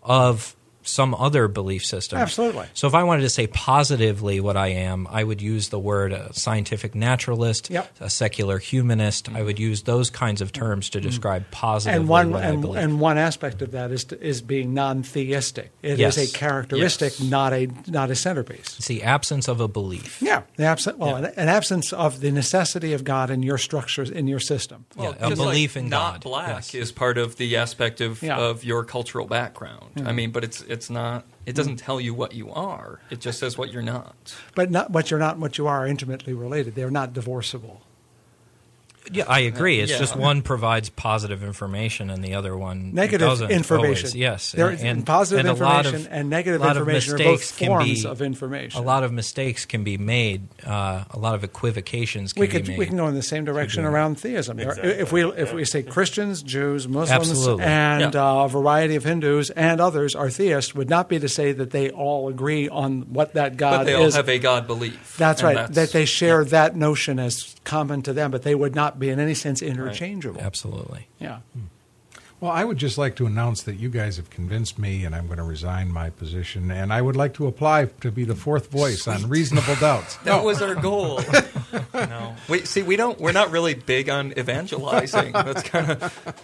[0.00, 2.18] of some other belief system.
[2.18, 2.66] Absolutely.
[2.74, 6.12] So if I wanted to say positively what I am, I would use the word
[6.12, 7.96] a scientific naturalist, Yep.
[8.00, 9.28] a secular humanist.
[9.28, 11.02] I would use those kinds of terms to mm.
[11.02, 12.82] describe positively and one what I believe.
[12.82, 15.70] and one aspect of that is to, is being non-theistic.
[15.82, 16.16] It is Yes.
[16.18, 17.28] a characteristic, Yes.
[17.28, 18.76] not a not a centerpiece.
[18.78, 20.20] it's the absence of a belief.
[20.22, 20.96] Yeah, the absence.
[20.98, 24.86] Well, an, an absence of the necessity of God in your structures in your system.
[24.98, 26.22] Yeah, a belief like in not God.
[26.22, 26.74] black Yes.
[26.74, 28.38] is part of the aspect of, Yeah.
[28.38, 29.92] of your cultural background.
[29.96, 30.14] I mm-hmm.
[30.14, 31.26] mean, but it's it's not.
[31.46, 33.00] It doesn't tell you what you are.
[33.10, 34.36] It just says what you're not.
[34.54, 36.74] But not what you're not and what you are are intimately related.
[36.74, 37.82] They're not divorceable.
[39.12, 39.80] Yeah, I agree.
[39.80, 39.98] It's Yeah.
[39.98, 44.06] just one provides positive information and the other one Negative doesn't information.
[44.06, 44.14] always.
[44.14, 47.14] Yes, There and, is- and positive and information of- and negative a lot of information
[47.14, 48.80] are both forms be- of information.
[48.80, 50.42] A lot of mistakes can be made.
[50.66, 52.78] Uh, a lot of equivocations can we be made.
[52.78, 54.58] we can go in the same direction around theism.
[54.60, 54.90] Exactly.
[54.90, 57.64] If we if we say Christians, Jews, Muslims, Absolutely.
[57.64, 58.22] and Yeah.
[58.40, 61.70] uh, a variety of Hindus and others are theists, would not be to say that
[61.70, 64.14] they all agree on what that God but they all is.
[64.14, 65.16] have a God belief.
[65.18, 65.72] that's and right.
[65.72, 69.18] that they share that notion as common to them, but they would not be in
[69.18, 70.40] any sense interchangeable.
[70.40, 71.08] Absolutely.
[71.18, 71.38] Yeah.
[72.40, 75.26] Well, I would just like to announce that you guys have convinced me, and I'm
[75.26, 76.70] going to resign my position.
[76.70, 80.16] And I would like to apply to be the fourth voice on reasonable doubts.
[80.24, 81.20] That was our goal.
[81.94, 82.80] no, we see.
[82.80, 83.20] We don't.
[83.20, 85.32] We're not really big on evangelizing.
[85.32, 86.34] That's kind of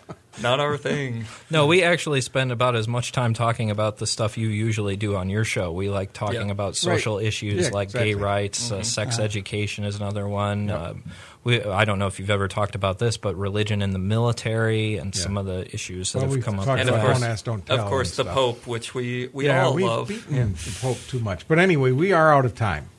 [0.42, 1.24] not our thing.
[1.50, 5.16] No, we actually spend about as much time talking about the stuff you usually do
[5.16, 5.72] on your show.
[5.72, 6.52] We like talking Yeah.
[6.52, 8.10] about social issues Yeah, like exactly.
[8.10, 10.68] gay rights, uh, sex education is another one.
[10.68, 11.04] Um,
[11.46, 14.96] we, I don't know if you've ever talked about this, but religion in the military
[14.96, 15.22] and Yeah.
[15.22, 16.66] some of the issues that Well, have come up.
[16.66, 18.34] And of course, ask, don't tell of course, the stuff.
[18.34, 20.08] Pope, which we we yeah, all we've love.
[20.08, 21.46] beaten the Pope too much.
[21.46, 22.90] But anyway, we are out of time.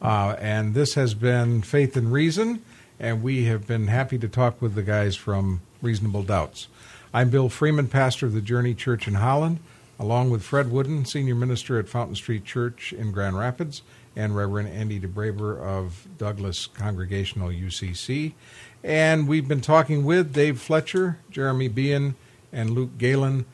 [0.00, 2.62] Uh, and this has been Faith and Reason,
[3.00, 6.68] and we have been happy to talk with the guys from Reasonable Doubts.
[7.12, 9.58] I'm Bill Freeman, pastor of the Journey Church in Holland,
[9.98, 13.82] along with Fred Wooden, senior minister at Fountain Street Church in Grand Rapids,
[14.16, 18.32] and Reverend Andy DeBraver of Douglas Congregational UCC.
[18.82, 22.14] And we've been talking with Dave Fletcher, Jeremy Beahan,
[22.52, 23.44] and Luke Galen,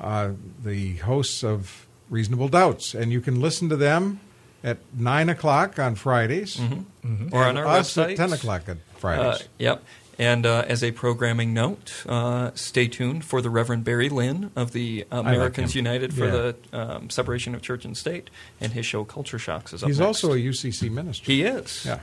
[0.00, 0.30] uh,
[0.64, 2.94] the hosts of Reasonable Doubts.
[2.94, 4.20] And you can listen to them
[4.64, 6.56] at 9 o'clock on Fridays.
[6.56, 7.28] Mm-hmm.
[7.32, 8.12] Or on our us website.
[8.12, 9.42] at 10 o'clock on Fridays.
[9.42, 9.84] Uh, yep.
[10.18, 14.72] And uh, as a programming note, uh, stay tuned for the Reverend Barry Lynn of
[14.72, 15.84] the Americans him.
[15.84, 16.30] United for Yeah.
[16.32, 16.56] the
[16.96, 18.30] um, Separation of Church and State,
[18.60, 20.06] and his show Culture Shocks is up He's next.
[20.24, 21.24] also a UCC minister.
[21.26, 21.84] he is.
[21.84, 22.00] Yeah.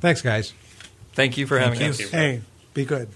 [0.00, 0.52] Thanks, guys.
[1.12, 1.88] Thank you for having you.
[1.90, 2.00] us.
[2.00, 2.40] Hey,
[2.74, 3.08] be good.